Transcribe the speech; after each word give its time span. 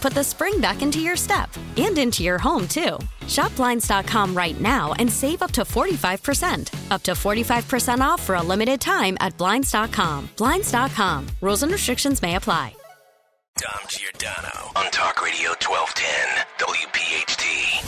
put 0.00 0.14
the 0.14 0.24
spring 0.24 0.60
back 0.60 0.82
into 0.82 1.00
your 1.00 1.16
step 1.16 1.50
and 1.76 1.96
into 1.98 2.22
your 2.22 2.38
home, 2.38 2.66
too. 2.66 2.98
Shop 3.28 3.54
Blinds.com 3.56 4.34
right 4.34 4.60
now 4.60 4.92
and 4.98 5.10
save 5.10 5.42
up 5.42 5.50
to 5.52 5.62
45%. 5.62 6.90
Up 6.90 7.02
to 7.02 7.12
45% 7.12 8.00
off 8.00 8.22
for 8.22 8.36
a 8.36 8.42
limited 8.42 8.80
time 8.80 9.16
at 9.20 9.36
Blinds.com. 9.36 10.30
Blinds.com. 10.36 11.26
Rules 11.40 11.62
and 11.62 11.72
restrictions 11.72 12.22
may 12.22 12.36
apply. 12.36 12.74
Dom 13.56 13.80
Giordano 13.88 14.70
on 14.74 14.90
Talk 14.90 15.22
Radio 15.22 15.50
1210, 15.50 16.46
WPHT. 16.58 17.84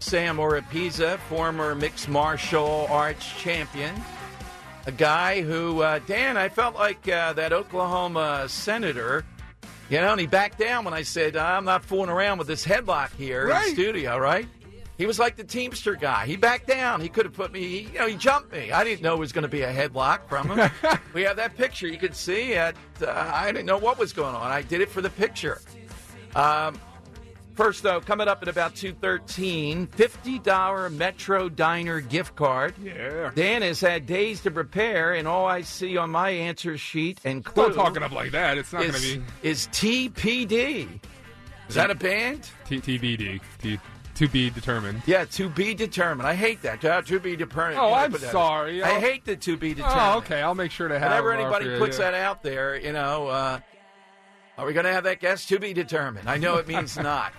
Sam 0.00 0.36
Oropeza, 0.36 1.18
former 1.30 1.74
mixed 1.74 2.08
martial 2.08 2.86
arts 2.90 3.26
champion. 3.38 3.94
A 4.86 4.92
guy 4.92 5.40
who, 5.40 5.82
uh, 5.82 6.00
Dan, 6.06 6.36
I 6.36 6.48
felt 6.48 6.74
like 6.74 7.08
uh, 7.08 7.32
that 7.34 7.52
Oklahoma 7.52 8.46
senator, 8.48 9.24
you 9.88 10.00
know, 10.00 10.12
and 10.12 10.20
he 10.20 10.26
backed 10.26 10.58
down 10.58 10.84
when 10.84 10.94
I 10.94 11.02
said, 11.02 11.36
I'm 11.36 11.64
not 11.64 11.84
fooling 11.84 12.10
around 12.10 12.38
with 12.38 12.46
this 12.46 12.64
headlock 12.64 13.14
here 13.14 13.44
in 13.44 13.48
the 13.48 13.70
studio, 13.70 14.18
right? 14.18 14.46
He 14.98 15.06
was 15.06 15.20
like 15.20 15.36
the 15.36 15.44
Teamster 15.44 15.94
guy. 15.94 16.26
He 16.26 16.36
backed 16.36 16.66
down. 16.66 17.00
He 17.00 17.08
could 17.08 17.24
have 17.24 17.32
put 17.32 17.52
me, 17.52 17.60
he, 17.60 17.78
you 17.92 17.98
know, 18.00 18.08
he 18.08 18.16
jumped 18.16 18.50
me. 18.50 18.72
I 18.72 18.82
didn't 18.82 19.00
know 19.00 19.14
it 19.14 19.20
was 19.20 19.30
going 19.30 19.42
to 19.42 19.48
be 19.48 19.62
a 19.62 19.72
headlock 19.72 20.28
from 20.28 20.50
him. 20.50 20.70
we 21.14 21.22
have 21.22 21.36
that 21.36 21.56
picture. 21.56 21.86
You 21.86 21.98
can 21.98 22.12
see 22.12 22.52
it. 22.54 22.74
Uh, 23.00 23.30
I 23.32 23.52
didn't 23.52 23.66
know 23.66 23.78
what 23.78 23.96
was 23.96 24.12
going 24.12 24.34
on. 24.34 24.50
I 24.50 24.62
did 24.62 24.80
it 24.80 24.90
for 24.90 25.00
the 25.00 25.10
picture. 25.10 25.60
Um, 26.34 26.80
first, 27.58 27.82
though, 27.82 28.00
coming 28.00 28.28
up 28.28 28.40
at 28.40 28.46
about 28.46 28.76
2.13, 28.76 29.88
$50 29.88 30.92
Metro 30.94 31.48
Diner 31.48 32.00
gift 32.00 32.36
card. 32.36 32.72
Yeah. 32.80 33.32
Dan 33.34 33.62
has 33.62 33.80
had 33.80 34.06
days 34.06 34.40
to 34.42 34.50
prepare, 34.52 35.14
and 35.14 35.26
all 35.26 35.44
I 35.44 35.62
see 35.62 35.96
on 35.96 36.10
my 36.10 36.30
answer 36.30 36.78
sheet 36.78 37.18
and 37.24 37.44
clue 37.44 37.64
Don't 37.64 37.74
talk 37.74 37.96
it 37.96 38.02
up 38.04 38.12
like 38.12 38.30
that. 38.30 38.58
It's 38.58 38.72
not 38.72 38.82
going 38.82 38.94
to 38.94 39.00
be 39.18 39.22
is 39.42 39.66
TPD. 39.72 41.00
Is 41.68 41.74
that 41.74 41.90
a 41.90 41.96
band? 41.96 42.48
TBD. 42.68 43.40
T- 43.60 43.80
to 44.14 44.28
be 44.28 44.50
determined. 44.50 45.02
Yeah, 45.06 45.24
to 45.26 45.48
be 45.48 45.74
determined. 45.74 46.28
I 46.28 46.34
hate 46.34 46.62
that. 46.62 46.84
Uh, 46.84 47.02
to 47.02 47.20
be 47.20 47.34
determined. 47.36 47.80
Oh, 47.80 47.92
I'm 47.92 48.16
sorry. 48.18 48.82
I 48.82 48.96
Oh. 48.96 49.00
hate 49.00 49.24
the 49.24 49.36
to 49.36 49.56
be 49.56 49.74
determined. 49.74 50.00
Oh, 50.00 50.18
okay. 50.18 50.42
I'll 50.42 50.54
make 50.56 50.70
sure 50.70 50.88
to 50.88 50.98
have. 50.98 51.10
Whenever 51.10 51.32
anybody 51.32 51.78
puts 51.78 51.98
yeah. 51.98 52.12
that 52.12 52.20
out 52.22 52.42
there, 52.42 52.76
you 52.76 52.92
know, 52.92 53.28
uh, 53.28 53.60
are 54.58 54.66
we 54.66 54.72
going 54.72 54.86
to 54.86 54.92
have 54.92 55.04
that 55.04 55.20
guest 55.20 55.48
to 55.50 55.60
be 55.60 55.72
determined? 55.72 56.28
I 56.28 56.36
know 56.36 56.56
it 56.56 56.66
means 56.66 56.96
not. 56.98 57.32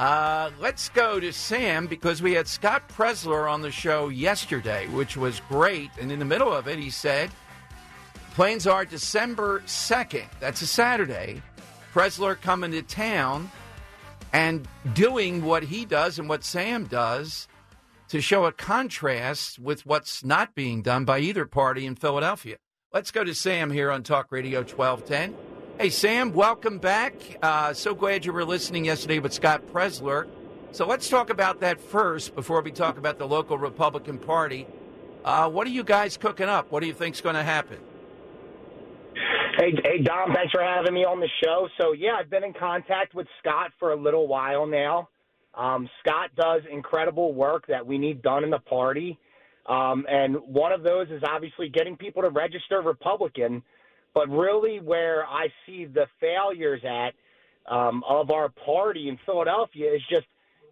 Uh, 0.00 0.50
let's 0.58 0.88
go 0.88 1.20
to 1.20 1.30
Sam 1.30 1.86
because 1.86 2.22
we 2.22 2.32
had 2.32 2.48
Scott 2.48 2.88
Presler 2.88 3.52
on 3.52 3.60
the 3.60 3.70
show 3.70 4.08
yesterday, 4.08 4.86
which 4.86 5.14
was 5.14 5.42
great. 5.46 5.90
And 6.00 6.10
in 6.10 6.18
the 6.18 6.24
middle 6.24 6.50
of 6.50 6.66
it, 6.66 6.78
he 6.78 6.88
said, 6.88 7.28
Planes 8.32 8.66
are 8.66 8.86
December 8.86 9.60
2nd. 9.66 10.24
That's 10.40 10.62
a 10.62 10.66
Saturday. 10.66 11.42
Presler 11.92 12.40
coming 12.40 12.70
to 12.70 12.80
town 12.80 13.50
and 14.32 14.66
doing 14.94 15.44
what 15.44 15.64
he 15.64 15.84
does 15.84 16.18
and 16.18 16.30
what 16.30 16.44
Sam 16.44 16.84
does 16.84 17.46
to 18.08 18.22
show 18.22 18.46
a 18.46 18.52
contrast 18.52 19.58
with 19.58 19.84
what's 19.84 20.24
not 20.24 20.54
being 20.54 20.80
done 20.80 21.04
by 21.04 21.18
either 21.18 21.44
party 21.44 21.84
in 21.84 21.94
Philadelphia. 21.94 22.56
Let's 22.90 23.10
go 23.10 23.22
to 23.22 23.34
Sam 23.34 23.70
here 23.70 23.90
on 23.90 24.02
Talk 24.02 24.32
Radio 24.32 24.60
1210. 24.60 25.49
Hey, 25.80 25.88
Sam, 25.88 26.34
welcome 26.34 26.76
back. 26.76 27.14
Uh, 27.40 27.72
so 27.72 27.94
glad 27.94 28.26
you 28.26 28.34
were 28.34 28.44
listening 28.44 28.84
yesterday 28.84 29.18
with 29.18 29.32
Scott 29.32 29.66
Presler. 29.72 30.28
So 30.72 30.86
let's 30.86 31.08
talk 31.08 31.30
about 31.30 31.60
that 31.60 31.80
first 31.80 32.34
before 32.34 32.60
we 32.60 32.70
talk 32.70 32.98
about 32.98 33.16
the 33.16 33.26
local 33.26 33.56
Republican 33.56 34.18
Party. 34.18 34.66
Uh, 35.24 35.48
what 35.48 35.66
are 35.66 35.70
you 35.70 35.82
guys 35.82 36.18
cooking 36.18 36.50
up? 36.50 36.70
What 36.70 36.80
do 36.80 36.86
you 36.86 36.92
think's 36.92 37.22
going 37.22 37.34
to 37.34 37.42
happen? 37.42 37.78
Hey, 39.58 39.72
hey, 39.82 40.02
Dom, 40.02 40.34
thanks 40.34 40.52
for 40.52 40.62
having 40.62 40.92
me 40.92 41.06
on 41.06 41.18
the 41.18 41.30
show. 41.42 41.66
So, 41.80 41.92
yeah, 41.92 42.10
I've 42.20 42.28
been 42.28 42.44
in 42.44 42.52
contact 42.52 43.14
with 43.14 43.26
Scott 43.38 43.70
for 43.78 43.92
a 43.92 43.96
little 43.96 44.28
while 44.28 44.66
now. 44.66 45.08
Um, 45.54 45.88
Scott 46.00 46.28
does 46.36 46.60
incredible 46.70 47.32
work 47.32 47.66
that 47.68 47.86
we 47.86 47.96
need 47.96 48.20
done 48.20 48.44
in 48.44 48.50
the 48.50 48.58
party. 48.58 49.18
Um, 49.64 50.04
and 50.10 50.36
one 50.44 50.72
of 50.72 50.82
those 50.82 51.08
is 51.08 51.22
obviously 51.26 51.70
getting 51.70 51.96
people 51.96 52.20
to 52.20 52.28
register 52.28 52.82
Republican. 52.82 53.62
But 54.14 54.28
really, 54.28 54.80
where 54.80 55.24
I 55.26 55.48
see 55.66 55.84
the 55.86 56.06
failures 56.20 56.82
at 56.84 57.14
um, 57.72 58.02
of 58.08 58.30
our 58.30 58.48
party 58.48 59.08
in 59.08 59.18
Philadelphia 59.24 59.92
is 59.94 60.02
just 60.10 60.26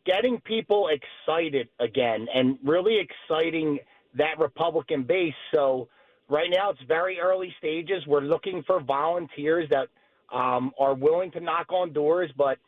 getting 0.04 0.40
people 0.40 0.88
excited 0.88 1.68
again 1.78 2.26
and 2.34 2.58
really 2.64 2.98
exciting 2.98 3.78
that 4.14 4.38
Republican 4.38 5.04
base. 5.04 5.34
So, 5.54 5.88
right 6.28 6.48
now 6.50 6.70
it's 6.70 6.82
very 6.88 7.20
early 7.20 7.54
stages. 7.58 8.06
We're 8.06 8.20
looking 8.20 8.62
for 8.66 8.80
volunteers 8.80 9.68
that 9.70 9.88
um, 10.34 10.72
are 10.78 10.94
willing 10.94 11.30
to 11.32 11.40
knock 11.40 11.72
on 11.72 11.92
doors, 11.92 12.30
but 12.36 12.58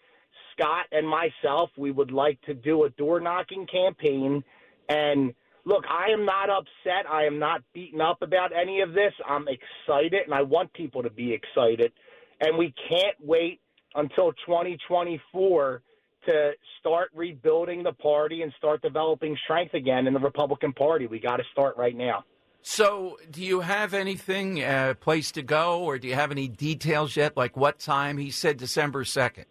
Scott 0.53 0.87
and 0.93 1.09
myself, 1.09 1.71
we 1.77 1.91
would 1.91 2.11
like 2.11 2.41
to 2.43 2.55
do 2.55 2.85
a 2.85 2.91
door 2.91 3.21
knocking 3.21 3.67
campaign. 3.67 4.43
And 4.89 5.35
look, 5.71 5.85
I 5.89 6.13
am 6.13 6.27
not 6.27 6.51
upset. 6.51 7.09
I 7.11 7.25
am 7.25 7.39
not 7.39 7.63
beaten 7.73 8.01
up 8.01 8.23
about 8.23 8.51
any 8.53 8.81
of 8.81 8.93
this. 8.93 9.13
I'm 9.27 9.47
excited, 9.49 10.23
and 10.25 10.35
I 10.35 10.43
want 10.43 10.73
people 10.73 11.03
to 11.03 11.11
be 11.11 11.33
excited. 11.33 11.93
And 12.41 12.59
we 12.59 12.75
can't 12.89 13.17
wait 13.23 13.61
until 13.95 14.33
2024 14.47 15.83
to 16.27 16.51
start 16.81 17.11
rebuilding 17.15 17.83
the 17.83 17.93
party 17.93 18.43
and 18.43 18.53
start 18.59 18.83
developing 18.83 19.37
strength 19.45 19.75
again 19.75 20.07
in 20.07 20.13
the 20.13 20.21
Republican 20.21 20.73
Party. 20.73 21.07
We 21.07 21.21
got 21.21 21.37
to 21.37 21.45
start 21.53 21.77
right 21.77 21.97
now. 21.97 22.25
So, 22.63 23.17
do 23.31 23.43
you 23.43 23.61
have 23.61 23.95
anything, 23.95 24.63
uh, 24.63 24.95
place 25.01 25.33
to 25.33 25.43
go, 25.43 25.83
or 25.83 25.99
do 25.99 26.09
you 26.09 26.15
have 26.15 26.31
any 26.31 26.47
details 26.47 27.17
yet? 27.17 27.35
Like 27.35 27.57
what 27.57 27.79
time? 27.79 28.19
He 28.19 28.31
said 28.31 28.59
December 28.59 29.05
2nd. 29.05 29.47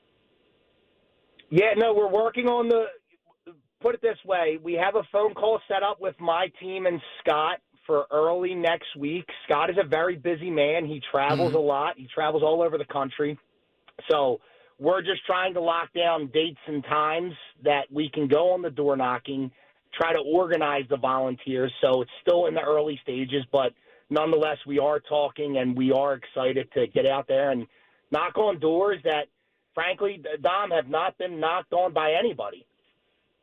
Yeah, 1.50 1.74
no, 1.76 1.94
we're 1.94 2.12
working 2.12 2.48
on 2.48 2.70
the. 2.70 2.86
Put 3.82 3.96
it 3.96 4.02
this 4.02 4.18
way: 4.26 4.60
we 4.62 4.74
have 4.74 4.96
a 4.96 5.04
phone 5.12 5.34
call 5.34 5.60
set 5.68 5.84
up 5.84 6.02
with 6.02 6.16
my 6.20 6.48
team 6.60 6.86
and 6.86 7.02
Scott 7.20 7.60
for 7.86 8.06
early 8.12 8.54
next 8.54 8.96
week. 8.98 9.26
Scott 9.46 9.70
is 9.70 9.78
a 9.84 9.88
very 9.88 10.16
busy 10.16 10.52
man. 10.52 10.86
He 10.86 11.02
travels 11.12 11.50
mm-hmm. 11.50 11.58
a 11.58 11.62
lot. 11.62 11.98
He 11.98 12.08
travels 12.14 12.44
all 12.44 12.62
over 12.62 12.78
the 12.78 12.86
country. 12.86 13.38
So 14.12 14.40
we're 14.80 15.02
just 15.02 15.26
trying 15.26 15.54
to 15.56 15.62
lock 15.62 15.90
down 15.94 16.30
dates 16.34 16.60
and 16.68 16.84
times 16.84 17.34
that 17.64 17.92
we 17.92 18.10
can 18.14 18.28
go 18.28 18.52
on 18.52 18.62
the 18.62 18.70
door 18.70 18.96
knocking, 18.96 19.52
try 20.00 20.14
to 20.14 20.20
organize 20.20 20.84
the 20.90 20.98
volunteers. 20.98 21.74
So 21.82 22.02
it's 22.02 22.12
still 22.22 22.46
in 22.46 22.54
the 22.54 22.62
early 22.62 23.00
stages, 23.02 23.44
but 23.52 23.74
nonetheless, 24.10 24.58
we 24.68 24.78
are 24.80 25.00
talking 25.00 25.58
and 25.58 25.76
we 25.76 25.92
are 25.92 26.14
excited 26.14 26.72
to 26.74 26.88
get 26.88 27.06
out 27.06 27.28
there 27.28 27.52
and 27.52 27.66
knock 28.12 28.38
on 28.38 28.60
doors 28.60 29.00
that, 29.04 29.26
frankly, 29.74 30.24
Dom, 30.42 30.72
have 30.72 30.88
not 30.88 31.18
been 31.18 31.40
knocked 31.40 31.74
on 31.74 31.92
by 31.92 32.14
anybody. 32.18 32.66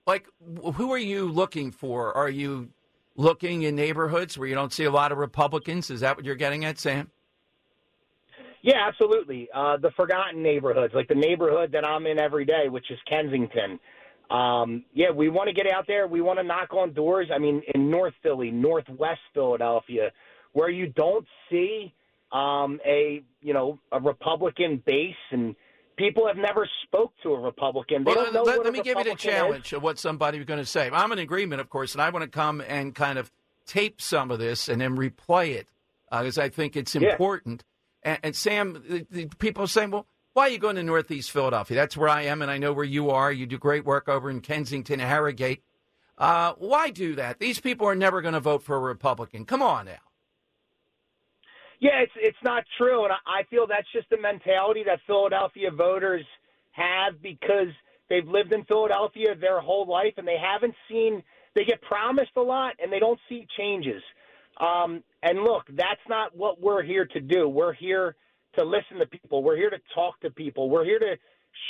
Like, 0.06 0.29
who 0.75 0.93
are 0.93 0.99
you 0.99 1.29
looking 1.29 1.73
for? 1.73 2.17
Are 2.17 2.31
you 2.31 2.69
looking 3.17 3.62
in 3.62 3.75
neighborhoods 3.75 4.38
where 4.38 4.47
you 4.47 4.55
don't 4.55 4.73
see 4.73 4.85
a 4.85 4.91
lot 4.91 5.11
of 5.11 5.19
Republicans? 5.19 5.91
Is 5.91 6.00
that 6.00 6.17
what 6.17 6.25
you're 6.25 6.37
getting 6.37 6.64
at, 6.64 6.79
Sam? 6.79 7.11
Yeah, 8.62 8.87
absolutely. 8.87 9.49
Uh, 9.55 9.76
the 9.76 9.91
forgotten 9.97 10.43
neighborhoods, 10.43 10.93
like 10.94 11.08
the 11.08 11.14
neighborhood 11.14 11.70
that 11.73 11.85
I'm 11.85 12.06
in 12.06 12.19
every 12.19 12.44
day, 12.44 12.69
which 12.69 12.91
is 12.91 12.99
Kensington. 13.08 13.79
Um, 14.31 14.85
yeah, 14.93 15.11
we 15.11 15.29
want 15.29 15.49
to 15.49 15.55
get 15.55 15.70
out 15.73 15.87
there. 15.87 16.09
We 16.09 16.20
want 16.20 16.38
to 16.41 16.43
knock 16.43 16.73
on 16.73 16.93
doors. 16.93 17.29
I 17.32 17.38
mean, 17.38 17.62
in 17.75 17.91
North 17.91 18.14
Philly, 18.23 18.50
Northwest 18.50 19.20
Philadelphia, 19.35 20.11
where 20.52 20.69
you 20.69 20.88
don't 20.88 21.26
see 21.49 21.94
um, 22.32 22.81
a 22.85 23.23
you 23.41 23.55
know 23.55 23.79
a 23.93 24.00
Republican 24.00 24.82
base 24.85 25.14
and 25.31 25.55
people 25.97 26.27
have 26.27 26.37
never 26.37 26.69
spoke 26.85 27.13
to 27.23 27.33
a 27.33 27.41
Republican. 27.41 28.05
They 28.05 28.13
well, 28.15 28.25
don't 28.25 28.35
know 28.35 28.43
let, 28.43 28.59
what 28.59 28.67
let 28.67 28.73
me 28.73 28.79
give 28.79 28.99
you 28.99 29.05
the 29.05 29.11
Republican 29.11 29.31
challenge 29.31 29.67
is. 29.69 29.73
of 29.75 29.83
what 29.83 29.99
somebody 29.99 30.39
was 30.39 30.47
going 30.47 30.61
to 30.61 30.67
say. 30.67 30.91
I'm 30.93 31.13
in 31.13 31.19
agreement, 31.19 31.61
of 31.61 31.69
course, 31.71 31.93
and 31.95 32.03
I 32.03 32.11
want 32.11 32.25
to 32.25 32.31
come 32.31 32.61
and 32.61 32.95
kind 32.95 33.19
of 33.19 33.31
tape 33.67 34.01
some 34.01 34.31
of 34.31 34.39
this 34.39 34.69
and 34.69 34.81
then 34.81 34.97
replay 34.97 35.55
it 35.55 35.69
because 36.11 36.39
I 36.39 36.49
think 36.49 36.77
it's 36.77 36.95
Yeah. 36.95 37.11
important. 37.11 37.65
And, 38.03 38.19
and 38.23 38.37
Sam, 38.37 38.83
the, 38.89 39.07
the 39.11 39.27
people 39.39 39.65
are 39.65 39.69
saying, 39.69 39.91
well, 39.91 40.07
why 40.35 40.45
are 40.45 40.51
you 40.51 40.59
going 40.59 40.77
to 40.77 40.83
Northeast 40.83 41.31
Philadelphia? 41.31 41.75
That's 41.75 41.97
where 41.97 42.11
I 42.11 42.23
am, 42.23 42.43
and 42.43 42.51
I 42.51 42.59
know 42.59 42.73
where 42.75 42.85
you 42.85 43.11
are. 43.11 43.33
You 43.33 43.47
do 43.47 43.59
great 43.59 43.85
work 43.87 44.07
over 44.09 44.31
in 44.31 44.41
Kensington, 44.41 45.01
Harrowgate. 45.01 45.63
Uh, 46.19 46.53
why 46.59 46.91
do 46.91 47.15
that? 47.17 47.39
These 47.39 47.61
people 47.61 47.87
are 47.89 47.95
never 47.95 48.21
going 48.21 48.35
to 48.35 48.41
vote 48.41 48.63
for 48.63 48.77
a 48.77 48.81
Republican. 48.81 49.45
Come 49.47 49.63
on 49.63 49.87
now. 49.87 49.97
Yeah, 51.81 52.00
it's 52.02 52.12
it's 52.17 52.38
not 52.43 52.64
true, 52.78 53.05
and 53.05 53.12
I 53.12 53.40
I 53.40 53.43
feel 53.50 53.67
that's 53.67 53.90
just 53.93 54.08
the 54.11 54.19
mentality 54.19 54.82
that 54.87 55.00
Philadelphia 55.06 55.70
voters 55.70 56.25
have 56.73 57.20
because 57.23 57.69
they've 58.08 58.26
lived 58.26 58.52
in 58.52 58.64
Philadelphia 58.64 59.34
their 59.34 59.61
whole 59.61 59.87
life, 59.87 60.14
and 60.17 60.26
they 60.26 60.38
haven't 60.40 60.75
seen. 60.88 61.23
They 61.55 61.64
get 61.64 61.81
promised 61.82 62.32
a 62.37 62.43
lot, 62.43 62.75
and 62.82 62.93
they 62.93 62.99
don't 62.99 63.19
see 63.28 63.46
changes. 63.58 64.02
Um, 64.61 65.02
and 65.23 65.40
look, 65.43 65.64
that's 65.75 66.00
not 66.08 66.37
what 66.37 66.61
we're 66.61 66.82
here 66.82 67.06
to 67.06 67.20
do. 67.20 67.49
We're 67.49 67.73
here 67.73 68.14
to 68.58 68.64
listen 68.64 68.99
to 68.99 69.06
people. 69.06 69.43
We're 69.43 69.56
here 69.56 69.70
to 69.70 69.81
talk 69.94 70.20
to 70.20 70.31
people. 70.31 70.70
We're 70.70 70.84
here 70.84 70.99
to 70.99 71.17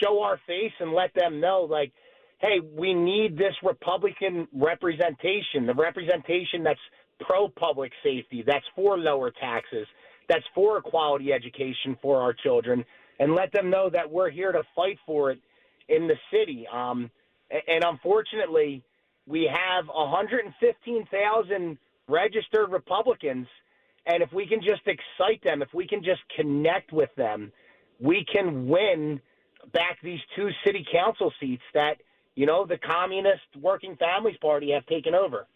show 0.03 0.23
our 0.23 0.41
face 0.47 0.73
and 0.81 0.93
let 0.93 1.15
them 1.15 1.41
know, 1.41 1.67
like, 1.69 1.93
hey, 2.41 2.61
we 2.61 2.95
need 2.95 3.37
this 3.39 3.55
Republican 3.63 4.47
representation, 4.53 5.67
the 5.67 5.75
representation 5.75 6.63
that's 6.65 6.81
pro 7.21 7.49
public 7.49 7.93
safety, 8.03 8.43
that's 8.47 8.65
for 8.75 8.99
lower 8.99 9.31
taxes, 9.31 9.87
that's 10.29 10.45
for 10.55 10.79
a 10.79 10.83
quality 10.83 11.33
education 11.33 11.97
for 12.03 12.21
our 12.21 12.33
children, 12.33 12.85
and 13.19 13.35
let 13.35 13.53
them 13.53 13.71
know 13.71 13.89
that 13.91 14.11
we're 14.11 14.31
here 14.31 14.53
to 14.53 14.63
fight 14.75 14.99
for 15.07 15.31
it 15.31 15.39
in 15.89 16.07
the 16.07 16.17
city. 16.31 16.67
Um, 16.73 17.11
and 17.51 17.85
unfortunately, 17.85 18.83
we 19.27 19.51
have 19.51 19.87
115,000 19.87 21.79
registered 22.09 22.71
Republicans, 22.71 23.47
and 24.07 24.23
if 24.23 24.33
we 24.33 24.47
can 24.47 24.61
just 24.61 24.83
excite 24.87 25.43
them, 25.43 25.63
if 25.63 25.69
we 25.75 25.87
can 25.87 26.03
just 26.03 26.21
connect 26.37 26.93
with 26.93 27.11
them, 27.17 27.53
we 28.01 28.25
can 28.33 28.69
win 28.69 29.21
back 29.73 29.99
these 30.03 30.21
two 30.37 30.51
city 30.65 30.87
council 30.93 31.33
seats 31.41 31.63
that 31.75 31.97
you 32.35 32.47
know 32.47 32.67
the 32.67 32.79
Communist 32.79 33.43
Working 33.61 33.97
Families 33.97 34.37
Party 34.41 34.71
have 34.73 34.87
taken 34.87 35.15
over. 35.15 35.47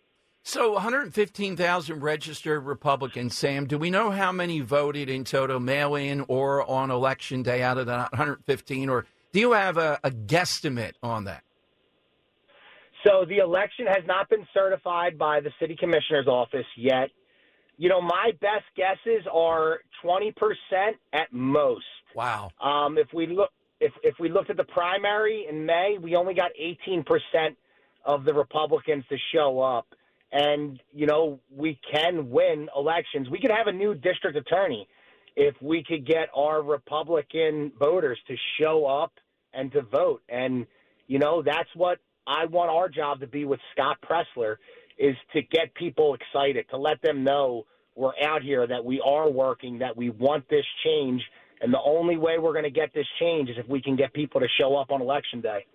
So 0.43 0.73
115,000 0.73 2.01
registered 2.01 2.65
Republicans, 2.65 3.37
Sam. 3.37 3.67
Do 3.67 3.79
we 3.79 3.91
know 3.91 4.11
how 4.11 4.33
many 4.33 4.61
voted 4.61 5.11
in 5.11 5.25
total, 5.25 5.61
mail 5.61 5.95
in 5.95 6.25
or 6.29 6.69
on 6.69 6.91
election 6.91 7.43
day 7.43 7.63
out 7.63 7.79
of 7.79 7.87
the 7.87 7.97
115? 7.97 8.89
Or 8.89 9.07
do 9.33 9.41
you 9.41 9.53
have 9.53 9.77
a, 9.77 10.01
a 10.03 10.11
guesstimate 10.11 10.95
on 11.03 11.25
that? 11.25 11.45
So 13.07 13.25
the 13.25 13.39
election 13.39 13.87
has 13.87 14.05
not 14.07 14.29
been 14.29 14.47
certified 14.53 15.17
by 15.17 15.41
the 15.41 15.51
city 15.61 15.77
commissioner's 15.79 16.27
office 16.27 16.67
yet. 16.77 17.11
You 17.79 17.89
know, 17.89 18.01
my 18.01 18.33
best 18.41 18.65
guesses 18.77 19.27
are 19.33 19.81
20% 20.05 20.33
at 21.13 21.33
most. 21.33 21.85
Wow. 22.15 22.51
Um, 22.61 22.99
if 22.99 23.07
we 23.15 23.27
look, 23.27 23.51
if 23.81 23.93
if 24.03 24.17
we 24.21 24.29
looked 24.29 24.51
at 24.51 24.59
the 24.59 24.65
primary 24.65 25.47
in 25.49 25.65
May, 25.65 25.97
we 25.99 26.15
only 26.15 26.35
got 26.35 26.51
18% 26.61 27.05
of 28.05 28.25
the 28.25 28.35
Republicans 28.35 29.05
to 29.09 29.17
show 29.33 29.61
up, 29.61 29.87
and 30.33 30.81
you 30.93 31.07
know 31.07 31.41
we 31.55 31.79
can 31.93 32.31
win 32.31 32.69
elections. 32.77 33.29
We 33.31 33.41
could 33.41 33.51
have 33.51 33.67
a 33.67 33.73
new 33.73 33.95
district 33.95 34.37
attorney 34.37 34.89
if 35.37 35.55
we 35.61 35.85
could 35.85 36.07
get 36.07 36.29
our 36.35 36.63
Republican 36.63 37.73
voters 37.79 38.19
to 38.29 38.37
show 38.61 38.87
up 38.87 39.13
and 39.53 39.73
to 39.73 39.83
vote. 39.83 40.23
And 40.29 40.67
you 41.07 41.19
know 41.19 41.43
that's 41.43 41.69
what 41.75 41.99
I 42.27 42.47
want 42.47 42.71
our 42.71 42.89
job 42.89 43.21
to 43.21 43.27
be 43.27 43.45
with 43.45 43.61
Scott 43.73 43.99
Pressler 44.09 44.57
is 44.99 45.17
to 45.33 45.43
get 45.43 45.75
people 45.75 46.15
excited, 46.15 46.67
to 46.71 46.77
let 46.77 47.01
them 47.03 47.25
know 47.25 47.65
we're 47.97 48.13
out 48.25 48.43
here, 48.43 48.67
that 48.67 48.85
we 48.85 49.01
are 49.05 49.31
working, 49.31 49.79
that 49.79 49.97
we 49.97 50.11
want 50.11 50.49
this 50.49 50.65
change. 50.85 51.23
And 51.61 51.73
the 51.73 51.81
only 51.85 52.17
way 52.17 52.39
we're 52.39 52.53
going 52.53 52.65
to 52.65 52.71
get 52.71 52.93
this 52.95 53.07
change 53.19 53.51
is 53.51 53.57
if 53.59 53.69
we 53.69 53.83
can 53.83 53.97
get 53.97 54.13
people 54.13 54.41
to 54.41 54.47
show 54.59 54.77
up 54.77 54.91
on 54.91 55.01
election 55.01 55.41
day. 55.41 55.67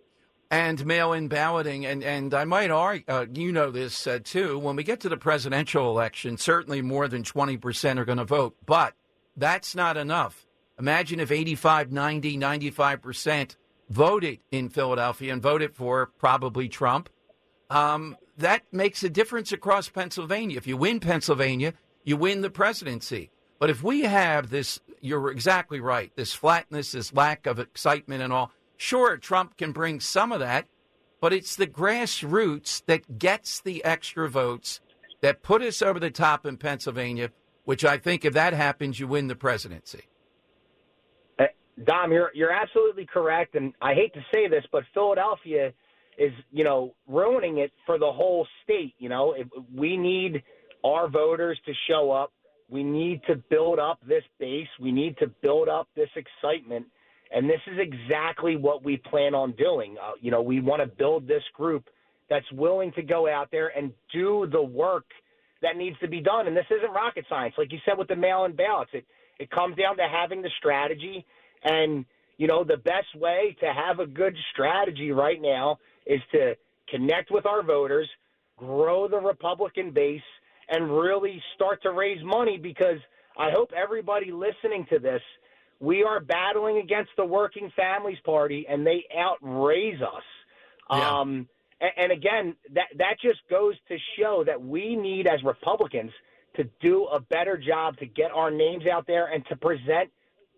And 0.56 0.86
mail 0.86 1.12
in 1.12 1.28
balloting. 1.28 1.86
And, 1.86 2.02
and 2.02 2.34
I 2.34 2.46
might 2.46 2.72
argue, 2.72 3.04
uh, 3.10 3.26
you 3.34 3.52
know 3.52 3.72
this 3.72 4.08
uh, 4.08 4.20
too, 4.24 4.58
when 4.58 4.78
we 4.78 4.84
get 4.84 5.02
to 5.02 5.10
the 5.10 5.18
presidential 5.18 5.90
election, 5.90 6.38
certainly 6.38 6.82
more 6.82 7.10
than 7.10 7.24
20% 7.24 7.98
are 7.98 8.06
going 8.06 8.20
to 8.20 8.24
vote. 8.24 8.56
But 8.66 8.94
that's 9.36 9.76
not 9.76 9.98
enough. 9.98 10.48
Imagine 10.80 11.20
if 11.20 11.30
85, 11.30 11.92
90, 11.92 12.38
95% 12.38 13.58
voted 13.90 14.40
in 14.50 14.70
Philadelphia 14.70 15.34
and 15.34 15.42
voted 15.42 15.76
for 15.76 16.06
probably 16.06 16.70
Trump. 16.70 17.10
Um, 17.70 18.16
that 18.38 18.64
makes 18.72 19.04
a 19.04 19.10
difference 19.10 19.52
across 19.52 19.90
Pennsylvania. 19.90 20.56
If 20.56 20.68
you 20.68 20.78
win 20.78 21.02
Pennsylvania, 21.02 21.74
you 22.06 22.16
win 22.16 22.40
the 22.40 22.50
presidency. 22.50 23.30
But 23.60 23.70
if 23.70 23.84
we 23.84 24.04
have 24.04 24.52
this, 24.52 24.80
you're 25.02 25.32
exactly 25.32 25.82
right, 25.82 26.16
this 26.16 26.34
flatness, 26.34 26.94
this 26.94 27.14
lack 27.14 27.46
of 27.46 27.60
excitement 27.60 28.24
and 28.24 28.32
all, 28.32 28.52
sure, 28.78 29.18
Trump 29.18 29.58
can 29.58 29.72
bring 29.72 30.00
some 30.00 30.32
of 30.32 30.40
that, 30.40 30.68
but 31.22 31.34
it's 31.34 31.56
the 31.56 31.68
grassroots 31.68 32.84
that 32.86 33.18
gets 33.18 33.62
the 33.62 33.84
extra 33.84 34.30
votes 34.30 34.82
that 35.22 35.44
put 35.44 35.62
us 35.62 35.82
over 35.82 36.00
the 36.00 36.12
top 36.12 36.46
in 36.46 36.58
Pennsylvania, 36.58 37.32
which 37.64 37.84
I 37.84 37.98
think 37.98 38.26
if 38.26 38.34
that 38.34 38.54
happens, 38.54 39.00
you 39.00 39.08
win 39.08 39.28
the 39.28 39.36
presidency. 39.36 40.04
Uh, 41.40 41.46
Dom, 41.84 42.12
you're 42.12 42.32
you're 42.34 42.52
absolutely 42.52 43.06
correct, 43.06 43.56
and 43.56 43.74
I 43.82 43.94
hate 43.94 44.14
to 44.14 44.26
say 44.34 44.48
this, 44.48 44.64
but 44.72 44.84
Philadelphia 44.94 45.74
is 46.18 46.32
you 46.52 46.64
know 46.64 46.96
ruining 47.08 47.58
it 47.58 47.72
for 47.86 47.98
the 47.98 48.12
whole 48.12 48.48
state. 48.64 48.94
You 49.00 49.10
know, 49.10 49.34
if 49.34 49.48
we 49.74 49.98
need 49.98 50.44
our 50.86 51.10
voters 51.10 51.60
to 51.66 51.74
show 51.90 52.12
up. 52.12 52.32
We 52.70 52.84
need 52.84 53.22
to 53.28 53.36
build 53.36 53.80
up 53.80 54.00
this 54.08 54.24
base. 54.40 54.68
We 54.80 54.92
need 54.92 55.18
to 55.18 55.28
build 55.42 55.68
up 55.68 55.88
this 55.96 56.10
excitement, 56.16 56.86
and 57.36 57.50
this 57.50 57.60
is 57.68 57.78
exactly 57.78 58.56
what 58.56 58.84
we 58.84 58.96
plan 58.98 59.36
on 59.36 59.52
doing. 59.52 59.98
Uh, 60.02 60.14
you 60.22 60.32
know, 60.32 60.42
we 60.42 60.62
want 60.62 60.82
to 60.82 60.88
build 60.88 61.28
this 61.28 61.44
group 61.54 61.84
that's 62.30 62.50
willing 62.54 62.94
to 62.94 63.04
go 63.04 63.30
out 63.30 63.50
there 63.52 63.78
and 63.78 63.92
do 64.14 64.48
the 64.52 64.62
work 64.62 65.06
that 65.62 65.76
needs 65.76 65.98
to 66.00 66.08
be 66.08 66.22
done. 66.22 66.48
And 66.48 66.56
this 66.56 66.66
isn't 66.72 66.92
rocket 66.92 67.26
science, 67.28 67.54
like 67.58 67.74
you 67.74 67.80
said 67.86 67.98
with 67.98 68.08
the 68.08 68.16
mail-in 68.16 68.56
ballots. 68.56 68.92
It 68.94 69.06
it 69.38 69.52
comes 69.52 69.76
down 69.76 69.98
to 69.98 70.08
having 70.10 70.42
the 70.42 70.50
strategy, 70.60 71.26
and 71.64 72.06
you 72.38 72.48
know 72.48 72.64
the 72.64 72.78
best 72.78 73.14
way 73.16 73.56
to 73.60 73.66
have 73.66 74.00
a 74.00 74.08
good 74.08 74.34
strategy 74.54 75.12
right 75.12 75.42
now 75.42 75.78
is 76.06 76.22
to 76.32 76.56
connect 76.90 77.32
with 77.32 77.46
our 77.46 77.62
voters, 77.62 78.10
grow 78.56 79.10
the 79.10 79.20
Republican 79.20 79.92
base, 79.92 80.22
and 80.70 80.98
really 80.98 81.44
start 81.56 81.82
to 81.84 81.92
raise 81.92 82.24
money. 82.24 82.58
Because 82.58 83.00
I 83.38 83.52
hope 83.52 83.72
everybody 83.76 84.32
listening 84.32 84.86
to 84.90 85.00
this, 85.00 85.22
we 85.80 86.04
are 86.04 86.20
battling 86.20 86.78
against 86.78 87.12
the 87.18 87.26
Working 87.26 87.72
Families 87.76 88.18
Party, 88.26 88.66
and 88.70 88.86
they 88.86 89.04
outraise 89.18 90.02
us. 90.02 90.24
Yeah. 90.90 91.20
Um, 91.20 91.48
and, 91.82 91.92
and 91.98 92.12
again, 92.12 92.56
that 92.74 92.88
that 92.98 93.16
just 93.22 93.40
goes 93.50 93.76
to 93.88 93.98
show 94.18 94.44
that 94.46 94.62
we 94.62 94.96
need 94.96 95.28
as 95.28 95.44
Republicans 95.44 96.12
to 96.56 96.64
do 96.82 97.06
a 97.06 97.20
better 97.20 97.58
job 97.58 97.98
to 97.98 98.06
get 98.06 98.32
our 98.32 98.50
names 98.50 98.84
out 98.92 99.06
there 99.08 99.28
and 99.28 99.46
to 99.48 99.56
present 99.56 100.10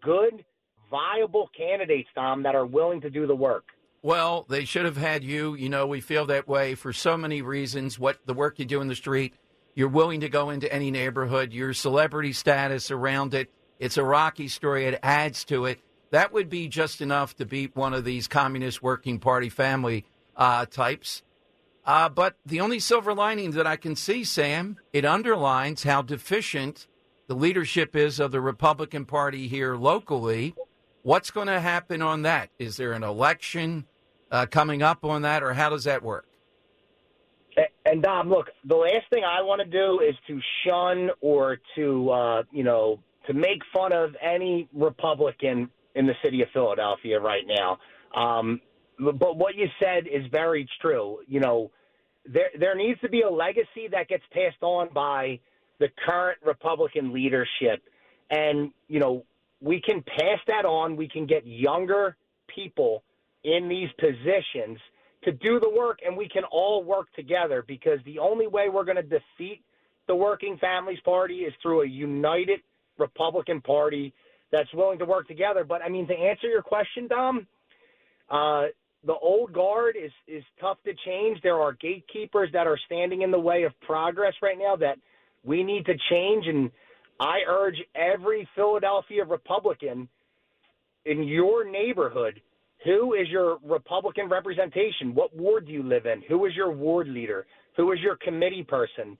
good, 0.03 0.45
viable 0.91 1.49
candidates, 1.57 2.09
Tom, 2.13 2.43
that 2.43 2.55
are 2.55 2.65
willing 2.65 3.01
to 3.01 3.09
do 3.09 3.25
the 3.25 3.35
work. 3.35 3.65
Well, 4.03 4.45
they 4.47 4.65
should 4.65 4.85
have 4.85 4.97
had 4.97 5.23
you. 5.23 5.55
You 5.55 5.69
know, 5.69 5.87
we 5.87 6.01
feel 6.01 6.25
that 6.27 6.47
way 6.47 6.75
for 6.75 6.93
so 6.93 7.17
many 7.17 7.41
reasons. 7.41 7.97
What 7.97 8.19
the 8.25 8.33
work 8.33 8.59
you 8.59 8.65
do 8.65 8.79
in 8.79 8.87
the 8.87 8.95
street, 8.95 9.33
you're 9.73 9.87
willing 9.87 10.21
to 10.21 10.29
go 10.29 10.49
into 10.51 10.71
any 10.71 10.91
neighborhood, 10.91 11.51
your 11.51 11.73
celebrity 11.73 12.31
status 12.31 12.91
around 12.91 13.33
it. 13.33 13.51
It's 13.79 13.97
a 13.97 14.03
rocky 14.03 14.47
story. 14.47 14.85
It 14.85 14.99
adds 15.03 15.43
to 15.45 15.65
it. 15.65 15.79
That 16.11 16.33
would 16.33 16.49
be 16.49 16.67
just 16.67 17.01
enough 17.01 17.35
to 17.37 17.45
beat 17.45 17.75
one 17.75 17.93
of 17.93 18.05
these 18.05 18.27
communist 18.27 18.81
working 18.81 19.19
party 19.19 19.49
family 19.49 20.05
uh, 20.35 20.65
types. 20.65 21.23
Uh, 21.85 22.09
but 22.09 22.35
the 22.45 22.59
only 22.59 22.79
silver 22.79 23.13
lining 23.13 23.51
that 23.51 23.67
I 23.67 23.77
can 23.77 23.95
see, 23.95 24.23
Sam, 24.23 24.77
it 24.93 25.05
underlines 25.05 25.83
how 25.83 26.01
deficient 26.01 26.87
the 27.27 27.35
leadership 27.35 27.95
is 27.95 28.19
of 28.19 28.31
the 28.31 28.41
Republican 28.41 29.05
Party 29.05 29.47
here 29.47 29.75
locally. 29.75 30.55
What's 31.03 31.31
going 31.31 31.47
to 31.47 31.59
happen 31.59 32.01
on 32.01 32.23
that? 32.23 32.49
Is 32.59 32.77
there 32.77 32.93
an 32.93 33.03
election 33.03 33.85
uh, 34.31 34.45
coming 34.47 34.81
up 34.81 35.05
on 35.05 35.21
that, 35.21 35.43
or 35.43 35.53
how 35.53 35.69
does 35.69 35.85
that 35.85 36.03
work? 36.03 36.25
And 37.85 38.03
Dom, 38.03 38.29
look, 38.29 38.49
the 38.65 38.75
last 38.75 39.09
thing 39.11 39.23
I 39.23 39.41
want 39.41 39.61
to 39.61 39.65
do 39.65 40.01
is 40.01 40.15
to 40.27 40.39
shun 40.65 41.09
or 41.21 41.57
to, 41.75 42.09
uh, 42.09 42.43
you 42.51 42.63
know, 42.63 42.99
to 43.27 43.33
make 43.33 43.61
fun 43.73 43.93
of 43.93 44.15
any 44.21 44.67
Republican 44.73 45.69
in 45.95 46.05
the 46.05 46.13
city 46.23 46.41
of 46.41 46.47
Philadelphia 46.53 47.19
right 47.19 47.43
now. 47.45 47.77
Um, 48.15 48.61
but 48.99 49.37
what 49.37 49.55
you 49.55 49.67
said 49.79 50.07
is 50.07 50.23
very 50.31 50.67
true. 50.81 51.19
You 51.27 51.39
know, 51.39 51.71
there 52.25 52.49
there 52.59 52.75
needs 52.75 52.99
to 53.01 53.09
be 53.09 53.21
a 53.21 53.29
legacy 53.29 53.87
that 53.91 54.07
gets 54.07 54.23
passed 54.31 54.61
on 54.61 54.89
by 54.93 55.39
the 55.79 55.89
current 56.05 56.39
Republican 56.45 57.13
leadership, 57.13 57.83
and 58.29 58.71
you 58.87 58.99
know 58.99 59.23
we 59.61 59.81
can 59.81 60.03
pass 60.03 60.39
that 60.47 60.65
on. 60.65 60.95
We 60.95 61.07
can 61.07 61.25
get 61.25 61.45
younger 61.45 62.15
people 62.47 63.03
in 63.43 63.69
these 63.69 63.89
positions 63.99 64.79
to 65.23 65.31
do 65.31 65.59
the 65.59 65.69
work, 65.69 65.99
and 66.05 66.17
we 66.17 66.27
can 66.27 66.43
all 66.45 66.83
work 66.83 67.11
together 67.13 67.63
because 67.67 67.99
the 68.05 68.19
only 68.19 68.47
way 68.47 68.69
we're 68.69 68.85
going 68.85 68.97
to 68.97 69.03
defeat 69.03 69.63
the 70.07 70.15
Working 70.15 70.57
Families 70.57 70.99
Party 71.03 71.39
is 71.39 71.53
through 71.61 71.81
a 71.81 71.87
united 71.87 72.61
Republican 72.97 73.61
Party 73.61 74.13
that's 74.51 74.71
willing 74.73 74.99
to 74.99 75.05
work 75.05 75.27
together. 75.27 75.63
But 75.63 75.81
I 75.81 75.89
mean, 75.89 76.07
to 76.07 76.13
answer 76.13 76.47
your 76.47 76.61
question, 76.61 77.07
Dom, 77.07 77.47
uh, 78.29 78.65
the 79.05 79.15
old 79.15 79.53
guard 79.53 79.95
is 80.01 80.11
is 80.27 80.43
tough 80.59 80.77
to 80.85 80.93
change. 81.05 81.39
There 81.41 81.61
are 81.61 81.73
gatekeepers 81.73 82.49
that 82.53 82.67
are 82.67 82.79
standing 82.85 83.21
in 83.21 83.31
the 83.31 83.39
way 83.39 83.63
of 83.63 83.79
progress 83.81 84.33
right 84.41 84.57
now 84.57 84.75
that 84.77 84.97
we 85.43 85.63
need 85.63 85.85
to 85.85 85.93
change. 86.09 86.47
And 86.47 86.71
I 87.19 87.39
urge 87.47 87.77
every 87.95 88.47
Philadelphia 88.55 89.23
Republican 89.25 90.07
in 91.05 91.23
your 91.23 91.69
neighborhood 91.69 92.41
who 92.85 93.15
is 93.15 93.27
your 93.29 93.57
Republican 93.63 94.29
representation? 94.29 95.13
What 95.13 95.35
ward 95.35 95.65
do 95.65 95.73
you 95.73 95.83
live 95.83 96.05
in? 96.05 96.21
Who 96.29 96.45
is 96.45 96.55
your 96.55 96.71
ward 96.71 97.07
leader? 97.07 97.45
Who 97.75 97.91
is 97.91 97.99
your 97.99 98.15
committee 98.17 98.63
person? 98.63 99.17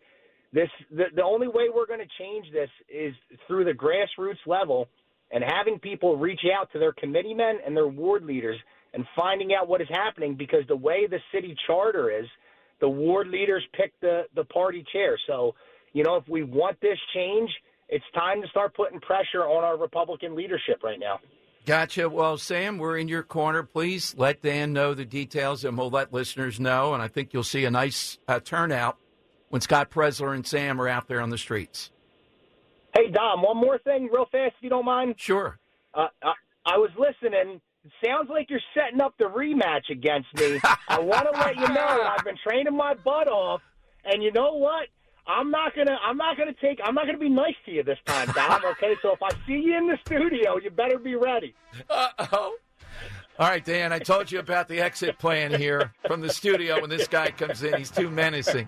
This 0.54 0.70
the, 0.92 1.06
the 1.16 1.24
only 1.24 1.48
way 1.48 1.66
we're 1.74 1.88
going 1.88 2.00
to 2.00 2.08
change 2.18 2.48
this 2.54 2.70
is 2.89 3.13
through 3.48 3.66
the 3.66 3.74
grassroots 3.74 4.46
level 4.46 4.88
and 5.32 5.44
having 5.44 5.77
people 5.80 6.18
reach 6.18 6.42
out 6.58 6.72
to 6.72 6.80
their 6.80 6.94
committeemen 6.94 7.60
and 7.66 7.75
their 7.75 7.88
ward 7.88 8.24
leaders 8.24 8.58
and 8.94 9.06
finding 9.16 9.54
out 9.54 9.68
what 9.68 9.82
is 9.82 9.88
happening 9.89 10.36
because 10.36 10.63
the 10.68 10.75
way 10.75 11.06
the 11.08 11.20
city 11.34 11.56
charter 11.68 12.10
is, 12.10 12.25
the 12.80 12.88
ward 12.88 13.27
leaders 13.27 13.63
pick 13.74 13.92
the, 14.01 14.24
the 14.36 14.46
party 14.46 14.86
chair. 14.94 15.18
So, 15.27 15.54
you 15.94 16.04
know, 16.04 16.16
if 16.16 16.27
we 16.30 16.44
want 16.44 16.80
this 16.80 16.98
change, 17.13 17.50
it's 17.89 18.06
time 18.13 18.42
to 18.42 18.48
start 18.48 18.75
putting 18.75 19.00
pressure 19.01 19.44
on 19.44 19.63
our 19.63 19.77
Republican 19.77 20.36
leadership 20.36 20.82
right 20.84 21.00
now. 21.00 21.20
Gotcha. 21.66 22.08
Well, 22.08 22.38
Sam, 22.38 22.77
we're 22.77 22.98
in 22.98 23.10
your 23.10 23.24
corner. 23.24 23.62
Please 23.63 24.16
let 24.18 24.42
Dan 24.42 24.72
know 24.72 24.94
the 24.94 25.04
details, 25.04 25.66
and 25.66 25.77
we'll 25.77 25.89
let 25.89 26.13
listeners 26.13 26.62
know. 26.62 26.94
And 26.94 27.04
I 27.04 27.10
think 27.10 27.34
you'll 27.34 27.44
see 27.44 27.66
a 27.66 27.72
nice 27.72 28.20
uh, 28.27 28.39
turnout 28.39 28.98
when 29.50 29.62
Scott 29.62 29.89
Presler 29.89 30.34
and 30.34 30.46
Sam 30.46 30.82
are 30.82 30.88
out 30.88 31.08
there 31.08 31.22
on 31.22 31.30
the 31.30 31.38
streets. 31.38 31.92
Hey, 32.96 33.10
Dom, 33.12 33.42
one 33.42 33.58
more 33.58 33.77
thing, 33.80 34.10
real 34.12 34.25
fast, 34.32 34.56
if 34.58 34.63
you 34.63 34.70
don't 34.70 34.86
mind. 34.86 35.16
Sure. 35.18 35.60
Uh, 35.94 36.08
I, 36.24 36.34
I 36.66 36.77
was 36.77 36.89
listening. 36.98 37.62
It 37.86 37.92
sounds 38.06 38.30
like 38.30 38.50
you're 38.50 38.60
setting 38.74 39.01
up 39.01 39.13
the 39.18 39.25
rematch 39.25 39.89
against 39.92 40.27
me. 40.36 40.60
I 40.88 41.00
want 41.00 41.27
to 41.32 41.39
let 41.39 41.56
you 41.56 41.68
know 41.68 42.04
I've 42.04 42.25
been 42.25 42.38
training 42.46 42.75
my 42.75 42.94
butt 42.94 43.27
off, 43.27 43.62
and 44.04 44.22
you 44.24 44.32
know 44.32 44.54
what? 44.54 44.88
I'm 45.27 45.51
not 45.51 45.75
gonna. 45.75 45.98
I'm 46.04 46.16
not 46.16 46.38
gonna 46.38 46.54
take. 46.62 46.80
I'm 46.84 46.96
not 46.96 47.06
gonna 47.06 47.18
be 47.18 47.30
nice 47.30 47.56
to 47.66 47.72
you 47.72 47.84
this 47.84 48.00
time, 48.06 48.30
Dom. 48.32 48.62
Okay, 48.72 48.96
so 49.01 49.12
if 49.12 49.22
I 49.22 49.30
see 49.46 49.60
you 49.60 49.77
in 49.77 49.88
the 49.88 49.98
studio, 50.06 50.58
you 50.58 50.70
better 50.70 50.98
be 50.98 51.16
ready. 51.16 51.54
Uh 51.89 52.10
oh. 52.32 52.56
All 53.39 53.48
right, 53.48 53.63
Dan, 53.63 53.94
I 53.94 54.00
told 54.00 54.32
you 54.32 54.39
about 54.39 54.67
the 54.67 54.79
exit 54.79 55.20
plan 55.20 55.53
here 55.53 55.94
from 56.08 56.22
the 56.22 56.29
studio 56.29 56.82
when 56.82 56.89
this 56.89 57.08
guy 57.08 57.29
comes 57.29 57.62
in. 57.62 57.77
He's 57.77 57.91
too 57.91 58.10
menacing. 58.10 58.67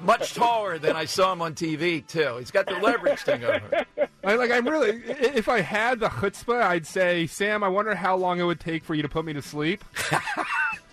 Much 0.00 0.32
taller 0.32 0.78
than 0.78 0.96
I 0.96 1.04
saw 1.04 1.32
him 1.32 1.42
on 1.42 1.54
TV, 1.54 2.06
too. 2.06 2.36
He's 2.38 2.50
got 2.50 2.66
the 2.66 2.78
leverage 2.78 3.20
thing 3.20 3.44
over. 3.44 3.84
I, 4.24 4.34
like, 4.36 4.50
I'm 4.50 4.66
really, 4.66 5.02
if 5.06 5.50
I 5.50 5.60
had 5.60 6.00
the 6.00 6.08
chutzpah, 6.08 6.62
I'd 6.62 6.86
say, 6.86 7.26
Sam, 7.26 7.62
I 7.62 7.68
wonder 7.68 7.94
how 7.94 8.16
long 8.16 8.40
it 8.40 8.44
would 8.44 8.60
take 8.60 8.82
for 8.82 8.94
you 8.94 9.02
to 9.02 9.08
put 9.08 9.26
me 9.26 9.34
to 9.34 9.42
sleep. 9.42 9.84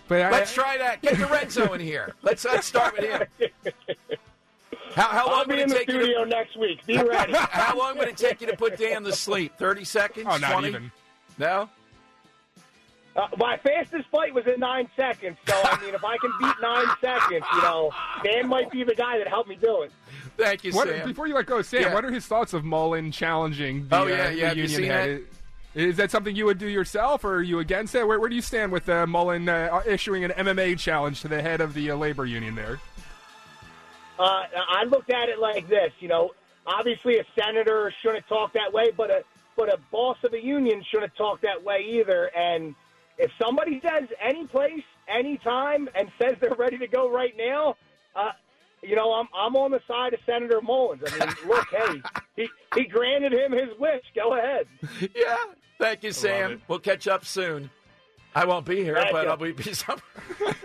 But 0.08 0.30
Let's 0.30 0.52
I, 0.52 0.62
try 0.62 0.78
that. 0.78 1.02
Get 1.02 1.18
Lorenzo 1.18 1.72
in 1.72 1.80
here. 1.80 2.14
Let's, 2.22 2.44
let's 2.44 2.66
start 2.66 2.96
with 2.96 3.10
him. 3.10 3.50
How, 4.94 5.08
how 5.08 5.26
long 5.26 5.40
I'll 5.40 5.46
would 5.48 5.58
it 5.58 5.68
take 5.68 5.90
studio 5.90 6.20
you 6.20 6.24
to, 6.24 6.26
next 6.26 6.56
week. 6.56 6.86
Be 6.86 6.96
ready. 6.96 7.32
how 7.36 7.76
long 7.76 7.98
would 7.98 8.08
it 8.08 8.16
take 8.16 8.40
you 8.40 8.46
to 8.46 8.56
put 8.56 8.78
Dan 8.78 9.02
to 9.04 9.12
sleep? 9.12 9.56
30 9.58 9.84
seconds? 9.84 10.26
Oh, 10.30 10.36
not 10.36 10.52
20? 10.52 10.68
even. 10.68 10.92
No? 11.38 11.68
Uh, 13.16 13.28
my 13.38 13.56
fastest 13.56 14.08
flight 14.10 14.34
was 14.34 14.46
in 14.46 14.60
nine 14.60 14.88
seconds. 14.94 15.38
So 15.46 15.54
I 15.64 15.80
mean, 15.82 15.94
if 15.94 16.04
I 16.04 16.18
can 16.18 16.30
beat 16.38 16.54
nine 16.60 16.86
seconds, 17.00 17.44
you 17.54 17.62
know, 17.62 17.90
Dan 18.22 18.46
might 18.46 18.70
be 18.70 18.84
the 18.84 18.94
guy 18.94 19.16
that 19.18 19.26
helped 19.26 19.48
me 19.48 19.56
do 19.56 19.82
it. 19.82 19.92
Thank 20.36 20.64
you, 20.64 20.72
what, 20.72 20.86
Sam. 20.88 21.08
Before 21.08 21.26
you 21.26 21.34
let 21.34 21.46
go, 21.46 21.62
Sam, 21.62 21.82
Yeah. 21.82 21.94
what 21.94 22.04
are 22.04 22.12
his 22.12 22.26
thoughts 22.26 22.52
of 22.52 22.64
Mullin 22.64 23.10
challenging 23.10 23.88
the, 23.88 23.96
Oh, 23.96 24.06
yeah, 24.06 24.14
uh, 24.14 24.16
yeah, 24.16 24.30
the 24.30 24.46
have 24.48 24.56
you 24.56 24.62
union 24.64 24.68
seen 24.80 24.90
head? 24.90 25.24
Is 25.74 25.96
that 25.98 26.10
something 26.10 26.34
you 26.34 26.46
would 26.46 26.58
do 26.58 26.68
yourself, 26.68 27.24
or 27.24 27.36
are 27.36 27.42
you 27.42 27.58
against 27.58 27.94
it? 27.94 28.06
Where, 28.06 28.18
where 28.18 28.28
do 28.30 28.34
you 28.34 28.42
stand 28.42 28.72
with 28.72 28.88
uh, 28.88 29.06
Mullin 29.06 29.48
uh, 29.48 29.82
issuing 29.86 30.24
an 30.24 30.30
MMA 30.32 30.78
challenge 30.78 31.20
to 31.22 31.28
the 31.28 31.40
head 31.42 31.60
of 31.60 31.74
the 31.74 31.90
uh, 31.90 31.96
labor 31.96 32.24
union 32.24 32.54
there? 32.54 32.80
Uh, 34.18 34.44
I 34.68 34.84
looked 34.84 35.10
at 35.10 35.28
it 35.28 35.38
like 35.38 35.68
this. 35.68 35.92
You 36.00 36.08
know, 36.08 36.30
obviously 36.66 37.18
a 37.18 37.24
senator 37.38 37.92
shouldn't 38.02 38.26
talk 38.26 38.54
that 38.54 38.72
way, 38.72 38.90
but 38.96 39.10
a 39.10 39.22
but 39.56 39.72
a 39.72 39.78
boss 39.90 40.18
of 40.22 40.34
a 40.34 40.42
union 40.42 40.82
shouldn't 40.90 41.14
talk 41.16 41.40
that 41.42 41.62
way 41.62 41.84
either. 41.88 42.30
And 42.36 42.74
if 43.18 43.30
somebody 43.40 43.80
says 43.82 44.08
any 44.22 44.46
place, 44.46 44.82
anytime, 45.08 45.88
and 45.94 46.10
says 46.20 46.36
they're 46.40 46.54
ready 46.54 46.78
to 46.78 46.86
go 46.86 47.10
right 47.10 47.34
now, 47.36 47.76
uh, 48.14 48.32
you 48.82 48.94
know, 48.94 49.12
I'm 49.12 49.28
I'm 49.36 49.56
on 49.56 49.70
the 49.72 49.80
side 49.88 50.14
of 50.14 50.20
Senator 50.26 50.60
Mullins. 50.60 51.02
I 51.06 51.26
mean, 51.26 51.34
look, 51.46 51.66
hey, 51.70 52.02
he 52.36 52.48
he 52.74 52.84
granted 52.86 53.32
him 53.32 53.52
his 53.52 53.70
wish. 53.78 54.04
Go 54.14 54.36
ahead. 54.36 54.66
Yeah. 55.14 55.36
Thank 55.78 56.04
you, 56.04 56.12
Sam. 56.12 56.62
We'll 56.68 56.78
catch 56.78 57.06
up 57.06 57.24
soon. 57.24 57.70
I 58.34 58.44
won't 58.44 58.66
be 58.66 58.82
here, 58.82 58.96
Thank 58.96 59.12
but 59.12 59.24
you. 59.24 59.30
I'll 59.30 59.36
be, 59.36 59.52
be 59.52 59.72
somewhere. 59.72 60.02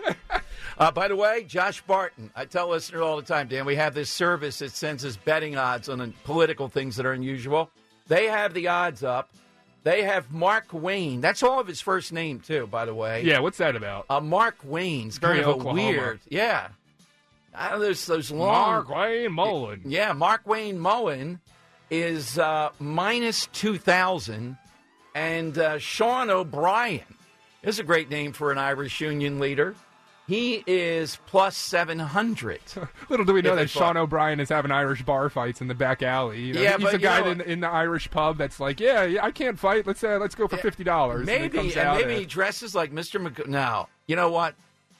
uh, 0.78 0.90
by 0.90 1.08
the 1.08 1.16
way, 1.16 1.44
Josh 1.44 1.80
Barton, 1.82 2.30
I 2.36 2.44
tell 2.44 2.68
listeners 2.68 3.00
all 3.00 3.16
the 3.16 3.22
time, 3.22 3.48
Dan, 3.48 3.64
we 3.64 3.76
have 3.76 3.94
this 3.94 4.10
service 4.10 4.58
that 4.58 4.72
sends 4.72 5.04
us 5.06 5.16
betting 5.16 5.56
odds 5.56 5.88
on 5.88 6.12
political 6.24 6.68
things 6.68 6.96
that 6.96 7.06
are 7.06 7.12
unusual. 7.12 7.70
They 8.08 8.26
have 8.26 8.52
the 8.52 8.68
odds 8.68 9.02
up. 9.02 9.30
They 9.84 10.02
have 10.04 10.30
Mark 10.30 10.66
Wayne. 10.72 11.20
That's 11.20 11.42
all 11.42 11.58
of 11.58 11.66
his 11.66 11.80
first 11.80 12.12
name, 12.12 12.40
too, 12.40 12.66
by 12.68 12.84
the 12.84 12.94
way. 12.94 13.22
Yeah, 13.24 13.40
what's 13.40 13.58
that 13.58 13.74
about? 13.74 14.06
Uh, 14.08 14.20
Mark 14.20 14.56
Wayne's 14.64 15.18
Very 15.18 15.38
kind 15.40 15.50
of 15.50 15.56
Oklahoma. 15.56 15.82
a 15.82 15.86
weird. 15.90 16.20
Yeah. 16.28 16.68
I 17.54 17.70
don't 17.70 17.80
know, 17.80 17.86
those, 17.86 18.06
those 18.06 18.30
long. 18.30 18.48
Mark 18.48 18.88
Wayne 18.88 19.32
Mullin. 19.32 19.82
Yeah, 19.84 20.12
Mark 20.12 20.46
Wayne 20.46 20.78
Mullin 20.78 21.40
is 21.90 22.38
uh, 22.38 22.70
minus 22.78 23.46
2,000. 23.52 24.56
And 25.14 25.58
uh, 25.58 25.78
Sean 25.78 26.30
O'Brien 26.30 27.02
is 27.62 27.78
a 27.78 27.82
great 27.84 28.08
name 28.08 28.32
for 28.32 28.50
an 28.52 28.58
Irish 28.58 29.00
Union 29.00 29.38
leader. 29.40 29.74
He 30.28 30.62
is 30.66 31.18
plus 31.26 31.56
700. 31.56 32.60
Little 33.08 33.26
do 33.26 33.34
we 33.34 33.42
know 33.42 33.56
that 33.56 33.68
Sean. 33.68 33.96
O'Brien 33.96 34.38
is 34.40 34.48
having 34.48 34.70
Irish 34.70 35.02
bar 35.02 35.28
fights 35.28 35.60
in 35.60 35.68
the 35.68 35.74
back 35.74 36.02
alley. 36.02 36.40
You 36.40 36.54
know, 36.54 36.60
Yeah, 36.62 36.76
he's 36.76 36.84
but 36.84 36.92
you 36.92 36.98
guy 37.00 37.20
know- 37.20 37.30
in, 37.32 37.40
in 37.40 37.60
the 37.60 37.68
Irish 37.68 38.10
pub 38.10 38.38
that's 38.38 38.60
like, 38.60 38.78
yeah, 38.80 39.02
yeah, 39.04 39.24
I 39.24 39.30
can't 39.32 39.58
fight. 39.58 39.86
Let's 39.86 40.02
uh, 40.04 40.18
let's 40.20 40.34
go 40.34 40.46
for 40.48 40.56
fifty 40.56 40.84
dollars. 40.84 41.26
Maybe, 41.26 41.58
and, 41.58 41.70
and 41.76 41.98
maybe 41.98 42.14
at- 42.14 42.18
he 42.20 42.24
dresses 42.26 42.74
like 42.74 42.92
Mr. 42.92 43.20
Magoo. 43.20 43.46
Now, 43.48 43.88
you 44.06 44.16
know 44.16 44.30
what? 44.30 44.54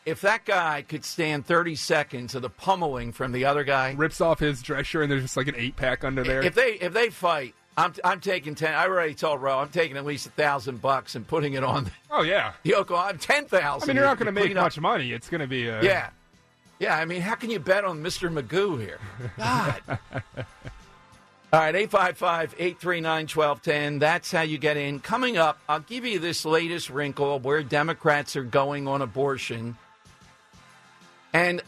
If 0.05 0.23
that 0.23 0.45
guy 0.45 0.83
could 0.83 1.05
stand 1.05 1.47
30 1.47 1.77
seconds 1.77 2.35
of 2.35 2.43
the 2.43 2.51
pummeling 2.51 3.13
from 3.13 3.31
the 3.31 3.45
other 3.45 3.63
guy, 3.63 3.95
rips 3.97 4.21
off 4.21 4.41
his 4.41 4.61
dress 4.61 4.87
shirt 4.87 5.05
and 5.05 5.13
there's 5.13 5.23
just 5.23 5.37
like 5.37 5.47
an 5.47 5.55
eight 5.57 5.77
pack 5.77 6.03
under 6.03 6.25
there. 6.25 6.43
if 6.43 6.57
they 6.57 6.73
if 6.73 6.93
they 6.93 7.09
fight, 7.09 7.55
I'm 7.77 7.95
I'm 8.05 8.21
taking 8.21 8.55
ten. 8.55 8.75
I 8.75 8.87
already 8.87 9.15
told 9.15 9.41
Ro 9.41 9.59
I'm 9.59 9.69
taking 9.69 9.97
at 9.97 10.05
least 10.05 10.27
a 10.27 10.31
thousand 10.31 10.83
bucks 10.83 11.15
and 11.15 11.27
putting 11.27 11.55
it 11.55 11.65
on 11.65 11.91
oh 12.11 12.23
yeah, 12.23 12.53
the 12.63 12.75
Oklahoma. 12.75 13.11
I'm 13.11 13.19
ten 13.19 13.47
thousand. 13.47 13.89
I 13.89 13.93
mean 13.93 13.97
you're 13.97 14.05
not 14.05 14.19
going 14.19 14.27
to 14.27 14.33
make 14.33 14.55
much 14.55 14.79
money. 14.79 15.13
It's 15.13 15.29
going 15.29 15.41
to 15.41 15.47
be 15.47 15.69
a, 15.69 15.83
Yeah, 15.83 16.11
yeah. 16.79 16.97
I 16.97 17.05
mean, 17.05 17.23
how 17.23 17.35
can 17.35 17.51
you 17.51 17.59
bet 17.59 17.85
on 17.85 18.03
Mr. 18.03 18.33
Magoo 18.33 18.81
here? 18.81 18.99
God. 19.39 19.83
All 21.55 21.61
right, 21.61 21.77
855 21.77 22.55
839 22.59 23.13
1210. 23.29 23.99
That's 23.99 24.33
how 24.33 24.41
you 24.41 24.57
get 24.57 24.79
in. 24.79 25.01
Coming 25.01 25.37
up, 25.37 25.59
I'll 25.69 25.81
give 25.81 26.07
you 26.07 26.19
this 26.19 26.47
latest 26.47 26.89
wrinkle 26.89 27.41
where 27.41 27.63
Democrats 27.63 28.37
are 28.37 28.43
going 28.43 28.89
on 28.89 29.03
abortion. 29.03 29.77
And, 31.35 31.61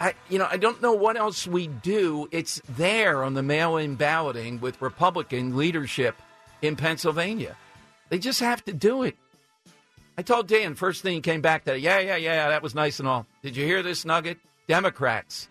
I, 0.00 0.14
you 0.28 0.38
know, 0.38 0.48
I 0.50 0.56
don't 0.56 0.82
know 0.82 0.92
what 0.92 1.16
else 1.16 1.46
we 1.46 1.66
do. 1.66 2.28
It's 2.30 2.60
there 2.68 3.24
on 3.24 3.34
the 3.34 3.42
mail 3.42 3.76
in 3.76 3.94
balloting 3.94 4.60
with 4.60 4.80
Republican 4.82 5.56
leadership 5.56 6.16
in 6.62 6.76
Pennsylvania. 6.76 7.56
They 8.10 8.18
just 8.18 8.40
have 8.40 8.64
to 8.66 8.72
do 8.72 9.02
it. 9.04 9.16
I 10.18 10.22
told 10.22 10.48
Dan 10.48 10.74
first 10.74 11.02
thing 11.02 11.14
he 11.14 11.20
came 11.20 11.40
back 11.40 11.64
that 11.64 11.80
yeah 11.80 11.98
yeah 11.98 12.16
yeah 12.16 12.48
that 12.50 12.62
was 12.62 12.74
nice 12.74 12.98
and 12.98 13.08
all. 13.08 13.26
Did 13.42 13.56
you 13.56 13.64
hear 13.64 13.82
this 13.82 14.04
nugget? 14.04 14.38
Democrats, 14.68 15.48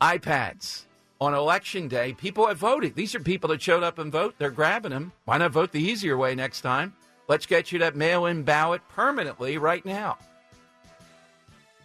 iPads 0.00 0.84
on 1.20 1.34
election 1.34 1.86
day. 1.86 2.14
People 2.14 2.46
have 2.46 2.58
voted. 2.58 2.94
These 2.94 3.14
are 3.14 3.20
people 3.20 3.50
that 3.50 3.60
showed 3.60 3.82
up 3.82 3.98
and 3.98 4.10
vote. 4.10 4.34
They're 4.38 4.50
grabbing 4.50 4.90
them. 4.90 5.12
Why 5.24 5.38
not 5.38 5.52
vote 5.52 5.70
the 5.70 5.82
easier 5.82 6.16
way 6.16 6.34
next 6.34 6.62
time? 6.62 6.94
Let's 7.28 7.46
get 7.46 7.70
you 7.70 7.78
that 7.80 7.94
mail-in 7.94 8.42
ballot 8.42 8.80
permanently 8.88 9.56
right 9.58 9.84
now. 9.84 10.18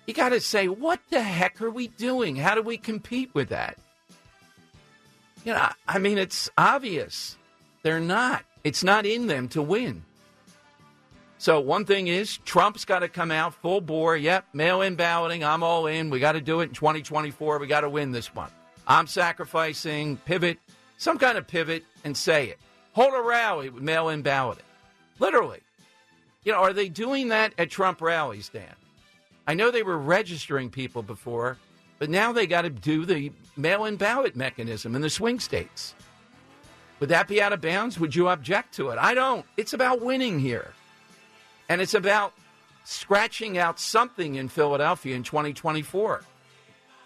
You 0.07 0.13
got 0.13 0.29
to 0.29 0.39
say, 0.39 0.69
what 0.69 1.01
the 1.09 1.21
heck 1.21 1.61
are 1.61 1.69
we 1.69 1.89
doing? 1.89 2.37
How 2.37 2.55
do 2.55 2.61
we 2.61 2.77
compete 2.77 3.35
with 3.35 3.49
that? 3.49 3.77
You 5.43 5.53
know, 5.53 5.67
I 5.87 5.99
mean, 5.99 6.17
it's 6.17 6.49
obvious. 6.57 7.37
They're 7.83 7.99
not. 7.99 8.43
It's 8.63 8.83
not 8.83 9.05
in 9.05 9.27
them 9.27 9.49
to 9.49 9.61
win. 9.61 10.03
So 11.39 11.59
one 11.59 11.85
thing 11.85 12.07
is 12.07 12.37
Trump's 12.39 12.85
got 12.85 12.99
to 12.99 13.09
come 13.09 13.31
out 13.31 13.53
full 13.53 13.81
bore. 13.81 14.17
Yep, 14.17 14.45
mail 14.53 14.81
in 14.81 14.95
balloting. 14.95 15.43
I'm 15.43 15.61
all 15.61 15.87
in. 15.87 16.09
We 16.09 16.19
got 16.19 16.31
to 16.31 16.41
do 16.41 16.61
it 16.61 16.69
in 16.69 16.73
2024. 16.73 17.59
We 17.59 17.67
got 17.67 17.81
to 17.81 17.89
win 17.89 18.11
this 18.11 18.33
one. 18.33 18.49
I'm 18.87 19.07
sacrificing, 19.07 20.17
pivot, 20.17 20.57
some 20.97 21.17
kind 21.17 21.37
of 21.37 21.45
pivot, 21.47 21.83
and 22.05 22.15
say 22.15 22.47
it. 22.47 22.59
Hold 22.93 23.13
a 23.13 23.21
rally 23.21 23.69
with 23.69 23.83
mail 23.83 24.09
in 24.09 24.21
balloting. 24.21 24.63
Literally. 25.19 25.59
You 26.43 26.53
know, 26.53 26.59
are 26.59 26.73
they 26.73 26.87
doing 26.87 27.27
that 27.27 27.53
at 27.57 27.69
Trump 27.69 28.01
rallies, 28.01 28.49
Dan? 28.49 28.73
I 29.47 29.53
know 29.53 29.71
they 29.71 29.83
were 29.83 29.97
registering 29.97 30.69
people 30.69 31.01
before, 31.01 31.57
but 31.99 32.09
now 32.09 32.33
they 32.33 32.45
got 32.45 32.63
to 32.63 32.69
do 32.69 33.05
the 33.05 33.31
mail 33.55 33.85
in 33.85 33.95
ballot 33.95 34.35
mechanism 34.35 34.93
in 34.93 35.01
the 35.01 35.09
swing 35.09 35.39
states. 35.39 35.95
Would 36.99 37.09
that 37.09 37.27
be 37.27 37.41
out 37.41 37.53
of 37.53 37.61
bounds? 37.61 37.99
Would 37.99 38.15
you 38.15 38.27
object 38.27 38.73
to 38.75 38.89
it? 38.89 38.97
I 38.99 39.13
don't. 39.13 39.45
It's 39.55 39.73
about 39.73 40.01
winning 40.01 40.39
here. 40.39 40.73
And 41.69 41.79
it's 41.79 41.93
about 41.93 42.33
scratching 42.83 43.57
out 43.57 43.79
something 43.79 44.35
in 44.35 44.49
Philadelphia 44.49 45.15
in 45.15 45.23
2024. 45.23 46.23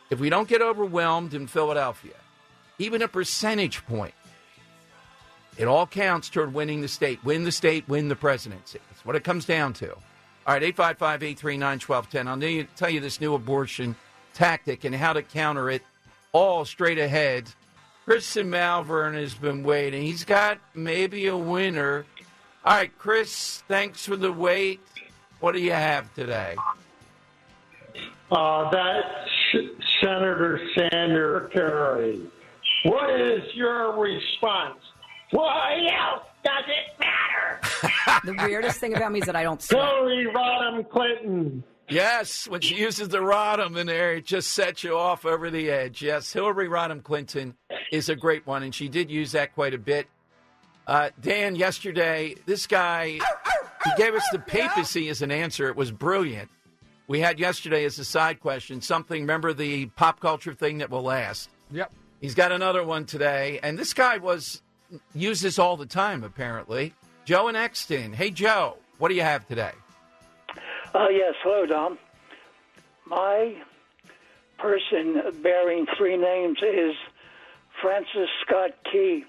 If 0.10 0.19
we 0.19 0.29
don't 0.29 0.48
get 0.48 0.62
overwhelmed 0.62 1.33
in 1.33 1.48
Philadelphia, 1.48 2.13
even 2.79 3.01
a 3.01 3.07
percentage 3.07 3.86
point, 3.86 4.13
it 5.57 5.65
all 5.65 5.86
counts 5.86 6.29
toward 6.29 6.53
winning 6.53 6.81
the 6.81 6.88
state. 6.88 7.24
Win 7.24 7.43
the 7.43 7.51
state, 7.51 7.88
win 7.88 8.07
the 8.07 8.15
presidency. 8.15 8.79
That's 8.89 9.05
what 9.05 9.15
it 9.15 9.24
comes 9.24 9.45
down 9.45 9.74
to. 9.74 9.95
All 10.51 10.55
right, 10.55 10.63
855 10.63 11.24
839 11.24 11.79
1210. 11.79 12.27
I'll 12.27 12.67
tell 12.75 12.89
you 12.89 13.00
this 13.00 13.22
new 13.22 13.36
abortion 13.36 13.96
tactic 14.34 14.84
and 14.84 14.93
how 14.93 15.13
to 15.13 15.24
counter 15.24 15.70
it 15.70 15.81
all 16.34 16.65
straight 16.65 17.00
ahead. 17.00 17.48
Chris 18.03 18.36
in 18.36 18.50
Malvern 18.50 19.13
has 19.13 19.34
been 19.34 19.63
waiting. 19.63 20.01
He's 20.01 20.25
got 20.25 20.58
maybe 20.75 21.27
a 21.27 21.38
winner. 21.38 22.05
All 22.65 22.75
right, 22.75 22.91
Chris, 22.98 23.63
thanks 23.70 24.05
for 24.05 24.17
the 24.17 24.34
wait. 24.34 24.81
What 25.39 25.53
do 25.53 25.62
you 25.62 25.72
have 25.72 26.13
today? 26.15 26.58
Uh, 28.29 28.70
that 28.72 29.03
Senator 30.03 30.60
Sanders 30.75 31.50
Terry. 31.53 32.29
What 32.84 33.10
is 33.22 33.55
your 33.55 33.98
response? 33.98 34.79
Why 35.29 35.88
else 35.98 36.25
does 36.43 36.65
it? 36.67 36.90
The 38.24 38.34
weirdest 38.34 38.80
thing 38.80 38.96
about 38.96 39.12
me 39.12 39.20
is 39.20 39.25
that 39.25 39.36
I 39.36 39.44
don't. 39.44 39.62
Sweat. 39.62 39.82
Hillary 39.82 40.27
Rodham 40.34 40.89
Clinton. 40.89 41.63
Yes, 41.89 42.48
when 42.48 42.62
she 42.62 42.75
uses 42.75 43.10
the 43.10 43.18
Rodham 43.18 43.75
in 43.75 43.88
there, 43.88 44.13
it 44.13 44.25
just 44.25 44.51
sets 44.51 44.84
you 44.84 44.98
off 44.98 45.25
over 45.25 45.50
the 45.50 45.70
edge. 45.70 46.01
Yes, 46.01 46.32
Hillary 46.32 46.70
Rodham 46.70 47.03
Clinton 47.03 47.56
is 47.91 48.08
a 48.08 48.15
great 48.15 48.48
one, 48.48 48.63
and 48.63 48.74
she 48.74 48.88
did 48.88 49.12
use 49.12 49.34
that 49.34 49.53
quite 49.53 49.74
a 49.74 49.77
bit. 49.77 50.08
Uh, 50.88 51.10
Dan, 51.20 51.56
yesterday, 51.56 52.36
this 52.46 52.65
guy, 52.65 53.20
he 53.84 53.91
gave 53.98 54.13
us 54.13 54.24
the 54.32 54.39
papacy 54.39 55.10
as 55.10 55.22
an 55.22 55.32
answer. 55.32 55.68
It 55.68 55.75
was 55.75 55.91
brilliant. 55.91 56.50
We 57.08 57.20
had 57.20 57.39
yesterday 57.39 57.84
as 57.84 58.00
a 58.00 58.06
side 58.06 58.39
question 58.39 58.80
something, 58.82 59.22
remember 59.22 59.53
the 59.53 59.88
pop 59.88 60.22
culture 60.22 60.53
thing 60.53 60.77
that 60.77 60.89
will 60.89 61.03
last? 61.03 61.50
Yep. 61.72 61.91
He's 62.22 62.36
got 62.36 62.53
another 62.53 62.86
one 62.86 63.06
today, 63.06 63.60
and 63.62 63.77
this 63.77 63.94
guy 63.94 64.18
was 64.18 64.62
uses 65.13 65.60
all 65.60 65.75
the 65.75 65.86
time, 65.86 66.24
apparently. 66.24 66.94
Joe 67.25 67.48
and 67.48 67.58
Exton. 67.58 68.13
Hey, 68.13 68.32
Joe, 68.32 68.78
what 68.98 69.10
do 69.10 69.16
you 69.16 69.22
have 69.22 69.48
today? 69.48 69.72
Uh, 70.94 71.08
yes, 71.10 71.34
hello, 71.44 71.66
Dom. 71.66 71.98
My 73.06 73.56
person 74.58 75.22
bearing 75.42 75.86
three 75.98 76.18
names 76.18 76.58
is 76.62 76.96
Francis 77.82 78.30
Scott 78.46 78.72
Key, 78.92 79.24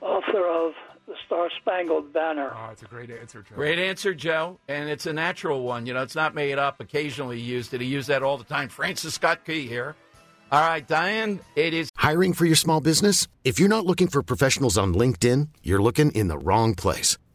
author 0.00 0.46
of 0.46 0.72
The 1.06 1.14
Star 1.26 1.48
Spangled 1.60 2.12
Banner. 2.12 2.52
Oh, 2.54 2.70
it's 2.72 2.82
a 2.82 2.86
great 2.86 3.10
answer, 3.10 3.42
Joe. 3.42 3.54
Great 3.54 3.78
answer, 3.78 4.14
Joe. 4.14 4.58
And 4.68 4.88
it's 4.88 5.06
a 5.06 5.12
natural 5.12 5.62
one. 5.62 5.86
You 5.86 5.94
know, 5.94 6.02
it's 6.02 6.14
not 6.14 6.34
made 6.34 6.58
up. 6.58 6.80
Occasionally 6.80 7.40
used 7.40 7.72
it. 7.74 7.80
He 7.80 7.86
used 7.86 8.08
that 8.08 8.22
all 8.22 8.38
the 8.38 8.44
time. 8.44 8.68
Francis 8.68 9.14
Scott 9.14 9.44
Key 9.44 9.66
here. 9.66 9.94
All 10.52 10.60
right, 10.60 10.86
Diane, 10.86 11.40
it 11.56 11.74
is. 11.74 11.90
Hiring 11.96 12.32
for 12.32 12.44
your 12.44 12.54
small 12.54 12.80
business? 12.80 13.26
If 13.44 13.58
you're 13.58 13.68
not 13.68 13.84
looking 13.84 14.06
for 14.06 14.22
professionals 14.22 14.78
on 14.78 14.94
LinkedIn, 14.94 15.48
you're 15.62 15.82
looking 15.82 16.12
in 16.12 16.28
the 16.28 16.38
wrong 16.38 16.74
place. 16.74 17.18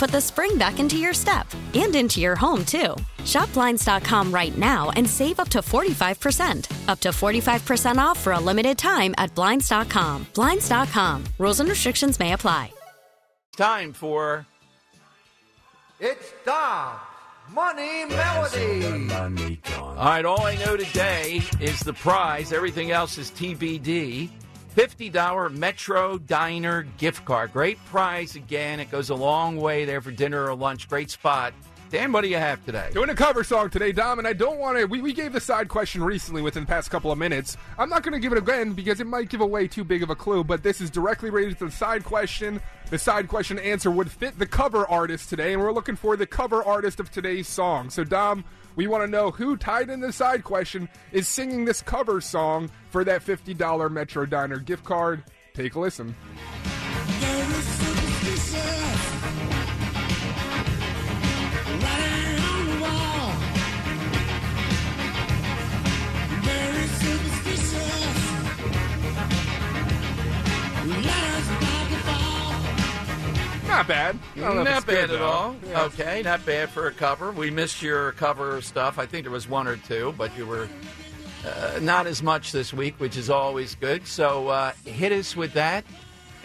put 0.00 0.10
the 0.10 0.20
spring 0.20 0.56
back 0.56 0.80
into 0.80 0.96
your 0.96 1.12
step 1.12 1.46
and 1.74 1.94
into 1.94 2.20
your 2.20 2.34
home, 2.34 2.64
too. 2.64 2.96
Shop 3.26 3.52
Blinds.com 3.52 4.32
right 4.32 4.56
now 4.56 4.90
and 4.96 5.08
save 5.08 5.38
up 5.38 5.50
to 5.50 5.58
45%. 5.58 6.88
Up 6.88 7.00
to 7.00 7.10
45% 7.10 7.98
off 7.98 8.18
for 8.18 8.32
a 8.32 8.40
limited 8.40 8.78
time 8.78 9.14
at 9.18 9.34
Blinds.com. 9.34 10.26
Blinds.com. 10.34 11.24
Rules 11.38 11.60
and 11.60 11.68
restrictions 11.68 12.18
may 12.18 12.32
apply. 12.32 12.72
Time 13.56 13.92
for. 13.92 14.46
It's 16.00 16.32
Dom's 16.46 16.98
Money 17.52 18.06
Melody. 18.06 19.12
All 19.76 19.94
right, 19.96 20.24
all 20.24 20.46
I 20.46 20.56
know 20.64 20.78
today 20.78 21.42
is 21.60 21.80
the 21.80 21.92
prize. 21.92 22.54
Everything 22.54 22.90
else 22.90 23.18
is 23.18 23.30
TBD. 23.32 24.30
$50 24.80 25.54
Metro 25.54 26.16
Diner 26.16 26.84
gift 26.96 27.26
card. 27.26 27.52
Great 27.52 27.76
prize 27.84 28.34
again. 28.34 28.80
It 28.80 28.90
goes 28.90 29.10
a 29.10 29.14
long 29.14 29.58
way 29.58 29.84
there 29.84 30.00
for 30.00 30.10
dinner 30.10 30.46
or 30.46 30.54
lunch. 30.54 30.88
Great 30.88 31.10
spot. 31.10 31.52
Dan, 31.90 32.12
what 32.12 32.22
do 32.22 32.28
you 32.28 32.38
have 32.38 32.64
today? 32.64 32.88
Doing 32.94 33.10
a 33.10 33.14
cover 33.14 33.44
song 33.44 33.68
today, 33.68 33.92
Dom, 33.92 34.18
and 34.18 34.26
I 34.26 34.32
don't 34.32 34.58
want 34.58 34.78
to. 34.78 34.86
We, 34.86 35.02
we 35.02 35.12
gave 35.12 35.34
the 35.34 35.40
side 35.40 35.68
question 35.68 36.02
recently 36.02 36.40
within 36.40 36.62
the 36.62 36.66
past 36.66 36.90
couple 36.90 37.12
of 37.12 37.18
minutes. 37.18 37.58
I'm 37.76 37.90
not 37.90 38.02
going 38.02 38.14
to 38.14 38.20
give 38.20 38.32
it 38.32 38.38
again 38.38 38.72
because 38.72 39.00
it 39.00 39.06
might 39.06 39.28
give 39.28 39.42
away 39.42 39.68
too 39.68 39.84
big 39.84 40.02
of 40.02 40.08
a 40.08 40.14
clue, 40.14 40.44
but 40.44 40.62
this 40.62 40.80
is 40.80 40.88
directly 40.88 41.28
related 41.28 41.58
to 41.58 41.66
the 41.66 41.72
side 41.72 42.02
question. 42.02 42.58
The 42.88 42.98
side 42.98 43.28
question 43.28 43.58
answer 43.58 43.90
would 43.90 44.10
fit 44.10 44.38
the 44.38 44.46
cover 44.46 44.86
artist 44.86 45.28
today, 45.28 45.52
and 45.52 45.60
we're 45.60 45.72
looking 45.72 45.96
for 45.96 46.16
the 46.16 46.26
cover 46.26 46.64
artist 46.64 47.00
of 47.00 47.10
today's 47.10 47.48
song. 47.48 47.90
So, 47.90 48.02
Dom, 48.02 48.44
we 48.80 48.86
want 48.86 49.04
to 49.04 49.10
know 49.10 49.30
who 49.30 49.58
tied 49.58 49.90
in 49.90 50.00
the 50.00 50.10
side 50.10 50.42
question 50.42 50.88
is 51.12 51.28
singing 51.28 51.66
this 51.66 51.82
cover 51.82 52.18
song 52.18 52.70
for 52.88 53.04
that 53.04 53.22
$50 53.22 53.92
Metro 53.92 54.24
Diner 54.24 54.58
gift 54.58 54.84
card. 54.84 55.22
Take 55.52 55.74
a 55.74 55.80
listen. 55.80 56.16
Not 73.70 73.86
bad. 73.88 74.18
Don't 74.36 74.54
know 74.56 74.60
if 74.62 74.68
Not 74.68 74.76
it's 74.78 74.84
good, 74.84 74.94
bad 74.94 75.10
at 75.10 75.18
though. 75.20 75.24
all. 75.24 75.56
Yeah. 75.68 75.82
Okay, 75.84 76.22
not 76.22 76.44
bad 76.44 76.70
for 76.70 76.86
a 76.88 76.92
cover. 76.92 77.30
We 77.30 77.50
missed 77.50 77.80
your 77.82 78.12
cover 78.12 78.60
stuff. 78.62 78.98
I 78.98 79.06
think 79.06 79.24
there 79.24 79.30
was 79.32 79.48
one 79.48 79.66
or 79.68 79.76
two, 79.76 80.14
but 80.18 80.36
you 80.36 80.44
were 80.46 80.68
uh, 81.46 81.78
not 81.80 82.06
as 82.06 82.22
much 82.22 82.52
this 82.52 82.72
week, 82.72 82.94
which 82.98 83.16
is 83.16 83.30
always 83.30 83.74
good. 83.76 84.06
So 84.06 84.48
uh, 84.48 84.72
hit 84.84 85.12
us 85.12 85.36
with 85.36 85.52
that, 85.54 85.84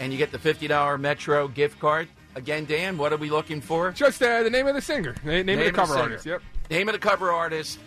and 0.00 0.12
you 0.12 0.18
get 0.18 0.30
the 0.32 0.38
$50 0.38 1.00
Metro 1.00 1.48
gift 1.48 1.78
card. 1.80 2.08
Again, 2.36 2.64
Dan, 2.64 2.96
what 2.98 3.12
are 3.12 3.16
we 3.16 3.28
looking 3.30 3.60
for? 3.60 3.90
Just 3.92 4.22
uh, 4.22 4.42
the 4.42 4.50
name 4.50 4.66
of 4.66 4.74
the 4.74 4.80
singer, 4.82 5.14
Na- 5.24 5.42
name, 5.42 5.58
of 5.58 5.64
the 5.66 5.72
cover 5.72 5.94
singer. 5.94 6.02
artist. 6.04 6.26
Yep. 6.26 6.42
Name 6.70 6.88
of 6.88 6.92
the 6.92 6.98
cover 6.98 7.32
artist. 7.32 7.78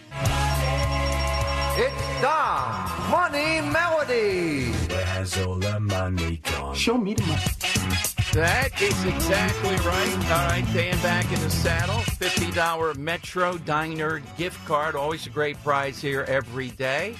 It's 1.81 2.21
the 2.21 3.09
Money 3.09 3.61
Melody. 3.71 4.71
Where's 4.89 5.37
all 5.45 5.55
the 5.55 5.79
money 5.79 6.41
gone? 6.43 6.75
Show 6.75 6.97
me 6.97 7.13
the 7.13 7.23
money. 7.23 7.95
That 8.33 8.79
is 8.79 9.03
exactly 9.05 9.75
right. 9.77 10.15
All 10.25 10.47
right, 10.47 10.65
Dan 10.71 10.95
back 11.01 11.25
in 11.33 11.41
the 11.41 11.49
saddle. 11.49 11.95
$50 11.95 12.95
Metro 12.95 13.57
Diner 13.57 14.21
gift 14.37 14.63
card. 14.67 14.95
Always 14.95 15.25
a 15.25 15.31
great 15.31 15.61
prize 15.63 15.99
here 15.99 16.25
every 16.27 16.69
day. 16.69 17.15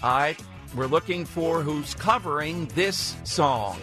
All 0.00 0.16
right, 0.16 0.40
we're 0.76 0.86
looking 0.86 1.24
for 1.24 1.60
who's 1.60 1.94
covering 1.94 2.66
this 2.66 3.16
song. 3.24 3.80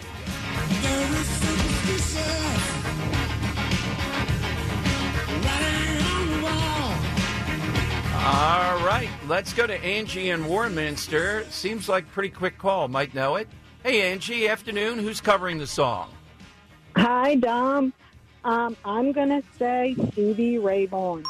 All 8.23 8.85
right, 8.85 9.09
let's 9.27 9.51
go 9.51 9.67
to 9.67 9.75
Angie 9.83 10.29
in 10.29 10.45
Warminster. 10.45 11.45
Seems 11.49 11.89
like 11.89 12.09
pretty 12.11 12.29
quick 12.29 12.57
call. 12.57 12.87
Might 12.87 13.13
know 13.13 13.35
it. 13.35 13.49
Hey, 13.83 14.09
Angie, 14.09 14.47
afternoon. 14.47 14.99
Who's 14.99 15.19
covering 15.19 15.57
the 15.57 15.67
song? 15.67 16.09
Hi, 16.97 17.35
Dom. 17.35 17.93
Um, 18.43 18.75
I'm 18.83 19.13
going 19.13 19.29
to 19.29 19.43
say 19.57 19.95
Stevie 20.11 20.57
Ray 20.57 20.87
Vaughan. 20.87 21.23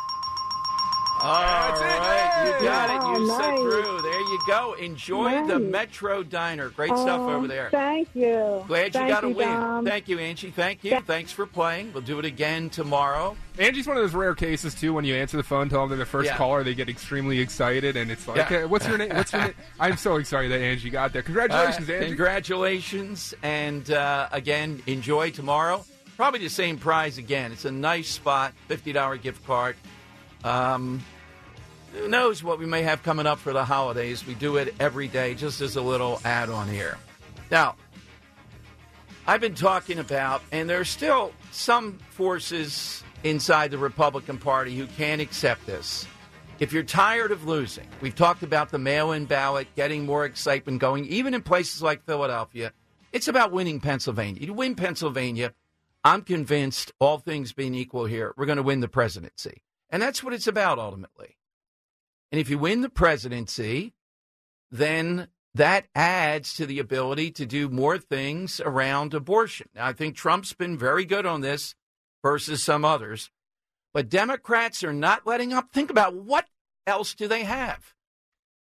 All 1.24 1.42
right, 1.44 2.44
you 2.60 2.66
got 2.66 2.90
it. 2.90 2.94
You 2.94 3.32
Oh, 3.32 3.38
sit 3.40 3.50
nice. 3.52 3.60
through. 3.60 4.02
There 4.02 4.20
you 4.22 4.40
go. 4.48 4.74
Enjoy 4.74 5.46
the 5.46 5.60
Metro 5.60 6.24
Diner. 6.24 6.70
Great 6.70 6.90
stuff 6.98 7.22
Oh, 7.22 7.30
over 7.36 7.48
there. 7.48 7.70
Thank 7.70 8.10
you. 8.16 8.64
Glad 8.68 8.86
you 8.88 8.92
Thank 8.92 9.10
got 9.10 9.24
a 9.24 9.30
win. 9.30 9.48
Dom. 9.48 9.86
Thank 9.86 10.08
you, 10.08 10.18
Angie. 10.18 10.50
Thank 10.50 10.84
you. 10.84 11.00
Thanks 11.02 11.32
for 11.32 11.46
playing. 11.46 11.94
We'll 11.94 12.02
do 12.02 12.18
it 12.18 12.26
again 12.26 12.70
tomorrow. 12.72 13.36
Angie's 13.60 13.86
one 13.86 13.98
of 13.98 14.04
those 14.04 14.16
rare 14.16 14.34
cases 14.34 14.74
too. 14.74 14.94
When 14.94 15.06
you 15.06 15.14
answer 15.14 15.38
the 15.38 15.44
phone, 15.44 15.70
tell 15.70 15.82
them 15.82 15.90
they're 15.90 15.98
the 16.00 16.06
first 16.06 16.26
Yeah. 16.28 16.38
caller, 16.38 16.64
they 16.64 16.74
get 16.74 16.90
extremely 16.90 17.40
excited, 17.40 17.96
and 17.96 18.10
it's 18.10 18.28
like, 18.28 18.38
Yeah. 18.38 18.46
"Okay, 18.46 18.66
"What's 18.66 18.88
your 18.88 18.98
name? 18.98 19.16
What's 19.16 19.32
your 19.34 19.42
name?" 19.44 19.54
I'm 19.80 19.98
so 19.98 20.16
excited 20.16 20.52
that 20.52 20.60
Angie 20.62 20.90
got 20.90 21.14
there. 21.14 21.22
Congratulations, 21.22 21.88
Uh, 21.88 21.94
Angie. 21.94 22.08
Congratulations. 22.08 23.34
And 23.44 23.92
uh, 23.92 24.28
again, 24.32 24.82
enjoy 24.88 25.30
tomorrow. 25.30 25.86
Probably 26.18 26.40
the 26.40 26.50
same 26.50 26.78
prize 26.78 27.18
again. 27.18 27.52
It's 27.52 27.66
a 27.66 27.72
nice 27.72 28.08
spot, 28.10 28.54
$50 28.70 29.18
gift 29.18 29.46
card. 29.46 29.76
Um, 30.44 31.04
who 31.94 32.08
knows 32.08 32.44
what 32.44 32.60
we 32.60 32.66
may 32.66 32.84
have 32.84 33.04
coming 33.04 33.28
up 33.28 33.40
for 33.40 33.54
the 33.54 33.66
holidays? 33.66 34.26
We 34.26 34.34
do 34.34 34.58
it 34.58 34.74
every 34.80 35.08
day, 35.08 35.36
just 35.36 35.62
as 35.62 35.76
a 35.76 35.82
little 35.82 36.22
add 36.24 36.50
on 36.50 36.70
here. 36.70 36.98
Now, 37.50 37.76
I've 39.28 39.42
been 39.42 39.56
talking 39.56 40.00
about, 40.00 40.42
and 40.52 40.70
there's 40.70 40.90
still 40.90 41.34
some 41.52 42.00
forces 42.10 43.04
inside 43.24 43.72
the 43.72 43.78
Republican 43.78 44.38
Party 44.38 44.76
who 44.76 44.88
can't 44.88 45.22
accept 45.22 45.66
this. 45.66 46.08
If 46.60 46.72
you're 46.72 46.84
tired 46.84 47.32
of 47.32 47.46
losing, 47.46 47.88
we've 48.02 48.16
talked 48.16 48.44
about 48.44 48.70
the 48.70 48.78
mail 48.78 49.12
in 49.12 49.26
ballot, 49.26 49.68
getting 49.76 50.06
more 50.06 50.26
excitement 50.26 50.80
going, 50.80 51.06
even 51.06 51.34
in 51.34 51.42
places 51.42 51.82
like 51.82 52.06
Philadelphia. 52.06 52.72
It's 53.12 53.28
about 53.28 53.52
winning 53.52 53.80
Pennsylvania. 53.80 54.42
You 54.42 54.54
win 54.54 54.76
Pennsylvania, 54.76 55.54
I'm 56.04 56.22
convinced, 56.22 56.92
all 57.00 57.18
things 57.18 57.52
being 57.52 57.76
equal 57.76 58.06
here, 58.06 58.34
we're 58.38 58.46
going 58.46 58.58
to 58.58 58.64
win 58.64 58.80
the 58.80 58.88
presidency. 58.88 59.62
And 59.92 60.02
that's 60.02 60.24
what 60.24 60.34
it's 60.34 60.48
about 60.48 60.80
ultimately. 60.80 61.38
And 62.32 62.40
if 62.40 62.50
you 62.50 62.58
win 62.58 62.82
the 62.82 62.90
presidency, 62.90 63.94
then 64.72 65.28
that 65.54 65.88
adds 65.94 66.54
to 66.56 66.66
the 66.66 66.80
ability 66.80 67.32
to 67.32 67.46
do 67.46 67.68
more 67.68 67.98
things 67.98 68.62
around 68.62 69.14
abortion. 69.14 69.68
Now, 69.76 69.88
I 69.88 69.94
think 69.94 70.16
Trump's 70.16 70.54
been 70.54 70.78
very 70.78 71.04
good 71.04 71.26
on 71.26 71.42
this 71.42 71.76
versus 72.24 72.64
some 72.64 72.86
others. 72.86 73.30
But 73.94 74.10
Democrats 74.10 74.84
are 74.84 74.94
not 74.94 75.28
letting 75.28 75.52
up. 75.52 75.72
Think 75.74 75.90
about 75.90 76.16
what 76.16 76.46
else 76.88 77.14
do 77.14 77.28
they 77.28 77.44
have? 77.44 77.94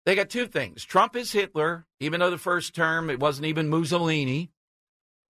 They 0.06 0.14
got 0.14 0.30
two 0.30 0.46
things. 0.46 0.86
Trump 0.86 1.16
is 1.16 1.32
Hitler, 1.32 1.88
even 2.00 2.20
though 2.20 2.30
the 2.30 2.38
first 2.38 2.76
term 2.76 3.10
it 3.10 3.20
wasn't 3.20 3.48
even 3.48 3.68
Mussolini. 3.68 4.52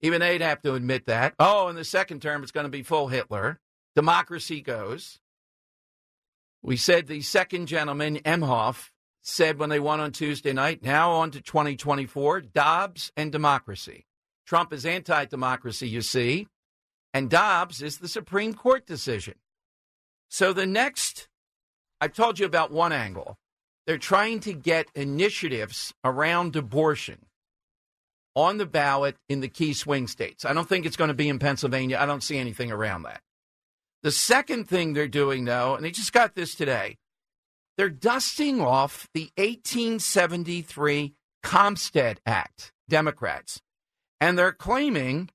Even 0.01 0.19
they'd 0.19 0.41
have 0.41 0.61
to 0.63 0.73
admit 0.73 1.05
that. 1.05 1.33
Oh, 1.39 1.69
in 1.69 1.77
the 1.77 1.85
second 1.85 2.21
term, 2.21 2.43
it's 2.43 2.51
going 2.51 2.65
to 2.65 2.69
be 2.69 2.83
full 2.83 3.07
Hitler. 3.07 3.61
Democracy 3.95 4.59
goes. 4.59 5.19
We 6.65 6.77
said 6.77 7.05
the 7.05 7.21
second 7.21 7.67
gentleman, 7.67 8.17
Emhoff, 8.25 8.89
said 9.21 9.59
when 9.59 9.69
they 9.69 9.79
won 9.79 9.99
on 9.99 10.11
Tuesday 10.11 10.51
night, 10.51 10.81
now 10.81 11.11
on 11.11 11.29
to 11.29 11.39
2024, 11.39 12.41
Dobbs 12.41 13.11
and 13.15 13.31
democracy. 13.31 14.07
Trump 14.47 14.73
is 14.73 14.83
anti 14.83 15.25
democracy, 15.25 15.87
you 15.87 16.01
see, 16.01 16.47
and 17.13 17.29
Dobbs 17.29 17.83
is 17.83 17.99
the 17.99 18.07
Supreme 18.07 18.55
Court 18.55 18.87
decision. 18.87 19.35
So 20.27 20.53
the 20.53 20.65
next, 20.65 21.27
I've 22.01 22.13
told 22.13 22.39
you 22.39 22.47
about 22.47 22.71
one 22.71 22.91
angle. 22.91 23.37
They're 23.85 23.99
trying 23.99 24.39
to 24.41 24.53
get 24.53 24.87
initiatives 24.95 25.93
around 26.03 26.55
abortion 26.55 27.27
on 28.35 28.57
the 28.57 28.65
ballot 28.65 29.17
in 29.29 29.41
the 29.41 29.49
key 29.49 29.73
swing 29.73 30.07
states. 30.07 30.45
I 30.45 30.53
don't 30.53 30.67
think 30.67 30.87
it's 30.87 30.97
going 30.97 31.09
to 31.09 31.13
be 31.13 31.29
in 31.29 31.37
Pennsylvania. 31.37 31.99
I 31.99 32.07
don't 32.07 32.23
see 32.23 32.39
anything 32.39 32.71
around 32.71 33.03
that. 33.03 33.21
The 34.03 34.11
second 34.11 34.69
thing 34.69 34.93
they're 34.93 35.07
doing, 35.07 35.45
though, 35.45 35.75
and 35.75 35.83
they 35.83 35.91
just 35.91 36.13
got 36.13 36.35
this 36.35 36.55
today, 36.55 36.97
they're 37.77 37.89
dusting 37.89 38.61
off 38.61 39.07
the 39.13 39.31
1873 39.37 41.13
Comstock 41.43 42.17
Act, 42.25 42.71
Democrats. 42.87 43.61
And 44.21 44.37
they're 44.37 44.51
claiming 44.51 45.29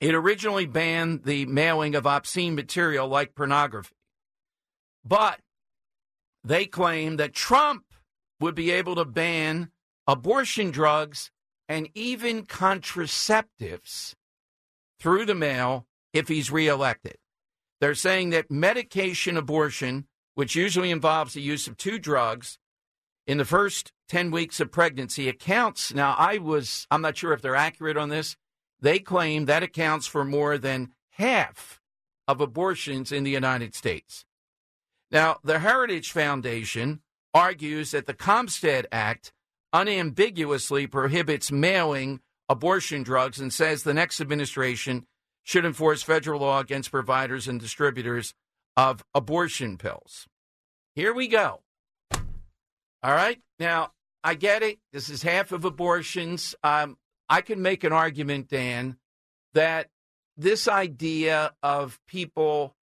it 0.00 0.14
originally 0.14 0.66
banned 0.66 1.24
the 1.24 1.46
mailing 1.46 1.94
of 1.94 2.06
obscene 2.06 2.54
material 2.54 3.06
like 3.06 3.34
pornography. 3.34 3.94
But 5.04 5.40
they 6.42 6.66
claim 6.66 7.16
that 7.16 7.34
Trump 7.34 7.84
would 8.40 8.54
be 8.54 8.70
able 8.70 8.96
to 8.96 9.04
ban 9.04 9.70
abortion 10.06 10.70
drugs 10.70 11.30
and 11.68 11.88
even 11.94 12.44
contraceptives 12.44 14.14
through 14.98 15.26
the 15.26 15.34
mail 15.34 15.86
if 16.12 16.28
he's 16.28 16.50
reelected. 16.50 17.16
They're 17.82 17.96
saying 17.96 18.30
that 18.30 18.48
medication 18.48 19.36
abortion, 19.36 20.06
which 20.36 20.54
usually 20.54 20.92
involves 20.92 21.34
the 21.34 21.42
use 21.42 21.66
of 21.66 21.76
two 21.76 21.98
drugs 21.98 22.56
in 23.26 23.38
the 23.38 23.44
first 23.44 23.90
10 24.08 24.30
weeks 24.30 24.60
of 24.60 24.70
pregnancy, 24.70 25.28
accounts. 25.28 25.92
Now, 25.92 26.14
I 26.16 26.38
was, 26.38 26.86
I'm 26.92 27.02
not 27.02 27.16
sure 27.16 27.32
if 27.32 27.42
they're 27.42 27.56
accurate 27.56 27.96
on 27.96 28.08
this. 28.08 28.36
They 28.80 29.00
claim 29.00 29.46
that 29.46 29.64
accounts 29.64 30.06
for 30.06 30.24
more 30.24 30.58
than 30.58 30.92
half 31.14 31.80
of 32.28 32.40
abortions 32.40 33.10
in 33.10 33.24
the 33.24 33.32
United 33.32 33.74
States. 33.74 34.24
Now, 35.10 35.38
the 35.42 35.58
Heritage 35.58 36.12
Foundation 36.12 37.00
argues 37.34 37.90
that 37.90 38.06
the 38.06 38.14
Comstock 38.14 38.84
Act 38.92 39.32
unambiguously 39.72 40.86
prohibits 40.86 41.50
mailing 41.50 42.20
abortion 42.48 43.02
drugs 43.02 43.40
and 43.40 43.52
says 43.52 43.82
the 43.82 43.92
next 43.92 44.20
administration 44.20 45.04
should 45.42 45.64
enforce 45.64 46.02
federal 46.02 46.40
law 46.40 46.60
against 46.60 46.90
providers 46.90 47.48
and 47.48 47.60
distributors 47.60 48.34
of 48.76 49.04
abortion 49.14 49.76
pills. 49.76 50.26
Here 50.94 51.12
we 51.12 51.28
go. 51.28 51.62
All 52.12 53.14
right. 53.14 53.40
Now, 53.58 53.92
I 54.22 54.34
get 54.34 54.62
it. 54.62 54.78
This 54.92 55.08
is 55.08 55.22
half 55.22 55.52
of 55.52 55.64
abortions. 55.64 56.54
Um, 56.62 56.96
I 57.28 57.40
can 57.40 57.62
make 57.62 57.82
an 57.82 57.92
argument, 57.92 58.48
Dan, 58.48 58.96
that 59.54 59.88
this 60.36 60.68
idea 60.68 61.52
of 61.62 61.98
people 62.06 62.76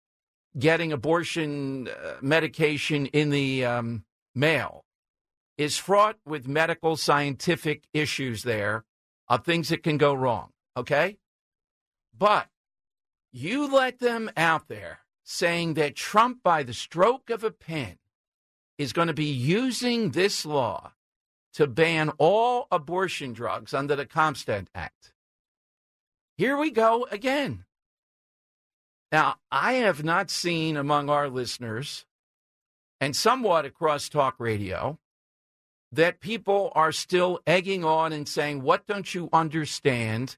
getting 0.58 0.92
abortion 0.92 1.88
uh, 1.88 2.14
medication 2.20 3.06
in 3.06 3.30
the 3.30 3.64
um, 3.64 4.04
mail 4.34 4.84
is 5.56 5.76
fraught 5.76 6.16
with 6.24 6.48
medical 6.48 6.96
scientific 6.96 7.84
issues 7.92 8.42
there 8.42 8.84
of 9.28 9.44
things 9.44 9.68
that 9.68 9.82
can 9.82 9.98
go 9.98 10.14
wrong. 10.14 10.50
Okay. 10.76 11.18
But 12.18 12.48
you 13.32 13.72
let 13.72 14.00
them 14.00 14.30
out 14.36 14.68
there 14.68 15.00
saying 15.22 15.74
that 15.74 15.94
Trump, 15.94 16.42
by 16.42 16.62
the 16.62 16.74
stroke 16.74 17.30
of 17.30 17.44
a 17.44 17.50
pen, 17.50 17.98
is 18.78 18.92
going 18.92 19.08
to 19.08 19.14
be 19.14 19.26
using 19.26 20.10
this 20.10 20.44
law 20.44 20.92
to 21.54 21.66
ban 21.66 22.10
all 22.18 22.66
abortion 22.70 23.32
drugs 23.32 23.74
under 23.74 23.94
the 23.94 24.06
Comstock 24.06 24.64
Act. 24.74 25.12
Here 26.36 26.56
we 26.56 26.70
go 26.70 27.06
again. 27.10 27.64
Now, 29.10 29.36
I 29.50 29.74
have 29.74 30.04
not 30.04 30.30
seen 30.30 30.76
among 30.76 31.08
our 31.08 31.28
listeners 31.28 32.06
and 33.00 33.16
somewhat 33.16 33.64
across 33.64 34.08
talk 34.08 34.36
radio 34.38 34.98
that 35.90 36.20
people 36.20 36.70
are 36.74 36.92
still 36.92 37.40
egging 37.46 37.84
on 37.84 38.12
and 38.12 38.28
saying, 38.28 38.62
What 38.62 38.86
don't 38.86 39.14
you 39.14 39.28
understand? 39.32 40.36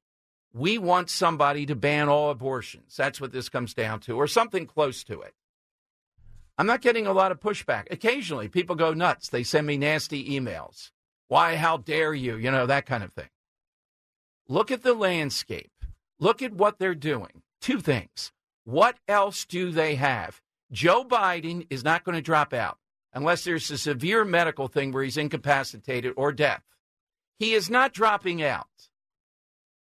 We 0.53 0.79
want 0.79 1.11
somebody 1.11 1.67
to 1.67 1.75
ban 1.75 2.09
all 2.09 2.31
abortions. 2.31 2.97
That's 2.97 3.21
what 3.21 3.33
this 3.33 3.49
comes 3.49 3.75
down 3.75 4.01
to, 4.01 4.17
or 4.17 4.27
something 4.27 4.67
close 4.67 5.05
to 5.05 5.21
it. 5.21 5.35
I'm 6.59 6.67
not 6.67 6.83
getting 6.83 7.07
a 7.07 7.13
lot 7.13 7.33
of 7.33 7.41
pushback. 7.41 7.87
Occasionally, 7.91 8.49
people 8.49 8.77
go 8.77 8.93
nuts. 8.93 9.29
They 9.29 9.43
send 9.43 9.67
me 9.67 9.79
nasty 9.79 10.29
emails. 10.39 10.91
Why, 11.29 11.57
how 11.57 11.79
dare 11.79 12.13
you? 12.13 12.37
You 12.37 12.51
know, 12.51 12.67
that 12.67 12.87
kind 12.87 13.03
of 13.03 13.13
thing. 13.13 13.31
Look 14.49 14.71
at 14.71 14.83
the 14.83 14.95
landscape. 14.95 15.71
Look 16.19 16.43
at 16.43 16.53
what 16.53 16.79
they're 16.79 16.95
doing. 16.95 17.43
Two 17.61 17.81
things. 17.81 18.33
What 18.65 18.99
else 19.09 19.45
do 19.45 19.71
they 19.71 19.95
have? 19.95 20.43
Joe 20.73 21.05
Biden 21.05 21.67
is 21.71 21.83
not 21.83 22.05
going 22.05 22.17
to 22.17 22.23
drop 22.23 22.53
out 22.53 22.79
unless 23.13 23.45
there's 23.45 23.71
a 23.71 23.79
severe 23.79 24.25
medical 24.25 24.69
thing 24.69 24.93
where 24.93 25.03
he's 25.03 25.17
incapacitated 25.17 26.13
or 26.17 26.33
death. 26.33 26.63
He 27.39 27.55
is 27.55 27.71
not 27.71 27.93
dropping 27.93 28.43
out. 28.43 28.90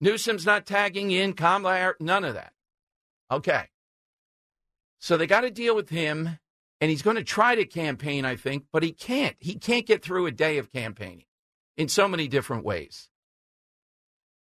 Newsom's 0.01 0.47
not 0.47 0.67
tagging 0.67 1.11
in, 1.11 1.35
Kamala, 1.35 1.95
none 2.01 2.25
of 2.25 2.35
that. 2.35 2.53
Okay. 3.31 3.65
So 4.99 5.17
they 5.17 5.27
got 5.27 5.43
to 5.43 5.51
deal 5.51 5.75
with 5.75 5.91
him, 5.91 6.39
and 6.81 6.91
he's 6.91 7.03
going 7.03 7.17
to 7.17 7.25
try 7.25 7.55
to 7.55 7.65
campaign, 7.65 8.25
I 8.25 8.37
think, 8.37 8.67
but 8.73 8.83
he 8.83 8.93
can't. 8.93 9.37
He 9.39 9.55
can't 9.55 9.87
get 9.87 10.03
through 10.03 10.27
a 10.27 10.31
day 10.31 10.59
of 10.59 10.73
campaigning 10.73 11.27
in 11.77 11.89
so 11.89 12.09
many 12.09 12.29
different 12.29 12.65
ways. 12.65 13.09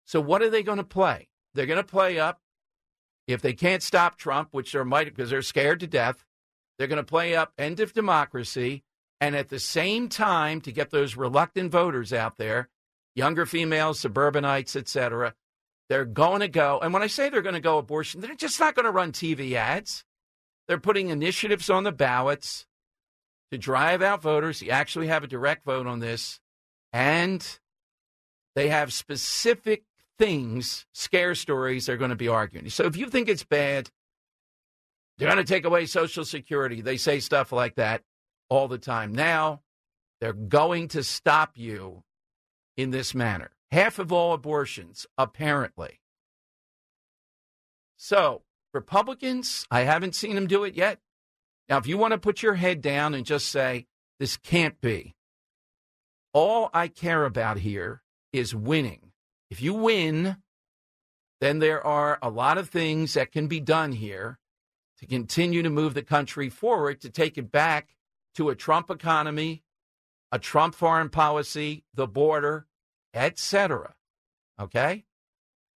So 0.06 0.20
what 0.20 0.42
are 0.42 0.50
they 0.50 0.62
going 0.62 0.78
to 0.78 0.84
play? 0.84 1.28
They're 1.54 1.66
going 1.66 1.76
to 1.76 1.84
play 1.84 2.18
up. 2.18 2.40
If 3.26 3.42
they 3.42 3.52
can't 3.52 3.82
stop 3.82 4.16
Trump, 4.16 4.48
which 4.50 4.72
they're 4.72 4.84
might 4.84 5.04
because 5.04 5.30
they're 5.30 5.42
scared 5.42 5.80
to 5.80 5.86
death, 5.86 6.24
they're 6.78 6.88
going 6.88 6.96
to 6.96 7.04
play 7.04 7.36
up 7.36 7.52
end 7.58 7.78
of 7.80 7.92
democracy. 7.92 8.82
And 9.20 9.36
at 9.36 9.50
the 9.50 9.60
same 9.60 10.08
time, 10.08 10.60
to 10.62 10.72
get 10.72 10.90
those 10.90 11.16
reluctant 11.16 11.70
voters 11.70 12.12
out 12.12 12.38
there, 12.38 12.70
younger 13.14 13.46
females, 13.46 14.00
suburbanites, 14.00 14.74
etc., 14.74 15.34
they're 15.90 16.04
going 16.04 16.40
to 16.40 16.48
go. 16.48 16.78
And 16.80 16.94
when 16.94 17.02
I 17.02 17.08
say 17.08 17.28
they're 17.28 17.42
going 17.42 17.56
to 17.56 17.60
go 17.60 17.76
abortion, 17.76 18.20
they're 18.20 18.36
just 18.36 18.60
not 18.60 18.76
going 18.76 18.84
to 18.84 18.92
run 18.92 19.10
TV 19.10 19.54
ads. 19.54 20.04
They're 20.68 20.78
putting 20.78 21.08
initiatives 21.08 21.68
on 21.68 21.82
the 21.82 21.90
ballots 21.90 22.64
to 23.50 23.58
drive 23.58 24.00
out 24.00 24.22
voters. 24.22 24.62
You 24.62 24.70
actually 24.70 25.08
have 25.08 25.24
a 25.24 25.26
direct 25.26 25.64
vote 25.64 25.88
on 25.88 25.98
this. 25.98 26.38
And 26.92 27.44
they 28.54 28.68
have 28.68 28.92
specific 28.92 29.82
things, 30.16 30.86
scare 30.94 31.34
stories 31.34 31.86
they're 31.86 31.96
going 31.96 32.10
to 32.10 32.16
be 32.16 32.28
arguing. 32.28 32.70
So 32.70 32.84
if 32.84 32.96
you 32.96 33.10
think 33.10 33.28
it's 33.28 33.44
bad, 33.44 33.90
they're 35.18 35.28
going 35.28 35.44
to 35.44 35.52
take 35.52 35.64
away 35.64 35.86
Social 35.86 36.24
Security. 36.24 36.82
They 36.82 36.98
say 36.98 37.18
stuff 37.18 37.50
like 37.50 37.74
that 37.74 38.02
all 38.48 38.68
the 38.68 38.78
time. 38.78 39.12
Now 39.12 39.62
they're 40.20 40.32
going 40.32 40.86
to 40.88 41.02
stop 41.02 41.58
you 41.58 42.04
in 42.76 42.92
this 42.92 43.12
manner 43.12 43.50
half 43.70 43.98
of 43.98 44.12
all 44.12 44.32
abortions, 44.32 45.06
apparently. 45.16 46.00
So, 47.96 48.42
Republicans, 48.72 49.66
I 49.70 49.80
haven't 49.80 50.14
seen 50.14 50.34
them 50.34 50.46
do 50.46 50.64
it 50.64 50.74
yet. 50.74 51.00
Now, 51.68 51.78
if 51.78 51.86
you 51.86 51.98
want 51.98 52.12
to 52.12 52.18
put 52.18 52.42
your 52.42 52.54
head 52.54 52.80
down 52.80 53.14
and 53.14 53.24
just 53.24 53.48
say, 53.48 53.86
this 54.18 54.36
can't 54.36 54.80
be, 54.80 55.14
all 56.32 56.70
I 56.72 56.88
care 56.88 57.24
about 57.24 57.58
here 57.58 58.02
is 58.32 58.54
winning. 58.54 59.12
If 59.50 59.60
you 59.62 59.74
win, 59.74 60.36
then 61.40 61.58
there 61.58 61.84
are 61.84 62.18
a 62.22 62.30
lot 62.30 62.58
of 62.58 62.68
things 62.68 63.14
that 63.14 63.32
can 63.32 63.46
be 63.46 63.60
done 63.60 63.92
here 63.92 64.38
to 64.98 65.06
continue 65.06 65.62
to 65.62 65.70
move 65.70 65.94
the 65.94 66.02
country 66.02 66.48
forward, 66.48 67.00
to 67.00 67.10
take 67.10 67.38
it 67.38 67.50
back 67.50 67.96
to 68.34 68.50
a 68.50 68.54
Trump 68.54 68.90
economy, 68.90 69.62
a 70.30 70.38
Trump 70.38 70.74
foreign 70.74 71.08
policy, 71.08 71.84
the 71.94 72.06
border, 72.06 72.66
etc. 73.14 73.94
Okay? 74.58 75.04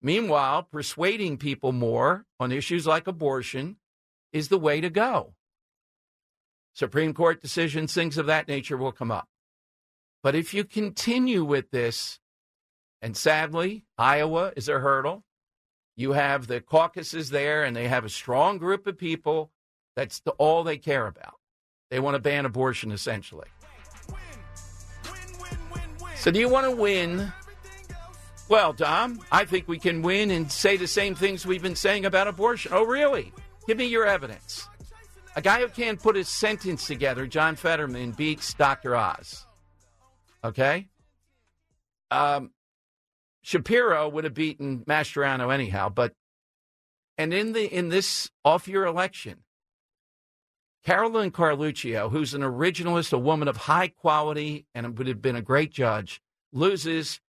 Meanwhile, 0.01 0.65
persuading 0.65 1.37
people 1.37 1.73
more 1.73 2.27
on 2.41 2.51
issues 2.51 2.87
like 2.87 3.07
abortion 3.07 3.77
is 4.33 4.49
the 4.49 4.59
way 4.59 4.81
to 4.81 4.91
go. 4.91 5.35
Supreme 6.75 7.15
Court 7.15 7.41
decisions, 7.41 7.93
things 7.93 8.19
of 8.19 8.27
that 8.27 8.49
nature 8.49 8.77
will 8.77 8.93
come 8.93 9.11
up. 9.11 9.29
But 10.23 10.35
if 10.35 10.55
you 10.55 10.65
continue 10.65 11.45
with 11.45 11.71
this, 11.71 12.19
and 13.01 13.17
sadly, 13.17 13.85
Iowa 13.99 14.53
is 14.57 14.69
a 14.69 14.79
hurdle, 14.79 15.25
you 15.97 16.13
have 16.13 16.47
the 16.47 16.61
caucuses 16.61 17.31
there, 17.31 17.65
and 17.65 17.77
they 17.77 17.89
have 17.89 18.05
a 18.05 18.09
strong 18.09 18.59
group 18.59 18.87
of 18.87 18.97
people. 18.97 19.51
That's 19.95 20.21
the, 20.21 20.31
all 20.33 20.65
they 20.65 20.79
care 20.79 21.07
about. 21.07 21.35
They 21.91 22.01
want 22.01 22.15
to 22.15 22.21
ban 22.21 22.47
abortion, 22.47 22.91
essentially. 22.91 23.49
So, 26.23 26.31
do 26.31 26.39
you 26.39 26.49
want 26.49 26.67
to 26.67 26.71
win? 26.71 27.33
Well, 28.49 28.73
Dom, 28.73 29.19
I 29.33 29.45
think 29.45 29.67
we 29.67 29.81
can 29.81 30.03
win 30.03 30.31
and 30.31 30.53
say 30.53 30.77
the 30.77 30.87
same 30.87 31.17
things 31.17 31.45
we've 31.45 31.65
been 31.65 31.75
saying 31.75 32.05
about 32.05 32.29
abortion. 32.29 32.71
Oh, 32.73 32.85
really? 32.85 33.33
Give 33.67 33.77
me 33.77 33.87
your 33.87 34.07
evidence. 34.07 34.69
A 35.35 35.43
guy 35.43 35.59
who 35.63 35.67
can't 35.67 36.01
put 36.01 36.15
his 36.15 36.29
sentence 36.29 36.87
together, 36.87 37.27
John 37.27 37.57
Fetterman, 37.57 38.13
beats 38.13 38.55
Dr. 38.55 38.95
Oz. 38.95 39.45
Okay? 40.45 40.87
Um, 42.13 42.53
Shapiro 43.43 44.09
would 44.09 44.23
have 44.23 44.35
beaten 44.35 44.85
Mastriano 44.85 45.53
anyhow, 45.53 45.89
but 45.89 46.13
and 47.19 47.35
in 47.35 47.53
the 47.53 47.65
in 47.65 47.89
this 47.89 48.31
off 48.45 48.69
year 48.69 48.85
election, 48.85 49.39
Carolyn 50.85 51.31
Carluccio, 51.31 52.11
who's 52.11 52.35
an 52.35 52.43
originalist, 52.43 53.13
a 53.13 53.19
woman 53.19 53.47
of 53.47 53.57
high 53.57 53.89
quality, 53.89 54.67
and 54.75 54.99
would 54.99 55.07
have 55.07 55.23
been 55.23 55.37
a 55.37 55.43
great 55.43 55.73
judge, 55.73 56.21
loses 56.53 57.21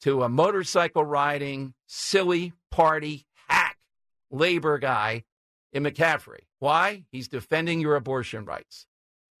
to 0.00 0.22
a 0.22 0.28
motorcycle 0.28 1.04
riding, 1.04 1.74
silly 1.86 2.54
party 2.70 3.26
hack 3.48 3.76
labor 4.30 4.78
guy 4.78 5.24
in 5.72 5.82
McCaffery. 5.82 6.40
Why? 6.60 7.04
He's 7.12 7.28
defending 7.28 7.80
your 7.80 7.96
abortion 7.96 8.46
rights. 8.46 8.86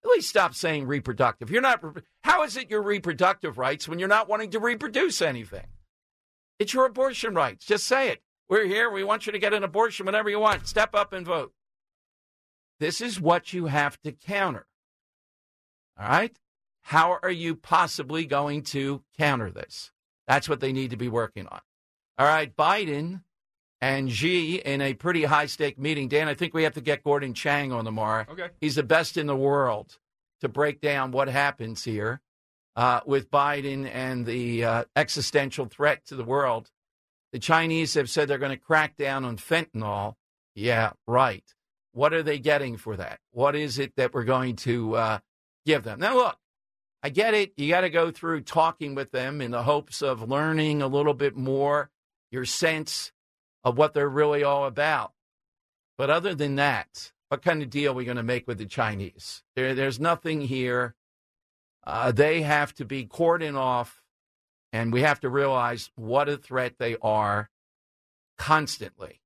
At 0.04 0.10
least 0.10 0.28
stop 0.28 0.54
saying 0.54 0.86
reproductive. 0.86 1.50
You're 1.50 1.62
not. 1.62 1.82
How 2.22 2.42
is 2.42 2.58
it 2.58 2.70
your 2.70 2.82
reproductive 2.82 3.56
rights 3.56 3.88
when 3.88 3.98
you're 3.98 4.08
not 4.08 4.28
wanting 4.28 4.50
to 4.50 4.60
reproduce 4.60 5.22
anything? 5.22 5.66
It's 6.58 6.74
your 6.74 6.84
abortion 6.84 7.34
rights. 7.34 7.64
Just 7.64 7.86
say 7.86 8.10
it. 8.10 8.22
We're 8.50 8.66
here. 8.66 8.90
We 8.90 9.04
want 9.04 9.24
you 9.24 9.32
to 9.32 9.38
get 9.38 9.54
an 9.54 9.64
abortion 9.64 10.04
whenever 10.04 10.28
you 10.28 10.38
want. 10.38 10.68
Step 10.68 10.94
up 10.94 11.14
and 11.14 11.24
vote. 11.24 11.53
This 12.80 13.00
is 13.00 13.20
what 13.20 13.52
you 13.52 13.66
have 13.66 14.00
to 14.02 14.12
counter. 14.12 14.66
All 15.98 16.08
right? 16.08 16.36
How 16.82 17.18
are 17.22 17.30
you 17.30 17.54
possibly 17.56 18.26
going 18.26 18.62
to 18.64 19.02
counter 19.16 19.50
this? 19.50 19.90
That's 20.26 20.48
what 20.48 20.60
they 20.60 20.72
need 20.72 20.90
to 20.90 20.96
be 20.96 21.08
working 21.08 21.46
on. 21.46 21.60
All 22.18 22.26
right, 22.26 22.54
Biden 22.54 23.22
and 23.80 24.10
Xi 24.10 24.56
in 24.56 24.80
a 24.80 24.94
pretty 24.94 25.24
high 25.24 25.46
stake 25.46 25.78
meeting. 25.78 26.08
Dan, 26.08 26.28
I 26.28 26.34
think 26.34 26.54
we 26.54 26.62
have 26.62 26.74
to 26.74 26.80
get 26.80 27.02
Gordon 27.02 27.34
Chang 27.34 27.72
on 27.72 27.84
tomorrow. 27.84 28.26
Okay. 28.30 28.48
He's 28.60 28.76
the 28.76 28.82
best 28.82 29.16
in 29.16 29.26
the 29.26 29.36
world 29.36 29.98
to 30.40 30.48
break 30.48 30.80
down 30.80 31.10
what 31.10 31.28
happens 31.28 31.84
here 31.84 32.20
uh, 32.76 33.00
with 33.06 33.30
Biden 33.30 33.88
and 33.92 34.26
the 34.26 34.64
uh, 34.64 34.84
existential 34.94 35.66
threat 35.66 36.04
to 36.06 36.16
the 36.16 36.24
world. 36.24 36.70
The 37.32 37.38
Chinese 37.38 37.94
have 37.94 38.10
said 38.10 38.28
they're 38.28 38.38
going 38.38 38.50
to 38.50 38.56
crack 38.56 38.96
down 38.96 39.24
on 39.24 39.36
fentanyl. 39.36 40.14
Yeah, 40.54 40.92
right. 41.06 41.44
What 41.94 42.12
are 42.12 42.24
they 42.24 42.40
getting 42.40 42.76
for 42.76 42.96
that? 42.96 43.20
What 43.30 43.54
is 43.54 43.78
it 43.78 43.94
that 43.96 44.12
we're 44.12 44.24
going 44.24 44.56
to 44.56 44.96
uh, 44.96 45.18
give 45.64 45.84
them? 45.84 46.00
Now, 46.00 46.16
look, 46.16 46.36
I 47.04 47.08
get 47.08 47.34
it. 47.34 47.52
You 47.56 47.68
got 47.68 47.82
to 47.82 47.90
go 47.90 48.10
through 48.10 48.40
talking 48.42 48.96
with 48.96 49.12
them 49.12 49.40
in 49.40 49.52
the 49.52 49.62
hopes 49.62 50.02
of 50.02 50.28
learning 50.28 50.82
a 50.82 50.88
little 50.88 51.14
bit 51.14 51.36
more, 51.36 51.90
your 52.32 52.44
sense 52.44 53.12
of 53.62 53.78
what 53.78 53.94
they're 53.94 54.08
really 54.08 54.42
all 54.42 54.66
about. 54.66 55.12
But 55.96 56.10
other 56.10 56.34
than 56.34 56.56
that, 56.56 57.12
what 57.28 57.42
kind 57.42 57.62
of 57.62 57.70
deal 57.70 57.92
are 57.92 57.94
we 57.94 58.04
going 58.04 58.16
to 58.16 58.24
make 58.24 58.48
with 58.48 58.58
the 58.58 58.66
Chinese? 58.66 59.44
There, 59.54 59.74
there's 59.74 60.00
nothing 60.00 60.40
here. 60.40 60.96
Uh, 61.86 62.10
they 62.10 62.42
have 62.42 62.74
to 62.74 62.84
be 62.84 63.06
cordoned 63.06 63.56
off, 63.56 64.02
and 64.72 64.92
we 64.92 65.02
have 65.02 65.20
to 65.20 65.28
realize 65.28 65.90
what 65.94 66.28
a 66.28 66.36
threat 66.36 66.74
they 66.78 66.96
are 67.00 67.50
constantly. 68.36 69.20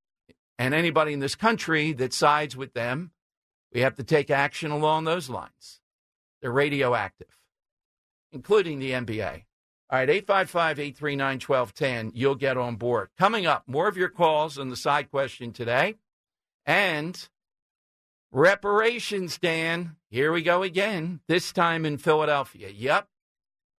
And 0.58 0.74
anybody 0.74 1.12
in 1.12 1.20
this 1.20 1.36
country 1.36 1.92
that 1.92 2.12
sides 2.12 2.56
with 2.56 2.74
them, 2.74 3.12
we 3.72 3.80
have 3.80 3.94
to 3.96 4.02
take 4.02 4.30
action 4.30 4.70
along 4.70 5.04
those 5.04 5.30
lines. 5.30 5.80
They're 6.40 6.50
radioactive, 6.50 7.38
including 8.32 8.78
the 8.78 8.92
NBA. 8.92 9.44
All 9.90 9.98
right, 9.98 10.10
855 10.10 10.78
839 10.78 11.40
1210. 11.40 12.12
You'll 12.14 12.34
get 12.34 12.58
on 12.58 12.76
board. 12.76 13.08
Coming 13.18 13.46
up, 13.46 13.64
more 13.66 13.88
of 13.88 13.96
your 13.96 14.10
calls 14.10 14.58
on 14.58 14.68
the 14.68 14.76
side 14.76 15.10
question 15.10 15.52
today. 15.52 15.94
And 16.66 17.28
reparations, 18.30 19.38
Dan. 19.38 19.96
Here 20.10 20.32
we 20.32 20.42
go 20.42 20.62
again, 20.62 21.20
this 21.26 21.52
time 21.52 21.86
in 21.86 21.98
Philadelphia. 21.98 22.68
Yep. 22.68 23.08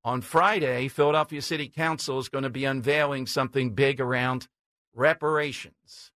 On 0.03 0.21
Friday, 0.21 0.87
Philadelphia 0.87 1.41
City 1.41 1.67
Council 1.67 2.19
is 2.19 2.29
going 2.29 2.43
to 2.43 2.49
be 2.49 2.65
unveiling 2.65 3.27
something 3.27 3.75
big 3.75 3.99
around 3.99 4.47
reparations. 4.93 6.11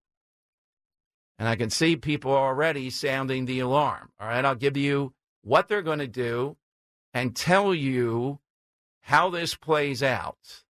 And 1.39 1.47
I 1.47 1.55
can 1.55 1.69
see 1.69 1.95
people 1.95 2.31
already 2.31 2.89
sounding 2.89 3.45
the 3.45 3.59
alarm. 3.59 4.09
All 4.19 4.27
right, 4.27 4.45
I'll 4.45 4.55
give 4.55 4.77
you 4.77 5.13
what 5.41 5.67
they're 5.67 5.81
going 5.81 5.99
to 5.99 6.07
do 6.07 6.57
and 7.13 7.35
tell 7.35 7.73
you 7.75 8.39
how 9.01 9.29
this 9.29 9.55
plays 9.55 10.01
out. 10.01 10.63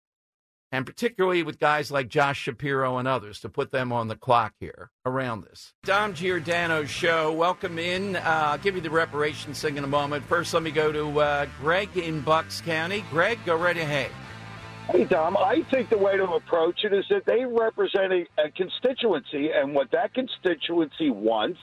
and 0.72 0.88
particularly 0.88 1.44
with 1.44 1.60
guys 1.60 1.92
like 1.92 2.08
Josh 2.08 2.40
Shapiro 2.40 2.98
and 2.98 3.08
others 3.08 3.40
to 3.42 3.50
put 3.50 3.72
them 3.72 3.92
on 3.94 4.08
the 4.08 4.16
clock 4.16 4.54
here 4.60 4.90
around 5.06 5.44
this. 5.44 5.74
Dom 5.84 6.16
Giordano's 6.16 6.90
show. 6.90 7.32
Welcome 7.32 7.78
in. 7.78 8.16
Uh, 8.16 8.22
I'll 8.26 8.58
give 8.58 8.74
you 8.76 8.82
the 8.82 8.90
reparations 8.90 9.62
thing 9.62 9.78
in 9.78 9.84
a 9.84 9.88
moment. 9.88 10.26
First, 10.26 10.52
let 10.56 10.64
me 10.64 10.72
go 10.72 10.92
to 10.92 11.20
uh, 11.20 11.46
Greg 11.62 11.96
in 11.96 12.22
Bucks 12.22 12.60
County. 12.62 13.06
Greg, 13.12 13.38
go 13.46 13.56
right 13.56 13.78
ahead. 13.78 14.10
Hey, 14.92 15.06
Dom, 15.06 15.36
I 15.38 15.66
think 15.72 15.90
the 15.90 15.98
way 15.98 16.18
to 16.18 16.24
approach 16.24 16.82
it 16.84 16.94
is 16.94 17.06
that 17.10 17.24
they 17.26 17.44
represent 17.46 18.14
a, 18.14 18.26
a 18.42 18.52
constituency, 18.52 19.50
and 19.54 19.74
what 19.74 19.92
that 19.92 20.14
constituency 20.14 21.10
wants 21.10 21.60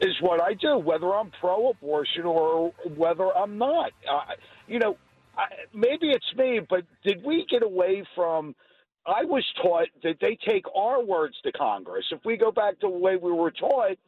is 0.00 0.14
what 0.20 0.42
I 0.42 0.54
do, 0.54 0.78
whether 0.78 1.14
I'm 1.14 1.30
pro 1.40 1.70
abortion 1.70 2.24
or 2.24 2.72
whether 2.84 3.36
I'm 3.36 3.58
not. 3.58 3.92
Uh, 4.10 4.20
you 4.66 4.78
know, 4.80 4.98
I, 5.36 5.46
maybe 5.74 6.10
it's 6.10 6.34
me, 6.36 6.60
but 6.68 6.84
did 7.04 7.24
we 7.24 7.46
get 7.50 7.62
away 7.62 8.04
from? 8.16 8.54
I 9.06 9.24
was 9.24 9.44
taught 9.62 9.88
that 10.02 10.16
they 10.20 10.36
take 10.46 10.64
our 10.76 11.02
words 11.04 11.36
to 11.44 11.52
Congress. 11.52 12.06
If 12.12 12.20
we 12.24 12.36
go 12.36 12.52
back 12.52 12.80
to 12.80 12.88
the 12.88 12.98
way 12.98 13.16
we 13.16 13.32
were 13.32 13.52
taught, 13.52 13.98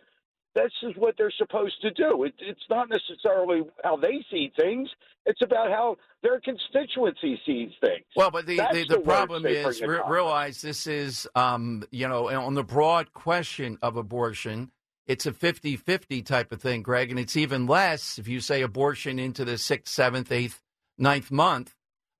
this 0.54 0.72
is 0.82 0.94
what 0.96 1.14
they're 1.16 1.32
supposed 1.38 1.80
to 1.82 1.90
do. 1.92 2.24
It, 2.24 2.34
it's 2.40 2.60
not 2.68 2.88
necessarily 2.88 3.62
how 3.84 3.96
they 3.96 4.24
see 4.30 4.52
things. 4.58 4.88
It's 5.26 5.42
about 5.42 5.70
how 5.70 5.96
their 6.22 6.40
constituency 6.40 7.40
sees 7.46 7.70
things. 7.80 8.04
Well, 8.16 8.30
but 8.30 8.46
the, 8.46 8.56
That's 8.56 8.76
the, 8.76 8.84
the, 8.96 9.00
problem 9.00 9.46
is, 9.46 9.80
re- 9.80 10.00
realize 10.08 10.60
this 10.60 10.86
is, 10.86 11.28
um, 11.34 11.84
you 11.90 12.08
know, 12.08 12.28
on 12.28 12.54
the 12.54 12.64
broad 12.64 13.12
question 13.12 13.78
of 13.82 13.96
abortion, 13.96 14.70
it's 15.06 15.26
a 15.26 15.32
50 15.32 15.76
50 15.76 16.22
type 16.22 16.52
of 16.52 16.60
thing, 16.60 16.82
Greg. 16.82 17.10
And 17.10 17.18
it's 17.18 17.36
even 17.36 17.66
less 17.66 18.18
if 18.18 18.28
you 18.28 18.40
say 18.40 18.62
abortion 18.62 19.18
into 19.18 19.44
the 19.44 19.58
sixth, 19.58 19.92
seventh, 19.92 20.32
eighth, 20.32 20.62
ninth 20.98 21.30
month, 21.30 21.74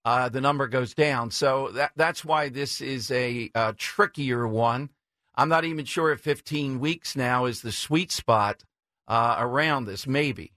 uh, 0.05 0.29
the 0.29 0.41
number 0.41 0.67
goes 0.67 0.95
down. 0.95 1.31
So 1.31 1.69
that, 1.73 1.93
that's 1.97 2.25
why 2.25 2.49
this 2.49 2.81
is 2.81 3.11
a 3.11 3.51
uh, 3.55 3.73
trickier 3.77 4.47
one. 4.47 4.91
I'm 5.41 5.49
not 5.49 5.65
even 5.65 5.87
sure 5.87 6.13
if 6.13 6.21
15 6.21 6.81
weeks 6.81 7.17
now 7.17 7.47
is 7.47 7.63
the 7.63 7.73
sweet 7.73 8.13
spot 8.13 8.63
uh, 9.09 9.37
around 9.39 9.87
this, 9.87 10.07
maybe. 10.07 10.53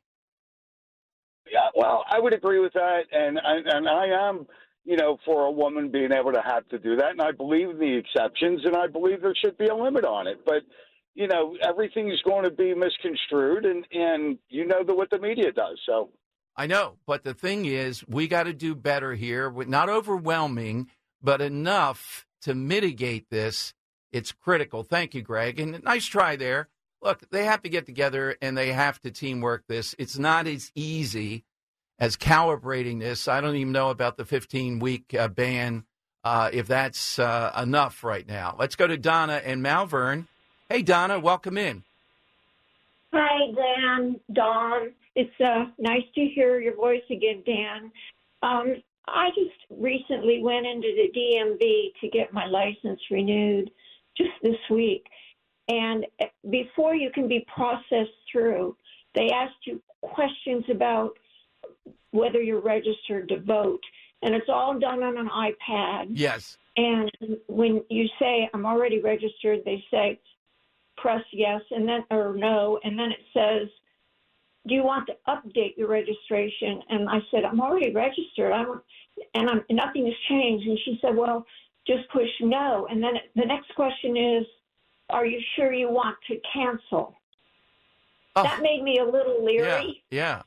Yeah, 1.49 1.69
well, 1.73 2.03
I 2.09 2.19
would 2.19 2.33
agree 2.33 2.59
with 2.59 2.73
that, 2.73 3.03
and 3.13 3.39
I, 3.39 3.77
and 3.77 3.87
I 3.87 4.27
am, 4.27 4.45
you 4.83 4.97
know, 4.97 5.19
for 5.23 5.45
a 5.45 5.51
woman 5.51 5.89
being 5.89 6.11
able 6.11 6.33
to 6.33 6.41
have 6.45 6.67
to 6.67 6.79
do 6.79 6.97
that, 6.97 7.11
and 7.11 7.21
I 7.21 7.31
believe 7.31 7.69
in 7.69 7.79
the 7.79 7.97
exceptions, 7.97 8.65
and 8.65 8.75
I 8.75 8.87
believe 8.87 9.21
there 9.21 9.33
should 9.33 9.57
be 9.57 9.67
a 9.67 9.75
limit 9.75 10.03
on 10.03 10.27
it. 10.27 10.43
But 10.45 10.63
you 11.15 11.27
know, 11.27 11.55
everything 11.65 12.09
is 12.11 12.21
going 12.25 12.43
to 12.43 12.51
be 12.51 12.73
misconstrued, 12.73 13.63
and 13.65 13.85
and 13.93 14.37
you 14.49 14.65
know 14.65 14.83
the, 14.85 14.93
what 14.93 15.09
the 15.11 15.19
media 15.19 15.53
does. 15.53 15.79
So 15.85 16.09
I 16.57 16.67
know, 16.67 16.97
but 17.05 17.23
the 17.23 17.33
thing 17.33 17.65
is, 17.65 18.05
we 18.05 18.27
got 18.27 18.43
to 18.43 18.53
do 18.53 18.75
better 18.75 19.13
here. 19.13 19.49
With 19.49 19.69
Not 19.69 19.87
overwhelming, 19.87 20.89
but 21.21 21.39
enough 21.39 22.25
to 22.41 22.53
mitigate 22.53 23.29
this. 23.29 23.73
It's 24.13 24.31
critical. 24.31 24.83
Thank 24.83 25.15
you, 25.15 25.23
Greg. 25.23 25.59
And 25.59 25.83
nice 25.83 26.05
try 26.05 26.35
there. 26.35 26.69
Look, 27.01 27.29
they 27.31 27.45
have 27.45 27.63
to 27.63 27.69
get 27.69 27.87
together 27.87 28.37
and 28.41 28.55
they 28.55 28.71
have 28.71 29.01
to 29.01 29.11
teamwork 29.11 29.65
this. 29.67 29.95
It's 29.97 30.17
not 30.17 30.47
as 30.47 30.71
easy 30.75 31.43
as 31.99 32.15
calibrating 32.15 32.99
this. 32.99 33.27
I 33.27 33.41
don't 33.41 33.55
even 33.55 33.73
know 33.73 33.89
about 33.89 34.15
the 34.15 34.23
15 34.23 34.79
week 34.79 35.13
uh, 35.17 35.27
ban, 35.27 35.83
uh, 36.23 36.51
if 36.53 36.67
that's 36.67 37.17
uh, 37.17 37.51
enough 37.61 38.03
right 38.03 38.25
now. 38.25 38.55
Let's 38.57 38.75
go 38.75 38.87
to 38.87 38.97
Donna 38.97 39.41
and 39.43 39.61
Malvern. 39.63 40.27
Hey, 40.69 40.83
Donna, 40.83 41.19
welcome 41.19 41.57
in. 41.57 41.83
Hi, 43.11 43.51
Dan, 43.53 44.19
Don. 44.31 44.91
It's 45.15 45.41
uh, 45.41 45.65
nice 45.77 46.05
to 46.15 46.21
hear 46.21 46.59
your 46.59 46.75
voice 46.75 47.03
again, 47.09 47.43
Dan. 47.45 47.91
Um, 48.43 48.75
I 49.07 49.29
just 49.29 49.81
recently 49.81 50.41
went 50.41 50.65
into 50.65 50.87
the 50.95 51.11
DMV 51.19 51.99
to 52.01 52.07
get 52.09 52.31
my 52.31 52.45
license 52.45 52.99
renewed 53.11 53.69
just 54.17 54.31
this 54.41 54.57
week. 54.69 55.05
And 55.67 56.05
before 56.49 56.95
you 56.95 57.09
can 57.11 57.27
be 57.27 57.45
processed 57.53 58.11
through, 58.31 58.75
they 59.15 59.29
asked 59.29 59.65
you 59.65 59.81
questions 60.01 60.65
about 60.69 61.11
whether 62.11 62.41
you're 62.41 62.61
registered 62.61 63.29
to 63.29 63.39
vote. 63.39 63.81
And 64.21 64.33
it's 64.33 64.49
all 64.49 64.79
done 64.79 65.03
on 65.03 65.17
an 65.17 65.29
iPad. 65.29 66.07
Yes. 66.11 66.57
And 66.77 67.11
when 67.47 67.83
you 67.89 68.07
say, 68.19 68.49
I'm 68.53 68.65
already 68.65 68.99
registered, 68.99 69.61
they 69.65 69.83
say, 69.91 70.19
press 70.97 71.23
yes 71.31 71.61
and 71.71 71.87
then, 71.87 72.03
or 72.09 72.33
no, 72.35 72.79
and 72.83 72.97
then 72.97 73.11
it 73.11 73.19
says, 73.33 73.67
do 74.65 74.73
you 74.75 74.83
want 74.83 75.07
to 75.07 75.15
update 75.27 75.75
your 75.75 75.89
registration? 75.89 76.81
And 76.89 77.09
I 77.09 77.19
said, 77.31 77.43
I'm 77.43 77.59
already 77.59 77.91
registered. 77.91 78.53
I 78.53 78.63
don't, 78.63 78.81
and 79.33 79.49
I'm, 79.49 79.63
nothing 79.69 80.05
has 80.05 80.15
changed. 80.29 80.65
And 80.65 80.79
she 80.85 80.97
said, 81.01 81.15
well, 81.15 81.45
just 81.87 82.09
push 82.11 82.29
no. 82.41 82.87
And 82.89 83.01
then 83.03 83.13
the 83.35 83.45
next 83.45 83.73
question 83.75 84.15
is, 84.17 84.45
are 85.09 85.25
you 85.25 85.39
sure 85.55 85.73
you 85.73 85.89
want 85.89 86.15
to 86.29 86.37
cancel? 86.53 87.15
That 88.35 88.61
made 88.61 88.81
me 88.83 88.99
a 88.99 89.03
little 89.05 89.37
Oh. 89.41 89.47
Yeah. 89.47 89.61
leery. 89.81 90.03
Yeah. 90.09 90.41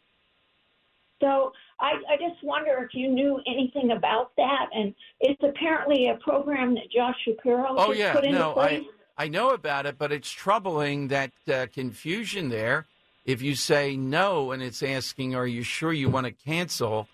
So 1.20 1.52
I, 1.80 1.92
I 2.10 2.16
just 2.16 2.42
wonder 2.42 2.82
if 2.84 2.94
you 2.94 3.08
knew 3.08 3.40
anything 3.46 3.92
about 3.92 4.32
that. 4.36 4.66
And 4.74 4.94
it's 5.20 5.40
apparently 5.42 6.08
a 6.08 6.16
program 6.16 6.74
that 6.74 6.90
Josh 6.94 7.14
Shapiro 7.24 7.74
Oh 7.76 7.92
yeah, 7.92 8.12
put 8.12 8.24
into 8.24 8.38
no, 8.38 8.52
place. 8.52 8.82
I 9.18 9.24
I 9.24 9.28
know 9.28 9.50
about 9.50 9.86
it, 9.86 9.96
but 9.96 10.12
it's 10.12 10.30
troubling 10.30 11.08
that 11.08 11.32
uh, 11.50 11.66
confusion 11.72 12.50
there. 12.50 12.86
If 13.24 13.40
you 13.40 13.54
say 13.54 13.96
no 13.96 14.52
and 14.52 14.62
it's 14.62 14.82
asking, 14.82 15.34
"Are 15.34 15.46
you 15.46 15.62
sure 15.62 15.92
you 15.92 16.10
want 16.10 16.26
to 16.26 16.32
cancel?" 16.32 17.08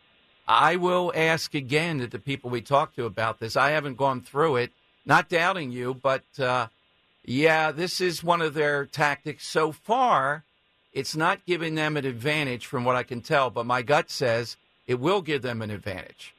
I 0.47 0.77
will 0.77 1.13
ask 1.15 1.55
again 1.55 2.01
to 2.01 2.07
the 2.07 2.19
people 2.19 2.51
we 2.51 2.61
talked 2.61 2.97
to 2.97 3.05
about 3.05 3.39
this. 3.39 3.57
I 3.57 3.71
haven't 3.71 3.97
gone 3.97 4.21
through 4.21 4.57
it, 4.57 4.73
not 5.07 5.29
doubting 5.29 5.71
you, 5.71 5.95
but 5.95 6.25
uh, 6.39 6.67
yeah, 7.25 7.71
this 7.71 8.01
is 8.01 8.25
one 8.25 8.43
of 8.43 8.55
their 8.55 8.85
tactics 8.87 9.47
so 9.47 9.73
far. 9.73 10.45
It's 10.93 11.17
not 11.17 11.47
giving 11.47 11.75
them 11.75 11.97
an 11.97 12.05
advantage 12.05 12.67
from 12.67 12.85
what 12.85 12.97
I 12.97 13.03
can 13.03 13.21
tell, 13.21 13.51
but 13.51 13.67
my 13.67 13.83
gut 13.83 14.11
says 14.11 14.57
it 14.87 15.01
will 15.01 15.23
give 15.23 15.43
them 15.43 15.63
an 15.63 15.71
advantage. 15.71 16.35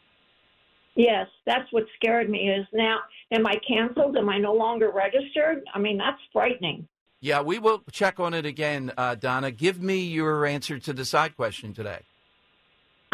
Yes, 0.96 1.28
that's 1.46 1.72
what 1.72 1.86
scared 1.96 2.30
me 2.30 2.50
is 2.50 2.68
now, 2.72 3.00
am 3.32 3.48
I 3.48 3.56
canceled? 3.68 4.16
Am 4.16 4.30
I 4.30 4.38
no 4.38 4.54
longer 4.54 4.92
registered? 4.92 5.63
I 5.74 5.80
mean, 5.80 5.98
that's 5.98 6.20
frightening. 6.32 6.88
Yeah, 7.20 7.42
we 7.42 7.58
will 7.58 7.82
check 7.92 8.20
on 8.20 8.34
it 8.34 8.46
again, 8.46 8.92
uh, 8.98 9.16
Donna. 9.16 9.50
Give 9.50 9.82
me 9.82 10.04
your 10.04 10.46
answer 10.46 10.78
to 10.78 10.94
the 10.94 11.06
side 11.06 11.36
question 11.36 11.74
today. 11.74 12.02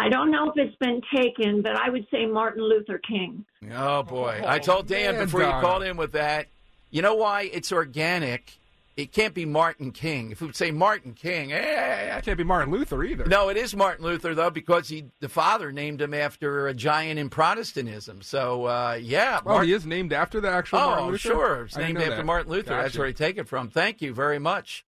I 0.01 0.09
don't 0.09 0.31
know 0.31 0.49
if 0.49 0.53
it's 0.57 0.75
been 0.77 1.01
taken, 1.15 1.61
but 1.61 1.75
I 1.75 1.89
would 1.89 2.05
say 2.09 2.25
Martin 2.25 2.63
Luther 2.63 2.99
King. 2.99 3.45
Oh 3.75 4.03
boy, 4.03 4.41
I 4.45 4.59
told 4.59 4.87
Dan 4.87 5.15
man, 5.15 5.25
before 5.25 5.41
you 5.41 5.49
called 5.49 5.83
in 5.83 5.97
with 5.97 6.13
that. 6.13 6.47
You 6.89 7.01
know 7.01 7.15
why 7.15 7.43
it's 7.53 7.71
organic? 7.71 8.53
It 8.97 9.11
can't 9.13 9.33
be 9.33 9.45
Martin 9.45 9.91
King. 9.91 10.31
If 10.31 10.41
we 10.41 10.47
would 10.47 10.55
say 10.57 10.71
Martin 10.71 11.13
King, 11.13 11.53
eh, 11.53 12.17
It 12.17 12.23
can't 12.25 12.37
be 12.37 12.43
Martin 12.43 12.69
Luther 12.73 13.01
either. 13.03 13.25
no, 13.25 13.47
it 13.49 13.55
is 13.55 13.73
Martin 13.75 14.03
Luther 14.03 14.35
though 14.35 14.49
because 14.49 14.89
he, 14.89 15.05
the 15.21 15.29
father, 15.29 15.71
named 15.71 16.01
him 16.01 16.13
after 16.13 16.67
a 16.67 16.73
giant 16.73 17.17
in 17.19 17.29
Protestantism. 17.29 18.21
So 18.21 18.65
uh, 18.65 18.97
yeah, 19.01 19.39
Oh, 19.45 19.59
he 19.61 19.71
is 19.73 19.85
named 19.85 20.11
after 20.13 20.41
the 20.41 20.49
actual 20.49 20.79
Martin 20.79 21.05
Oh, 21.13 21.15
sure. 21.17 21.63
It's 21.65 21.77
named 21.77 21.97
after 21.99 22.15
that. 22.17 22.25
Martin 22.25 22.51
Luther. 22.51 22.71
That's 22.71 22.97
where 22.97 23.07
he 23.07 23.13
take 23.13 23.37
it 23.37 23.47
from. 23.47 23.69
Thank 23.69 24.01
you 24.01 24.13
very 24.13 24.39
much. 24.39 24.85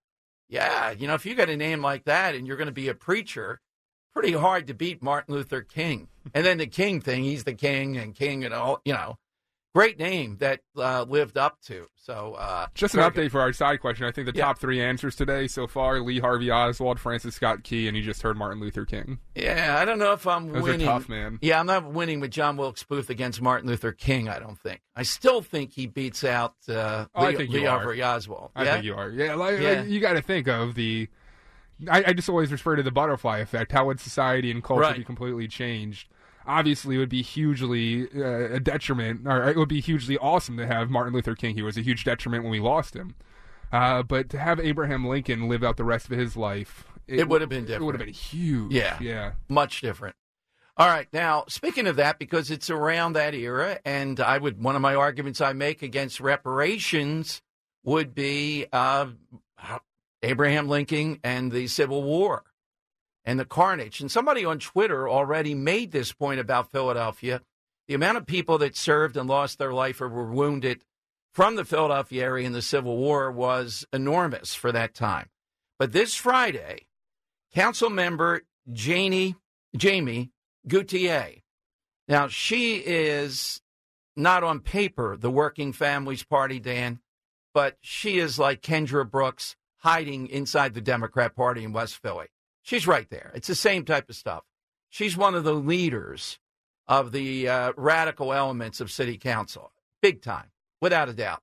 Yeah, 0.49 0.91
you 0.91 1.07
know, 1.07 1.13
if 1.13 1.25
you 1.25 1.33
got 1.33 1.49
a 1.49 1.55
name 1.55 1.81
like 1.81 2.03
that 2.05 2.35
and 2.35 2.45
you're 2.45 2.57
going 2.57 2.67
to 2.67 2.73
be 2.73 2.89
a 2.89 2.93
preacher, 2.93 3.61
pretty 4.13 4.33
hard 4.33 4.67
to 4.67 4.73
beat 4.73 5.01
Martin 5.01 5.33
Luther 5.33 5.61
King. 5.61 6.07
And 6.33 6.45
then 6.45 6.57
the 6.57 6.67
King 6.67 7.01
thing, 7.01 7.23
he's 7.23 7.43
the 7.43 7.53
king 7.53 7.97
and 7.97 8.13
king 8.15 8.43
and 8.43 8.53
all, 8.53 8.81
you 8.85 8.93
know, 8.93 9.17
great 9.73 9.97
name 9.97 10.37
that 10.39 10.59
uh, 10.77 11.03
lived 11.07 11.37
up 11.37 11.59
to. 11.67 11.87
So 11.95 12.33
uh, 12.33 12.65
Just 12.73 12.93
an 12.95 13.01
update 13.01 13.13
good. 13.13 13.31
for 13.31 13.41
our 13.41 13.53
side 13.53 13.79
question. 13.79 14.05
I 14.05 14.11
think 14.11 14.25
the 14.27 14.33
Yeah. 14.37 14.45
top 14.45 14.59
three 14.59 14.81
answers 14.83 15.15
today 15.15 15.47
so 15.47 15.65
far: 15.67 15.99
Lee 16.01 16.19
Harvey 16.19 16.51
Oswald, 16.51 16.99
Francis 16.99 17.35
Scott 17.35 17.63
Key, 17.63 17.87
and 17.87 17.95
you 17.95 18.01
just 18.03 18.21
heard 18.23 18.37
Martin 18.37 18.59
Luther 18.59 18.85
King. 18.85 19.19
Yeah, 19.35 19.77
I 19.79 19.85
don't 19.85 19.99
know 19.99 20.11
if 20.11 20.25
I'm 20.27 20.47
Those 20.51 20.61
are 20.61 20.63
winning. 20.63 20.87
tough, 20.87 21.07
man. 21.07 21.37
Yeah, 21.43 21.59
I'm 21.59 21.67
not 21.67 21.85
winning 21.93 22.19
with 22.19 22.31
John 22.31 22.57
Wilkes 22.57 22.83
Booth 22.83 23.09
against 23.11 23.39
Martin 23.41 23.69
Luther 23.69 23.91
King. 23.91 24.29
I 24.29 24.39
don't 24.39 24.59
think. 24.59 24.81
I 24.95 25.03
still 25.03 25.41
think 25.41 25.73
he 25.73 25.85
beats 25.87 26.23
out 26.23 26.55
uh, 26.67 27.05
Oh, 27.15 27.25
I 27.25 27.29
Lee, 27.31 27.47
Lee. 27.47 27.63
Harvey 27.65 28.03
Oswald. 28.03 28.49
I 28.55 28.63
yeah? 28.65 28.73
think 28.73 28.85
you 28.85 28.95
are. 28.95 29.09
Yeah, 29.09 29.35
like, 29.35 29.59
Yeah. 29.59 29.81
like, 29.81 29.87
you 29.89 29.99
got 30.01 30.13
to 30.13 30.21
think 30.21 30.47
of 30.47 30.73
the. 30.75 31.07
I, 31.89 32.03
I 32.07 32.13
just 32.13 32.29
always 32.29 32.51
refer 32.51 32.75
to 32.75 32.83
the 32.83 32.91
butterfly 32.91 33.39
effect. 33.39 33.71
How 33.71 33.85
would 33.85 33.99
society 33.99 34.51
and 34.51 34.63
culture 34.63 34.81
Right. 34.81 34.97
be 34.97 35.03
completely 35.03 35.47
changed? 35.47 36.09
Obviously, 36.45 36.95
it 36.95 36.97
would 36.97 37.09
be 37.09 37.21
hugely 37.21 38.07
uh, 38.15 38.55
a 38.55 38.59
detriment, 38.59 39.27
or 39.27 39.47
it 39.49 39.57
would 39.57 39.69
be 39.69 39.79
hugely 39.81 40.17
awesome 40.17 40.57
to 40.57 40.65
have 40.65 40.89
Martin 40.89 41.13
Luther 41.13 41.35
King. 41.35 41.55
He 41.55 41.61
was 41.61 41.77
a 41.77 41.81
huge 41.81 42.03
detriment 42.03 42.43
when 42.43 42.51
we 42.51 42.59
lost 42.59 42.95
him. 42.95 43.15
Uh, 43.71 44.03
but 44.03 44.27
to 44.29 44.37
have 44.39 44.59
Abraham 44.59 45.07
Lincoln 45.07 45.47
live 45.47 45.63
out 45.63 45.77
the 45.77 45.83
rest 45.83 46.11
of 46.11 46.17
his 46.17 46.35
life, 46.35 46.83
It 47.07 47.29
would 47.29 47.41
have 47.41 47.49
been 47.49 47.67
It 47.69 47.81
would 47.81 47.93
have 47.95 47.99
different. 48.05 48.05
been 48.31 48.39
huge. 48.39 48.73
Yeah. 48.73 48.97
yeah. 48.99 49.31
Much 49.49 49.81
different. 49.81 50.15
All 50.77 50.87
right. 50.87 51.07
Now, 51.13 51.45
speaking 51.47 51.85
of 51.87 51.95
that, 51.97 52.17
because 52.17 52.49
it's 52.49 52.69
around 52.69 53.13
that 53.13 53.33
era, 53.35 53.79
and 53.85 54.19
I 54.19 54.37
would, 54.39 54.61
one 54.63 54.75
of 54.75 54.81
my 54.81 54.95
arguments 54.95 55.41
I 55.41 55.53
make 55.53 55.81
against 55.83 56.19
reparations 56.19 57.41
would 57.83 58.15
be 58.15 58.65
uh, 58.73 59.07
Abraham 60.23 60.67
Lincoln 60.67 61.19
and 61.23 61.51
the 61.51 61.67
Civil 61.67 62.03
War 62.03 62.43
and 63.23 63.39
the 63.39 63.45
carnage. 63.45 63.99
And 64.01 64.11
somebody 64.11 64.45
on 64.45 64.59
Twitter 64.59 65.07
already 65.07 65.53
made 65.53 65.91
this 65.91 66.11
point 66.11 66.39
about 66.39 66.71
Philadelphia. 66.71 67.41
the 67.87 67.95
amount 67.95 68.17
of 68.17 68.25
people 68.25 68.57
that 68.59 68.77
served 68.77 69.17
and 69.17 69.27
lost 69.27 69.57
their 69.57 69.73
life 69.73 69.99
or 69.99 70.07
were 70.07 70.31
wounded 70.31 70.83
from 71.33 71.55
the 71.55 71.65
Philadelphia 71.65 72.23
area 72.23 72.45
in 72.45 72.53
the 72.53 72.61
Civil 72.61 72.97
War 72.97 73.31
was 73.31 73.85
enormous 73.91 74.53
for 74.53 74.71
that 74.71 74.93
time. 74.93 75.29
But 75.77 75.91
this 75.91 76.15
Friday, 76.15 76.87
council 77.53 77.89
member 77.89 78.43
Janie, 78.71 79.35
Jamie 79.75 80.31
Gauthier, 80.67 81.41
now 82.07 82.27
she 82.27 82.77
is 82.77 83.61
not 84.15 84.43
on 84.43 84.59
paper 84.59 85.17
the 85.17 85.31
Working 85.31 85.73
Families 85.73 86.23
Party, 86.23 86.59
Dan, 86.59 86.99
but 87.53 87.77
she 87.81 88.19
is 88.19 88.37
like 88.39 88.61
Kendra 88.61 89.09
Brooks 89.09 89.55
hiding 89.81 90.27
inside 90.27 90.73
the 90.73 90.81
Democrat 90.81 91.35
Party 91.35 91.63
in 91.63 91.73
West 91.73 91.97
Philly. 91.97 92.27
She's 92.61 92.87
right 92.87 93.09
there. 93.09 93.31
It's 93.33 93.47
the 93.47 93.55
same 93.55 93.85
type 93.85 94.09
of 94.09 94.15
stuff. 94.15 94.43
She's 94.89 95.17
one 95.17 95.35
of 95.35 95.43
the 95.43 95.53
leaders 95.53 96.39
of 96.87 97.11
the 97.11 97.47
uh, 97.47 97.73
radical 97.77 98.33
elements 98.33 98.81
of 98.81 98.91
city 98.91 99.17
council, 99.17 99.71
big 100.01 100.21
time, 100.21 100.51
without 100.81 101.09
a 101.09 101.13
doubt. 101.13 101.41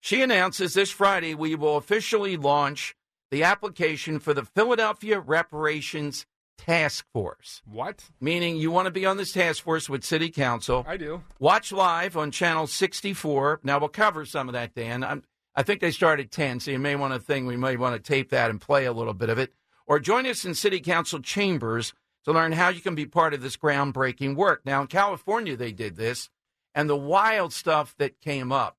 She 0.00 0.22
announces 0.22 0.74
this 0.74 0.90
Friday 0.90 1.34
we 1.34 1.54
will 1.54 1.76
officially 1.76 2.36
launch 2.36 2.94
the 3.30 3.42
application 3.42 4.18
for 4.20 4.32
the 4.32 4.44
Philadelphia 4.44 5.20
Reparations 5.20 6.26
Task 6.56 7.04
Force. 7.12 7.62
What? 7.64 8.04
Meaning 8.20 8.56
you 8.56 8.70
want 8.70 8.86
to 8.86 8.90
be 8.90 9.06
on 9.06 9.16
this 9.16 9.32
task 9.32 9.62
force 9.62 9.88
with 9.88 10.04
City 10.04 10.30
Council. 10.30 10.84
I 10.88 10.96
do. 10.96 11.22
Watch 11.38 11.72
live 11.72 12.16
on 12.16 12.30
Channel 12.30 12.66
64. 12.66 13.60
Now, 13.62 13.78
we'll 13.78 13.88
cover 13.88 14.24
some 14.24 14.48
of 14.48 14.54
that, 14.54 14.74
Dan. 14.74 15.04
I'm, 15.04 15.22
I 15.58 15.64
think 15.64 15.80
they 15.80 15.90
start 15.90 16.20
at 16.20 16.30
10, 16.30 16.60
so 16.60 16.70
you 16.70 16.78
may 16.78 16.94
want 16.94 17.14
to 17.14 17.18
think 17.18 17.44
we 17.44 17.56
may 17.56 17.76
want 17.76 17.96
to 17.96 18.12
tape 18.12 18.30
that 18.30 18.48
and 18.48 18.60
play 18.60 18.84
a 18.84 18.92
little 18.92 19.12
bit 19.12 19.28
of 19.28 19.40
it. 19.40 19.52
Or 19.88 19.98
join 19.98 20.24
us 20.24 20.44
in 20.44 20.54
City 20.54 20.78
Council 20.78 21.18
chambers 21.18 21.94
to 22.24 22.32
learn 22.32 22.52
how 22.52 22.68
you 22.68 22.80
can 22.80 22.94
be 22.94 23.06
part 23.06 23.34
of 23.34 23.42
this 23.42 23.56
groundbreaking 23.56 24.36
work. 24.36 24.60
Now, 24.64 24.82
in 24.82 24.86
California, 24.86 25.56
they 25.56 25.72
did 25.72 25.96
this, 25.96 26.30
and 26.76 26.88
the 26.88 26.96
wild 26.96 27.52
stuff 27.52 27.96
that 27.98 28.20
came 28.20 28.52
up, 28.52 28.76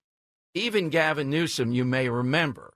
even 0.53 0.87
Gavin 0.87 1.29
Newsom, 1.29 1.73
you 1.73 1.83
may 1.83 2.07
remember, 2.07 2.75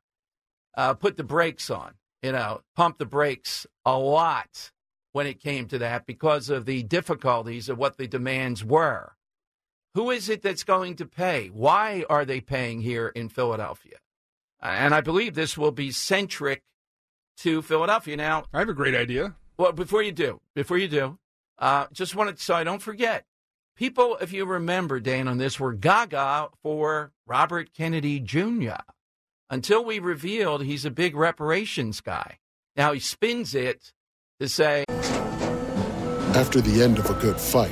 uh, 0.75 0.95
put 0.95 1.15
the 1.15 1.23
brakes 1.23 1.69
on, 1.69 1.93
you 2.21 2.33
know, 2.33 2.59
pump 2.75 2.97
the 2.97 3.05
brakes 3.05 3.65
a 3.85 3.97
lot 3.97 4.73
when 5.13 5.27
it 5.27 5.39
came 5.39 5.65
to 5.69 5.77
that 5.77 6.05
because 6.05 6.49
of 6.49 6.65
the 6.65 6.83
difficulties 6.83 7.69
of 7.69 7.77
what 7.77 7.95
the 7.95 8.07
demands 8.07 8.65
were. 8.65 9.13
Who 9.95 10.09
is 10.09 10.27
it 10.27 10.41
that's 10.41 10.63
going 10.63 10.95
to 10.95 11.05
pay? 11.05 11.49
Why 11.49 12.03
are 12.09 12.25
they 12.25 12.41
paying 12.41 12.81
here 12.81 13.09
in 13.09 13.29
Philadelphia? 13.29 13.97
And 14.61 14.95
I 14.95 15.01
believe 15.01 15.35
this 15.35 15.57
will 15.57 15.71
be 15.71 15.91
centric 15.91 16.63
to 17.37 17.61
Philadelphia. 17.61 18.17
Now, 18.17 18.45
I 18.53 18.59
have 18.59 18.69
a 18.69 18.73
great 18.73 18.95
idea. 18.95 19.35
Well, 19.57 19.71
before 19.71 20.01
you 20.01 20.11
do, 20.11 20.41
before 20.55 20.77
you 20.77 20.87
do, 20.87 21.19
uh, 21.59 21.87
just 21.91 22.15
wanted 22.15 22.39
so 22.39 22.55
I 22.55 22.63
don't 22.63 22.81
forget. 22.81 23.25
People, 23.75 24.17
if 24.21 24.31
you 24.31 24.45
remember, 24.45 24.99
Dan, 24.99 25.27
on 25.27 25.37
this 25.37 25.59
were 25.59 25.73
gaga 25.73 26.49
for 26.61 27.11
Robert 27.27 27.73
Kennedy 27.73 28.19
Jr. 28.19 28.81
until 29.49 29.83
we 29.83 29.99
revealed 29.99 30.63
he's 30.63 30.85
a 30.85 30.91
big 30.91 31.15
reparations 31.15 32.01
guy. 32.01 32.37
Now 32.75 32.93
he 32.93 32.99
spins 32.99 33.53
it 33.53 33.91
to 34.39 34.47
say 34.47 34.85
After 34.89 36.61
the 36.61 36.83
end 36.83 36.99
of 36.99 37.09
a 37.09 37.13
good 37.15 37.39
fight, 37.39 37.71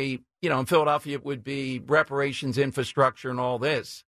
you 0.00 0.48
know, 0.48 0.60
in 0.60 0.66
Philadelphia, 0.66 1.14
it 1.14 1.24
would 1.24 1.42
be 1.44 1.80
reparations 1.86 2.58
infrastructure 2.58 3.30
and 3.30 3.40
all 3.40 3.58
this. 3.58 4.04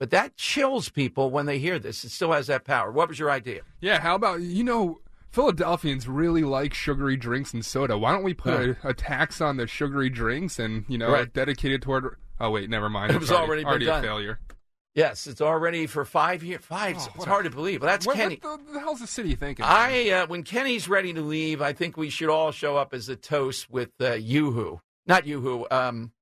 But 0.00 0.10
that 0.10 0.36
chills 0.36 0.88
people 0.88 1.30
when 1.30 1.46
they 1.46 1.58
hear 1.58 1.78
this. 1.78 2.02
It 2.04 2.10
still 2.10 2.32
has 2.32 2.48
that 2.48 2.64
power. 2.64 2.90
What 2.90 3.08
was 3.08 3.18
your 3.18 3.30
idea? 3.30 3.60
Yeah, 3.80 4.00
how 4.00 4.16
about, 4.16 4.40
you 4.40 4.64
know, 4.64 4.98
Philadelphians 5.30 6.08
really 6.08 6.42
like 6.42 6.74
sugary 6.74 7.16
drinks 7.16 7.54
and 7.54 7.64
soda. 7.64 7.96
Why 7.96 8.12
don't 8.12 8.24
we 8.24 8.34
put 8.34 8.52
Yeah. 8.66 8.74
a, 8.82 8.88
a 8.90 8.94
tax 8.94 9.40
on 9.40 9.56
the 9.56 9.66
sugary 9.66 10.10
drinks 10.10 10.58
and, 10.58 10.84
you 10.88 10.98
know, 10.98 11.10
Right. 11.12 11.32
dedicate 11.32 11.72
it 11.72 11.82
toward. 11.82 12.16
Oh, 12.40 12.50
wait, 12.50 12.68
never 12.68 12.90
mind. 12.90 13.12
It 13.12 13.16
It's 13.16 13.22
was 13.22 13.30
already 13.32 13.62
been 13.62 13.68
already 13.68 13.86
done. 13.86 14.00
a 14.00 14.02
failure. 14.06 14.40
Yes, 14.94 15.26
it's 15.26 15.40
already 15.40 15.86
for 15.86 16.04
five 16.04 16.42
years. 16.42 16.60
Five. 16.62 16.96
it's 16.96 17.06
Oh, 17.06 17.12
what 17.14 17.28
hard 17.28 17.46
a- 17.46 17.50
to 17.50 17.54
believe. 17.56 17.80
But 17.80 17.86
that's 17.86 18.06
what, 18.06 18.16
Kenny. 18.16 18.38
What 18.42 18.66
the, 18.66 18.72
the 18.74 18.80
hell's 18.80 19.00
the 19.00 19.06
city 19.06 19.34
thinking? 19.36 19.64
I 19.66 20.10
uh, 20.10 20.26
when 20.26 20.42
Kenny's 20.42 20.86
ready 20.86 21.14
to 21.14 21.22
leave, 21.22 21.62
I 21.62 21.72
think 21.72 21.96
we 21.96 22.10
should 22.10 22.28
all 22.28 22.50
show 22.50 22.76
up 22.76 22.92
as 22.92 23.08
a 23.08 23.16
toast 23.16 23.70
with 23.70 23.88
uh, 24.00 24.10
YooHoo, 24.16 24.80
not 25.06 25.24
YooHoo, 25.24 25.70
um, 25.72 26.12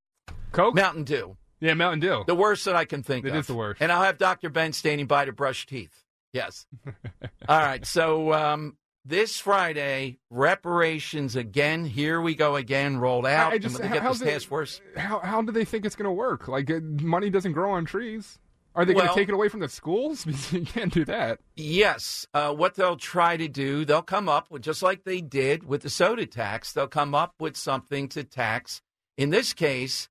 Coke, 0.52 0.74
Mountain 0.74 1.04
Dew. 1.04 1.36
Yeah, 1.60 1.74
Mountain 1.74 2.00
Dew. 2.00 2.24
The 2.26 2.34
worst 2.34 2.64
that 2.64 2.74
I 2.76 2.84
can 2.86 3.02
think 3.02 3.26
It 3.26 3.30
of. 3.30 3.36
is 3.36 3.46
the 3.46 3.54
worst. 3.54 3.80
And 3.82 3.92
I'll 3.92 4.02
have 4.02 4.16
Dr. 4.18 4.48
Ben 4.48 4.72
standing 4.72 5.06
by 5.06 5.26
to 5.26 5.32
brush 5.32 5.66
teeth. 5.66 6.04
Yes. 6.32 6.66
all 7.48 7.58
right. 7.58 7.84
So 7.84 8.32
um, 8.32 8.76
this 9.04 9.38
Friday, 9.38 10.18
reparations 10.30 11.36
again. 11.36 11.84
Here 11.84 12.20
we 12.20 12.34
go 12.34 12.56
again. 12.56 12.98
Rolled 12.98 13.26
out. 13.26 13.52
I 13.52 13.58
just 13.58 13.74
and 13.74 13.82
when 13.84 13.90
they 13.90 13.96
get 13.96 14.02
how's 14.02 14.20
this 14.20 14.28
it- 14.28 14.32
task 14.32 14.48
force. 14.48 14.80
How 14.96 15.18
how 15.20 15.42
do 15.42 15.52
they 15.52 15.64
think 15.64 15.84
it's 15.84 15.96
going 15.96 16.06
to 16.06 16.12
work? 16.12 16.48
Like 16.48 16.70
money 17.02 17.30
doesn't 17.30 17.52
grow 17.52 17.72
on 17.72 17.84
trees. 17.84 18.38
Are 18.74 18.84
they 18.84 18.94
going 18.94 19.08
to 19.08 19.14
take 19.14 19.28
it 19.28 19.34
away 19.34 19.48
from 19.48 19.60
the 19.60 19.68
schools? 19.68 20.26
You 20.52 20.64
can't 20.64 20.92
do 20.92 21.04
that. 21.04 21.40
Yes. 21.56 22.26
Uh, 22.32 22.52
what 22.52 22.74
they'll 22.74 22.96
try 22.96 23.36
to 23.36 23.48
do, 23.48 23.84
they'll 23.84 24.02
come 24.02 24.28
up 24.28 24.50
with, 24.50 24.62
just 24.62 24.82
like 24.82 25.04
they 25.04 25.20
did 25.20 25.64
with 25.64 25.82
the 25.82 25.90
soda 25.90 26.26
tax, 26.26 26.72
they'll 26.72 26.86
come 26.86 27.14
up 27.14 27.34
with 27.38 27.56
something 27.56 28.08
to 28.10 28.24
tax. 28.24 28.82
In 29.16 29.30
this 29.30 29.52
case, 29.52 30.08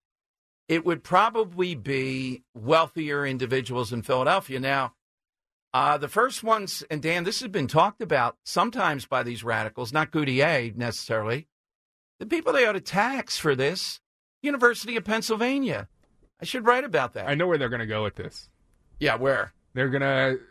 it 0.68 0.86
would 0.86 1.04
probably 1.04 1.76
be 1.76 2.44
wealthier 2.54 3.26
individuals 3.26 3.92
in 3.92 4.02
Philadelphia. 4.02 4.60
Now, 4.60 4.94
uh, 5.74 5.98
the 5.98 6.08
first 6.08 6.44
ones, 6.44 6.84
and 6.90 7.02
Dan, 7.02 7.24
this 7.24 7.42
has 7.42 7.50
been 7.50 7.68
talked 7.68 8.02
about 8.02 8.38
sometimes 8.44 9.06
by 9.06 9.24
these 9.24 9.44
radicals, 9.44 9.94
not 9.94 10.12
Gauthier 10.12 10.72
necessarily. 10.76 11.48
The 12.20 12.26
people 12.26 12.54
they 12.54 12.66
ought 12.66 12.74
to 12.74 12.82
tax 12.82 13.38
for 13.38 13.56
this, 13.56 14.00
University 14.42 14.96
of 14.96 15.04
Pennsylvania. 15.04 15.88
I 16.42 16.46
should 16.46 16.66
write 16.66 16.84
about 16.84 17.14
that. 17.14 17.28
I 17.28 17.36
know 17.36 17.48
where 17.48 17.58
they're 17.58 17.70
going 17.70 17.80
to 17.82 17.86
go 17.86 18.04
with 18.04 18.16
this. 18.16 18.50
Yeah, 19.00 19.16
where? 19.16 19.54
They're 19.74 19.90
going 19.90 20.02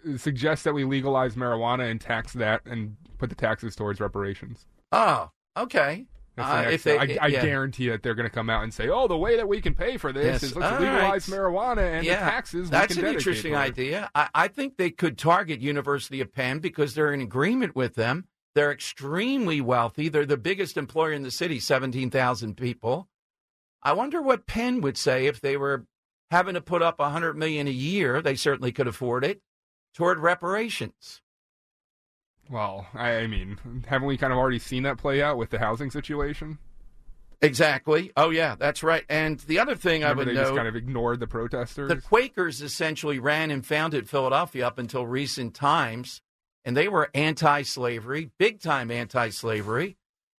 to 0.04 0.18
suggest 0.18 0.64
that 0.64 0.72
we 0.74 0.84
legalize 0.84 1.34
marijuana 1.34 1.90
and 1.90 2.00
tax 2.00 2.32
that 2.34 2.62
and 2.66 2.96
put 3.18 3.30
the 3.30 3.34
taxes 3.36 3.74
towards 3.74 4.00
reparations. 4.00 4.66
Oh, 4.92 5.30
okay. 5.56 6.06
The 6.36 6.44
Uh, 6.44 6.62
if 6.70 6.84
they- 6.84 6.96
I, 6.98 7.18
I 7.20 7.26
yeah. 7.26 7.42
guarantee 7.44 7.88
that 7.88 8.02
they're 8.04 8.14
going 8.14 8.28
to 8.28 8.34
come 8.34 8.48
out 8.48 8.62
and 8.62 8.72
say, 8.72 8.88
"Oh, 8.88 9.08
the 9.08 9.18
way 9.18 9.34
that 9.36 9.48
we 9.48 9.60
can 9.60 9.74
pay 9.74 9.96
for 9.96 10.12
this 10.12 10.24
Yes. 10.24 10.42
is 10.44 10.56
let's 10.56 10.72
All 10.74 10.78
legalize 10.80 11.28
right. 11.28 11.38
marijuana 11.40 11.96
and 11.96 12.06
yeah, 12.06 12.24
the 12.24 12.30
taxes." 12.30 12.70
That's 12.70 12.90
we 12.94 13.02
can 13.02 13.08
an 13.08 13.14
interesting 13.14 13.52
toward." 13.54 13.64
idea. 13.64 14.08
I, 14.14 14.28
I 14.34 14.48
think 14.48 14.76
they 14.76 14.90
could 14.90 15.18
target 15.18 15.60
University 15.60 16.20
of 16.20 16.32
Penn 16.32 16.60
because 16.60 16.94
they're 16.94 17.12
in 17.12 17.20
agreement 17.22 17.74
with 17.74 17.96
them. 17.96 18.26
They're 18.54 18.70
extremely 18.70 19.60
wealthy. 19.60 20.08
They're 20.08 20.24
the 20.26 20.36
biggest 20.36 20.76
employer 20.76 21.10
in 21.12 21.22
the 21.24 21.32
city, 21.32 21.58
seventeen 21.58 22.08
thousand 22.08 22.56
people. 22.56 23.08
I 23.82 23.92
wonder 23.92 24.20
what 24.20 24.46
Penn 24.46 24.80
would 24.80 24.96
say 24.96 25.26
if 25.26 25.40
they 25.40 25.56
were 25.56 25.86
having 26.30 26.54
to 26.54 26.60
put 26.60 26.82
up 26.82 27.00
a 27.00 27.10
hundred 27.10 27.36
million 27.36 27.66
a 27.66 27.72
year. 27.72 28.20
They 28.20 28.34
certainly 28.34 28.72
could 28.72 28.88
afford 28.88 29.24
it 29.24 29.40
toward 29.94 30.18
reparations. 30.18 31.22
Well, 32.50 32.86
I, 32.94 33.26
mean, 33.26 33.58
haven't 33.86 34.08
we 34.08 34.16
kind 34.16 34.32
of 34.32 34.38
already 34.38 34.58
seen 34.58 34.84
that 34.84 34.96
play 34.96 35.22
out 35.22 35.36
with 35.36 35.50
the 35.50 35.58
housing 35.58 35.90
situation? 35.90 36.58
Exactly. 37.40 38.10
Oh 38.16 38.30
yeah, 38.30 38.56
that's 38.58 38.82
right. 38.82 39.04
And 39.08 39.38
the 39.40 39.60
other 39.60 39.76
thing 39.76 40.02
Remember 40.02 40.22
I 40.22 40.24
would 40.24 40.28
they 40.28 40.34
know, 40.34 40.42
just 40.42 40.56
kind 40.56 40.66
of 40.66 40.74
ignored 40.74 41.20
the 41.20 41.28
protesters. 41.28 41.88
The 41.88 42.00
Quakers 42.00 42.62
essentially 42.62 43.20
ran 43.20 43.50
and 43.50 43.64
founded 43.64 44.08
Philadelphia 44.08 44.66
up 44.66 44.78
until 44.78 45.06
recent 45.06 45.54
times, 45.54 46.20
and 46.64 46.76
they 46.76 46.88
were 46.88 47.10
anti 47.14 47.62
slavery, 47.62 48.30
big 48.38 48.60
time 48.60 48.90
anti 48.90 49.28
slavery. 49.28 49.96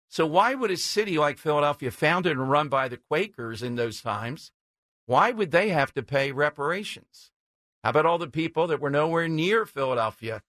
So, 0.10 0.26
why 0.26 0.56
would 0.56 0.72
a 0.72 0.78
city 0.78 1.20
like 1.20 1.38
Philadelphia, 1.38 1.92
founded 1.92 2.32
and 2.32 2.50
run 2.50 2.68
by 2.68 2.88
the 2.88 2.98
Quakers 2.98 3.62
in 3.62 3.76
those 3.76 4.02
times, 4.02 4.52
Why 5.06 5.32
would 5.32 5.52
they 5.52 5.70
have 5.70 5.94
to 5.94 6.04
pay 6.04 6.32
reparations? 6.32 7.32
How 7.84 7.92
about 7.92 8.06
all 8.06 8.18
the 8.18 8.28
people 8.28 8.68
that 8.68 8.82
were 8.82 8.90
nowhere 8.90 9.28
near 9.28 9.66
Philadelphia, 9.66 10.42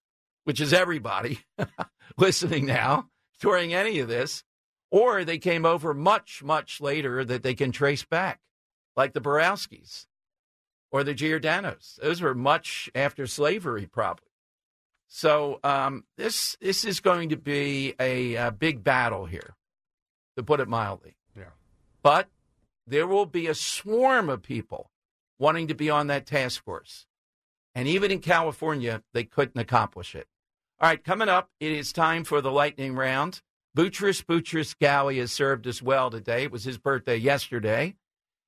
which 0.43 0.59
is 0.59 0.73
everybody 0.73 1.39
listening 2.17 2.65
now 2.65 3.09
during 3.39 3.73
any 3.73 3.99
of 3.99 4.07
this, 4.07 4.43
or 4.89 5.23
they 5.23 5.37
came 5.37 5.65
over 5.65 5.93
much, 5.93 6.43
much 6.43 6.81
later 6.81 7.23
that 7.23 7.43
they 7.43 7.53
can 7.53 7.71
trace 7.71 8.03
back, 8.03 8.41
like 8.95 9.13
the 9.13 9.21
Borowskis 9.21 10.07
or 10.91 11.03
the 11.03 11.13
Giordano's. 11.13 11.99
Those 12.01 12.21
were 12.21 12.35
much 12.35 12.89
after 12.93 13.25
slavery, 13.27 13.85
probably. 13.85 14.30
So 15.13 15.59
um, 15.65 16.05
this 16.17 16.55
this 16.61 16.85
is 16.85 17.01
going 17.01 17.29
to 17.29 17.35
be 17.35 17.93
a, 17.99 18.35
a 18.35 18.49
big 18.49 18.81
battle 18.81 19.25
here, 19.25 19.55
to 20.37 20.41
put 20.41 20.61
it 20.61 20.69
mildly. 20.69 21.17
Yeah. 21.37 21.51
But 22.01 22.29
there 22.87 23.05
will 23.05 23.25
be 23.25 23.47
a 23.47 23.53
swarm 23.53 24.29
of 24.29 24.41
people 24.41 24.89
wanting 25.37 25.67
to 25.67 25.75
be 25.75 25.89
on 25.89 26.07
that 26.07 26.25
task 26.25 26.63
force. 26.63 27.07
And 27.75 27.89
even 27.89 28.09
in 28.09 28.19
California, 28.19 29.03
they 29.13 29.25
couldn't 29.25 29.59
accomplish 29.59 30.15
it. 30.15 30.27
All 30.79 30.87
right, 30.87 31.03
coming 31.03 31.27
up, 31.27 31.49
it 31.59 31.73
is 31.73 31.91
time 31.91 32.23
for 32.23 32.39
the 32.39 32.51
lightning 32.51 32.95
round. 32.95 33.41
Boutros 33.77 34.23
Boutros 34.23 34.77
Ghali 34.77 35.19
has 35.19 35.33
served 35.33 35.67
us 35.67 35.81
well 35.81 36.09
today. 36.09 36.43
It 36.43 36.53
was 36.53 36.63
his 36.63 36.77
birthday 36.77 37.17
yesterday. 37.17 37.95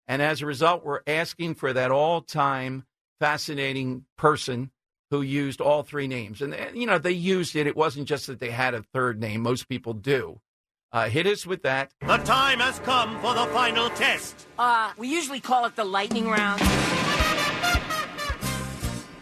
And 0.08 0.22
as 0.22 0.42
a 0.42 0.46
result, 0.46 0.86
we're 0.86 1.02
asking 1.08 1.56
for 1.56 1.74
that 1.74 1.92
all 1.92 2.22
time 2.22 2.86
fascinating 3.20 4.06
person 4.18 4.72
who 5.14 5.22
used 5.22 5.62
all 5.62 5.84
three 5.84 6.08
names. 6.08 6.42
And, 6.42 6.56
you 6.74 6.88
know, 6.88 6.98
they 6.98 7.12
used 7.12 7.56
it. 7.56 7.68
It 7.68 7.76
wasn't 7.76 8.08
just 8.08 8.26
that 8.26 8.40
they 8.40 8.50
had 8.50 8.74
a 8.74 8.82
third 8.82 9.20
name, 9.20 9.42
most 9.42 9.70
people 9.70 9.94
do. 9.94 10.42
Uh, 10.92 11.08
hit 11.08 11.28
us 11.28 11.46
with 11.46 11.62
that. 11.62 11.92
The 12.02 12.18
time 12.18 12.60
has 12.60 12.80
come 12.80 13.20
for 13.22 13.36
the 13.36 13.46
final 13.54 13.90
test. 13.92 14.48
Uh, 14.58 14.92
we 14.98 15.08
usually 15.08 15.40
call 15.40 15.66
it 15.66 15.76
the 15.76 15.84
lightning 15.84 16.28
round. 16.28 16.62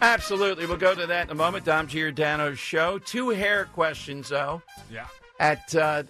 Absolutely. 0.00 0.64
We'll 0.64 0.78
go 0.78 0.94
to 0.94 1.06
that 1.06 1.26
in 1.26 1.30
a 1.30 1.34
moment. 1.34 1.66
Dom 1.66 1.88
Giordano's 1.88 2.58
show. 2.58 2.98
Two 2.98 3.28
hair 3.28 3.66
questions, 3.66 4.30
though. 4.30 4.62
Yeah. 4.90 5.08
At 5.38 5.74
uh, 5.74 6.04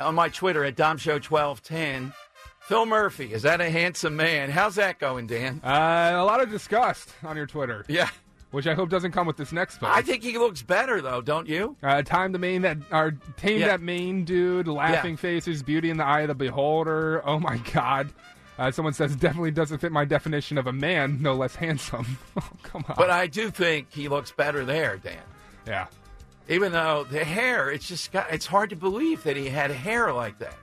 on 0.00 0.14
my 0.14 0.30
Twitter 0.30 0.64
at 0.64 0.76
Dom 0.76 0.96
Show 0.96 1.18
twelve 1.18 1.62
ten. 1.62 2.14
Phil 2.62 2.86
Murphy 2.86 3.34
is 3.34 3.42
that 3.42 3.60
a 3.60 3.68
handsome 3.68 4.16
man? 4.16 4.50
How's 4.50 4.76
that 4.76 4.98
going, 4.98 5.26
Dan? 5.26 5.60
Uh, 5.62 6.12
a 6.14 6.24
lot 6.24 6.40
of 6.42 6.50
disgust 6.50 7.10
on 7.22 7.36
your 7.36 7.46
Twitter. 7.46 7.84
Yeah. 7.88 8.08
Which 8.54 8.66
I 8.68 8.74
hope 8.74 8.88
doesn't 8.88 9.12
come 9.12 9.26
with 9.26 9.36
this 9.36 9.50
next 9.52 9.78
post. 9.78 9.92
I 9.92 10.00
think 10.00 10.22
he 10.22 10.38
looks 10.38 10.62
better 10.62 11.00
though, 11.02 11.20
don't 11.20 11.48
you? 11.48 11.76
Uh, 11.82 12.02
time 12.02 12.30
the 12.32 12.38
main 12.38 12.62
that 12.62 12.78
or 12.92 13.16
tame 13.36 13.60
Yeah. 13.60 13.66
that 13.68 13.80
main 13.80 14.24
dude, 14.24 14.68
laughing 14.68 15.12
Yeah. 15.12 15.16
faces, 15.16 15.62
beauty 15.62 15.90
in 15.90 15.96
the 15.96 16.04
eye 16.04 16.20
of 16.20 16.28
the 16.28 16.34
beholder. 16.34 17.20
Oh 17.26 17.40
my 17.40 17.56
god. 17.72 18.10
Uh, 18.56 18.70
someone 18.70 18.94
says 18.94 19.16
definitely 19.16 19.50
doesn't 19.50 19.78
fit 19.78 19.90
my 19.90 20.04
definition 20.04 20.56
of 20.58 20.68
a 20.68 20.72
man, 20.72 21.18
no 21.20 21.34
less 21.34 21.56
handsome. 21.56 22.16
oh, 22.36 22.48
come 22.62 22.84
on. 22.88 22.94
But 22.96 23.10
I 23.10 23.26
do 23.26 23.50
think 23.50 23.92
he 23.92 24.06
looks 24.08 24.30
better 24.30 24.64
there, 24.64 24.96
Dan. 24.98 25.16
yeah. 25.66 25.86
Even 26.48 26.70
though 26.72 27.04
the 27.10 27.24
hair, 27.24 27.70
it's 27.70 27.88
just 27.88 28.12
got, 28.12 28.30
it's 28.32 28.46
hard 28.46 28.70
to 28.70 28.76
believe 28.76 29.24
that 29.24 29.36
he 29.36 29.48
had 29.48 29.70
hair 29.72 30.12
like 30.12 30.38
that. 30.38 30.56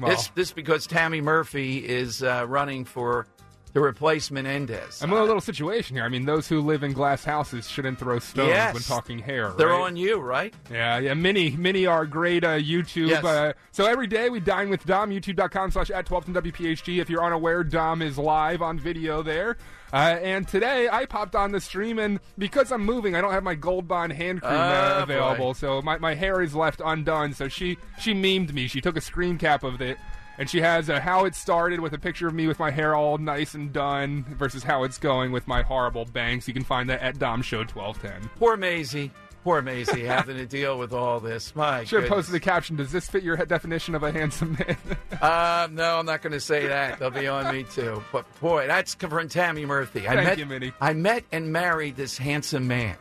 Well- 0.00 0.10
this 0.10 0.28
this 0.34 0.50
because 0.52 0.86
Tammy 0.88 1.20
Murphy 1.20 1.86
is 1.86 2.22
uh, 2.22 2.44
running 2.48 2.84
for 2.84 3.26
the 3.72 3.80
replacement 3.80 4.46
Endez. 4.48 5.02
I'm 5.02 5.12
in 5.12 5.18
a 5.18 5.22
little 5.24 5.40
situation 5.40 5.96
here. 5.96 6.04
I 6.04 6.08
mean, 6.08 6.24
those 6.24 6.48
who 6.48 6.60
live 6.60 6.82
in 6.82 6.92
glass 6.92 7.24
houses 7.24 7.68
shouldn't 7.68 7.98
throw 7.98 8.18
stones 8.18 8.48
Yes. 8.48 8.74
when 8.74 8.82
talking 8.82 9.18
hair. 9.18 9.50
They're 9.56 9.68
right? 9.68 9.82
on 9.82 9.96
you, 9.96 10.18
right? 10.20 10.54
Yeah, 10.70 10.98
yeah. 10.98 11.14
Many, 11.14 11.50
mini 11.50 11.86
are 11.86 12.06
great 12.06 12.44
uh, 12.44 12.58
YouTube. 12.58 13.08
Yes. 13.08 13.24
Uh, 13.24 13.52
so 13.72 13.86
every 13.86 14.06
day 14.06 14.30
we 14.30 14.40
dine 14.40 14.70
with 14.70 14.84
Dom, 14.86 15.10
youtube.com 15.10 15.70
slash 15.70 15.90
at 15.90 16.06
12 16.06 16.26
WPHT. 16.26 16.98
If 17.00 17.10
you're 17.10 17.24
unaware, 17.24 17.62
Dom 17.64 18.02
is 18.02 18.16
live 18.18 18.62
on 18.62 18.78
video 18.78 19.22
there. 19.22 19.56
Uh, 19.90 19.96
and 20.22 20.46
today 20.46 20.86
I 20.90 21.06
popped 21.06 21.34
on 21.34 21.50
the 21.50 21.60
stream, 21.60 21.98
and 21.98 22.20
because 22.36 22.70
I'm 22.72 22.84
moving, 22.84 23.14
I 23.14 23.22
don't 23.22 23.32
have 23.32 23.42
my 23.42 23.54
Gold 23.54 23.88
Bond 23.88 24.12
hand 24.12 24.42
cream 24.42 24.52
uh, 24.52 24.96
Oh, 24.98 25.02
available. 25.04 25.46
boy. 25.46 25.52
So 25.54 25.80
my, 25.80 25.96
my 25.96 26.14
hair 26.14 26.42
is 26.42 26.54
left 26.54 26.82
undone. 26.84 27.32
So 27.32 27.48
she, 27.48 27.78
she 27.98 28.12
memed 28.12 28.52
me. 28.52 28.66
She 28.68 28.80
took 28.82 28.96
a 28.98 29.00
screen 29.00 29.38
cap 29.38 29.62
of 29.64 29.80
it. 29.80 29.96
And 30.38 30.48
she 30.48 30.60
has 30.60 30.88
uh, 30.88 31.00
how 31.00 31.24
it 31.24 31.34
started 31.34 31.80
with 31.80 31.92
a 31.92 31.98
picture 31.98 32.28
of 32.28 32.34
me 32.34 32.46
with 32.46 32.58
my 32.58 32.70
hair 32.70 32.94
all 32.94 33.18
nice 33.18 33.54
and 33.54 33.72
done 33.72 34.24
versus 34.38 34.62
how 34.62 34.84
it's 34.84 34.96
going 34.98 35.32
with 35.32 35.48
my 35.48 35.62
horrible 35.62 36.04
bangs. 36.04 36.46
You 36.46 36.54
can 36.54 36.64
find 36.64 36.88
that 36.90 37.00
at 37.00 37.18
Dom 37.18 37.42
Show 37.42 37.58
1210. 37.64 38.30
Poor 38.38 38.56
Maisie. 38.56 39.10
Poor 39.44 39.62
Maisie 39.62 40.04
having 40.04 40.36
to 40.36 40.46
deal 40.46 40.78
with 40.78 40.92
all 40.92 41.20
this. 41.20 41.54
My 41.56 41.84
Should 41.84 42.02
have 42.02 42.08
goodness. 42.08 42.10
posted 42.10 42.34
the 42.34 42.40
caption. 42.40 42.76
Does 42.76 42.92
this 42.92 43.08
fit 43.08 43.22
your 43.22 43.36
definition 43.36 43.94
of 43.94 44.02
a 44.02 44.12
handsome 44.12 44.52
man? 44.58 44.76
Uh, 45.20 45.66
no, 45.72 45.98
I'm 45.98 46.06
not 46.06 46.22
going 46.22 46.32
to 46.32 46.38
say 46.38 46.68
that. 46.68 47.00
They'll 47.00 47.10
be 47.10 47.26
on 47.26 47.52
me 47.52 47.64
too. 47.64 48.04
But 48.12 48.24
boy, 48.40 48.68
that's 48.68 48.94
from 48.94 49.28
Tammy 49.28 49.66
Murphy. 49.66 50.06
I 50.06 50.14
Thank 50.14 50.28
met, 50.28 50.38
you, 50.38 50.46
Minnie. 50.46 50.72
I 50.80 50.92
met 50.92 51.24
and 51.32 51.52
married 51.52 51.96
this 51.96 52.16
handsome 52.16 52.68
man. 52.68 52.96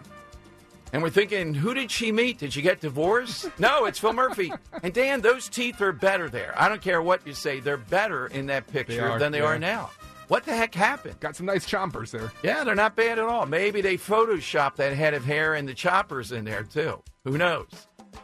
And 0.93 1.01
we're 1.01 1.09
thinking, 1.09 1.53
who 1.53 1.73
did 1.73 1.91
she 1.91 2.11
meet? 2.11 2.39
Did 2.39 2.53
she 2.53 2.61
get 2.61 2.79
divorced? 2.81 3.49
No, 3.59 3.85
it's 3.85 3.99
Phil 3.99 4.13
Murphy. 4.13 4.53
And 4.83 4.93
Dan, 4.93 5.21
those 5.21 5.49
teeth 5.49 5.81
are 5.81 5.91
better 5.91 6.29
there. 6.29 6.53
I 6.55 6.69
don't 6.69 6.81
care 6.81 7.01
what 7.01 7.25
you 7.25 7.33
say; 7.33 7.59
they're 7.59 7.75
better 7.75 8.27
in 8.27 8.45
that 8.47 8.67
picture 8.67 9.09
are, 9.09 9.19
than 9.19 9.31
they 9.31 9.39
yeah. 9.39 9.45
are 9.45 9.59
now. 9.59 9.89
What 10.27 10.45
the 10.45 10.55
heck 10.55 10.75
happened? 10.75 11.19
Got 11.19 11.35
some 11.35 11.45
nice 11.45 11.65
chompers 11.65 12.11
there. 12.11 12.31
Yeah, 12.43 12.63
they're 12.63 12.75
not 12.75 12.95
bad 12.95 13.17
at 13.17 13.25
all. 13.25 13.45
Maybe 13.45 13.81
they 13.81 13.97
photoshopped 13.97 14.75
that 14.75 14.93
head 14.93 15.13
of 15.13 15.25
hair 15.25 15.55
and 15.55 15.67
the 15.67 15.73
choppers 15.73 16.31
in 16.31 16.45
there 16.45 16.63
too. 16.63 17.01
Who 17.23 17.37
knows? 17.37 17.69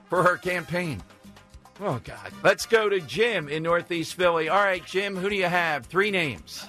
For 0.09 0.21
her 0.21 0.37
campaign. 0.37 1.01
Oh 1.79 1.99
God. 2.03 2.31
Let's 2.43 2.65
go 2.65 2.89
to 2.89 2.99
Jim 3.01 3.47
in 3.47 3.63
Northeast 3.63 4.13
Philly. 4.15 4.49
All 4.49 4.63
right, 4.63 4.85
Jim, 4.85 5.15
who 5.15 5.29
do 5.29 5.35
you 5.35 5.45
have? 5.45 5.85
Three 5.85 6.11
names. 6.11 6.67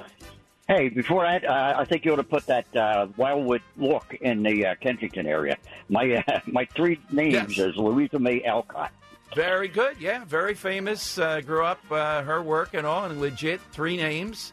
Hey, 0.67 0.89
before 0.89 1.25
that, 1.25 1.45
uh, 1.45 1.75
I 1.77 1.85
think 1.85 2.05
you 2.07 2.13
ought 2.15 2.17
to 2.17 2.23
put 2.25 2.47
that 2.47 2.75
uh, 2.75 3.07
Wildwood 3.19 3.61
look 3.77 4.15
in 4.23 4.43
the 4.43 4.67
uh, 4.67 4.75
Kensington 4.77 5.27
area. 5.27 5.59
My 5.91 6.25
uh, 6.27 6.41
my 6.47 6.65
three 6.75 6.99
names 7.13 7.57
Yes. 7.57 7.59
is 7.59 7.77
Louisa 7.77 8.19
May 8.19 8.43
Alcott. 8.45 8.91
Very 9.35 9.69
good. 9.69 10.01
Yeah, 10.01 10.25
very 10.25 10.55
famous. 10.55 11.19
Uh, 11.19 11.41
grew 11.41 11.65
up 11.65 11.81
uh, 11.91 12.23
her 12.23 12.41
work 12.43 12.73
and 12.73 12.87
all, 12.87 13.05
and 13.05 13.21
legit. 13.21 13.61
Three 13.73 13.97
names. 13.97 14.53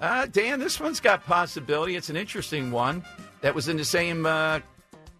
Uh, 0.00 0.26
Dan, 0.26 0.58
this 0.58 0.80
one's 0.80 1.00
got 1.00 1.24
possibility. 1.26 1.96
It's 1.96 2.08
an 2.08 2.16
interesting 2.16 2.70
one. 2.70 3.04
That 3.42 3.54
was 3.54 3.68
in 3.68 3.76
the 3.76 3.84
same 3.84 4.24
uh, 4.24 4.60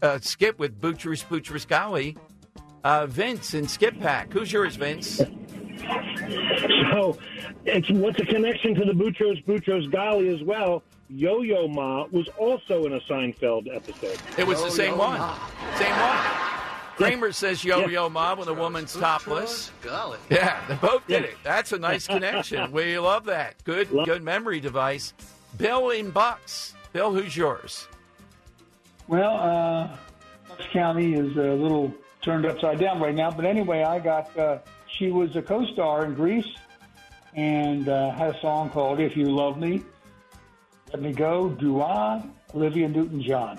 uh, 0.01 0.18
skip 0.20 0.59
with 0.59 0.80
Boutros 0.80 1.24
Boutros 1.26 1.66
Ghali. 1.66 2.16
Uh, 2.85 3.07
Vince 3.07 3.55
and 3.55 3.70
Skip 3.70 3.99
Pack. 4.01 4.33
Who's 4.33 4.51
yours, 4.53 4.74
Vince? 4.76 5.20
So, 6.91 7.18
it's 7.64 7.91
what's 7.91 8.20
a 8.20 8.26
connection 8.26 8.74
to 8.76 8.85
the 8.85 8.93
Boutros 8.93 9.45
Boutros 9.45 9.91
Ghali 9.91 10.35
as 10.35 10.43
well. 10.43 10.83
Yo 11.09 11.43
Yo 11.43 11.68
Ma 11.68 12.07
was 12.11 12.28
also 12.39 12.87
in 12.87 12.95
a 12.95 13.01
Seinfeld 13.01 13.74
episode. 13.74 14.18
It 14.39 14.47
was 14.47 14.62
the 14.62 14.70
same 14.70 14.97
one. 14.97 15.18
Same 15.76 15.91
one. 15.91 16.18
Kramer 16.97 17.33
says 17.33 17.64
yo 17.64 17.87
yo 17.87 18.09
ma 18.09 18.35
when 18.35 18.47
a 18.49 18.55
woman's 18.55 18.95
topless. 18.95 19.70
Golly. 19.80 20.18
Yeah, 20.30 20.61
they 20.68 20.74
both 20.74 21.07
did 21.07 21.24
it. 21.24 21.37
That's 21.43 21.72
a 21.72 21.78
nice 21.78 22.07
connection. 22.07 22.70
We 22.70 22.99
love 22.99 23.24
that. 23.24 23.62
Good 23.64 23.91
good 23.91 24.22
memory 24.22 24.61
device. 24.61 25.14
Bill 25.57 25.91
in 25.91 26.11
Bucks. 26.11 26.74
Bill, 26.93 27.12
who's 27.12 27.37
yours? 27.37 27.89
Well, 29.09 29.37
uh, 29.37 29.97
Bucks 30.49 30.64
County 30.72 31.14
is 31.14 31.37
a 31.37 31.55
little 31.55 31.93
turned 32.20 32.47
upside 32.47 32.78
down 32.78 33.01
right 33.01 33.14
now. 33.14 33.30
But 33.30 33.47
anyway, 33.47 33.83
I 33.83 33.99
got, 33.99 34.37
uh, 34.39 34.59
she 34.93 35.09
was 35.11 35.34
a 35.36 35.43
co 35.43 35.64
star 35.66 36.05
in 36.05 36.14
Grease 36.14 36.47
and 37.34 37.88
uh, 37.88 38.11
had 38.12 38.34
a 38.34 38.40
song 38.40 38.70
called 38.70 39.01
If 39.01 39.16
You 39.16 39.26
Love 39.26 39.59
Me, 39.59 39.82
Let 40.93 41.03
Me 41.03 41.12
Go, 41.12 41.49
Do 41.51 41.80
I, 41.82 42.22
Olivia 42.55 42.88
Newton 42.88 43.22
John. 43.22 43.59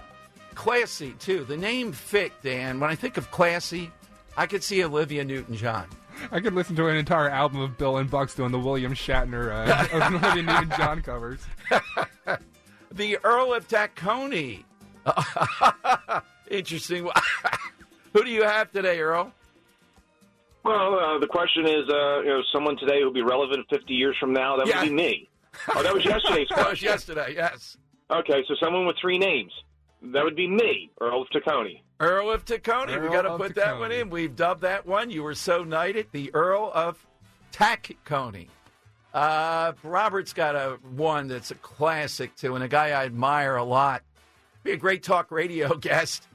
Classy 0.55 1.13
too. 1.19 1.43
The 1.45 1.57
name 1.57 1.91
fit, 1.91 2.31
Dan. 2.43 2.79
When 2.79 2.89
I 2.89 2.95
think 2.95 3.17
of 3.17 3.31
classy, 3.31 3.91
I 4.37 4.45
could 4.45 4.63
see 4.63 4.83
Olivia 4.83 5.23
Newton 5.23 5.55
John. 5.55 5.87
I 6.31 6.39
could 6.39 6.53
listen 6.53 6.75
to 6.75 6.87
an 6.87 6.95
entire 6.95 7.29
album 7.29 7.59
of 7.59 7.77
Bill 7.77 7.97
and 7.97 8.09
Bucks 8.09 8.35
doing 8.35 8.51
the 8.51 8.59
William 8.59 8.93
Shatner, 8.93 9.51
uh, 9.51 10.07
Olivia 10.25 10.43
Newton-John 10.43 11.01
covers. 11.01 11.41
The 12.93 13.17
Earl 13.23 13.55
of 13.55 13.67
Tacony. 13.67 14.63
Interesting. 16.51 17.09
Who 18.13 18.23
do 18.23 18.29
you 18.29 18.43
have 18.43 18.71
today, 18.71 18.99
Earl? 18.99 19.33
Well, 20.63 20.99
uh, 20.99 21.19
the 21.19 21.27
question 21.27 21.65
is, 21.65 21.89
uh, 21.89 22.19
you 22.21 22.27
know, 22.29 22.41
someone 22.53 22.77
today 22.77 23.01
who'll 23.01 23.11
be 23.13 23.21
relevant 23.21 23.65
50 23.69 23.93
years 23.93 24.15
from 24.19 24.31
now. 24.33 24.55
That 24.57 24.67
Yeah. 24.67 24.81
would 24.81 24.89
be 24.89 24.95
me. 24.95 25.29
Oh, 25.75 25.83
that 25.83 25.93
was 25.93 26.05
yesterday's 26.05 26.47
That 26.49 26.57
was 26.57 26.65
question. 26.67 26.87
yesterday, 26.87 27.33
yes. 27.35 27.77
Okay, 28.09 28.43
so 28.47 28.55
someone 28.61 28.85
with 28.85 28.95
three 29.01 29.17
names. 29.17 29.51
That 30.01 30.23
would 30.23 30.35
be 30.35 30.47
me, 30.47 30.89
Earl 30.99 31.21
of 31.21 31.27
Tacony. 31.29 31.81
Earl 31.99 32.31
of 32.31 32.43
Tacony. 32.45 32.87
we 32.99 33.07
Earl 33.07 33.11
got 33.13 33.21
to 33.23 33.29
of 33.31 33.39
put 33.41 33.55
that 33.55 33.79
one 33.79 33.91
in. 33.91 34.09
We've 34.09 34.35
dubbed 34.35 34.61
that 34.61 34.85
one. 34.85 35.09
You 35.09 35.23
were 35.23 35.35
so 35.35 35.63
knighted. 35.63 36.07
The 36.11 36.33
Earl 36.33 36.71
of 36.73 37.05
Tacony. 37.53 38.47
Uh, 39.13 39.73
Robert's 39.83 40.33
got 40.33 40.55
a 40.55 40.77
one 40.95 41.27
that's 41.27 41.51
a 41.51 41.55
classic 41.55 42.35
too, 42.35 42.55
and 42.55 42.63
a 42.63 42.67
guy 42.67 42.87
I 42.87 43.05
admire 43.05 43.55
a 43.55 43.63
lot. 43.63 44.01
Be 44.63 44.71
a 44.71 44.77
great 44.77 45.03
talk 45.03 45.31
radio 45.31 45.73
guest. 45.77 46.27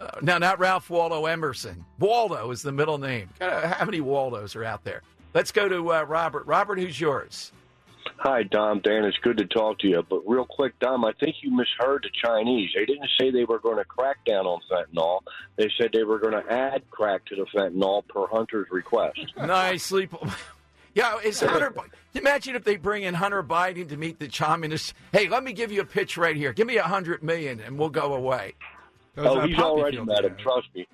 Uh, 0.00 0.08
no, 0.22 0.38
not 0.38 0.58
Ralph 0.58 0.88
Waldo 0.88 1.26
Emerson. 1.26 1.84
Waldo 1.98 2.50
is 2.50 2.62
the 2.62 2.72
middle 2.72 2.98
name. 2.98 3.28
How 3.40 3.84
many 3.84 4.00
Waldos 4.00 4.56
are 4.56 4.64
out 4.64 4.82
there? 4.84 5.02
Let's 5.34 5.52
go 5.52 5.68
to 5.68 5.92
uh, 5.92 6.02
Robert. 6.04 6.46
Robert, 6.46 6.78
who's 6.78 7.00
yours? 7.00 7.52
Hi, 8.18 8.42
Dom. 8.42 8.80
Dan, 8.80 9.04
it's 9.04 9.16
good 9.18 9.38
to 9.38 9.46
talk 9.46 9.78
to 9.80 9.86
you. 9.86 10.02
But 10.08 10.22
real 10.26 10.44
quick, 10.44 10.78
Dom, 10.78 11.04
I 11.04 11.12
think 11.20 11.36
you 11.42 11.50
misheard 11.50 12.02
the 12.04 12.10
Chinese. 12.22 12.70
They 12.74 12.84
didn't 12.84 13.08
say 13.18 13.30
they 13.30 13.44
were 13.44 13.58
going 13.58 13.76
to 13.76 13.84
crack 13.84 14.24
down 14.26 14.46
on 14.46 14.60
fentanyl. 14.70 15.20
They 15.56 15.70
said 15.78 15.90
they 15.92 16.04
were 16.04 16.18
going 16.18 16.32
to 16.32 16.52
add 16.52 16.82
crack 16.90 17.24
to 17.26 17.36
the 17.36 17.46
fentanyl 17.54 18.06
per 18.08 18.26
Hunter's 18.26 18.68
request. 18.70 19.18
Nicely. 19.36 20.08
Yeah, 20.92 21.18
is 21.22 21.40
Hunter? 21.40 21.72
Imagine 22.14 22.56
if 22.56 22.64
they 22.64 22.76
bring 22.76 23.04
in 23.04 23.14
Hunter 23.14 23.44
Biden 23.44 23.88
to 23.90 23.96
meet 23.96 24.18
the 24.18 24.26
communists. 24.26 24.92
Hey, 25.12 25.28
let 25.28 25.44
me 25.44 25.52
give 25.52 25.70
you 25.70 25.82
a 25.82 25.84
pitch 25.84 26.16
right 26.16 26.34
here. 26.34 26.52
Give 26.52 26.66
me 26.66 26.78
a 26.78 26.82
hundred 26.82 27.22
million, 27.22 27.60
and 27.60 27.78
we'll 27.78 27.90
go 27.90 28.12
away. 28.14 28.54
Oh, 29.26 29.40
he's 29.40 29.58
already 29.58 30.00
met 30.00 30.24
him. 30.24 30.36
Trust 30.38 30.68
me. 30.74 30.86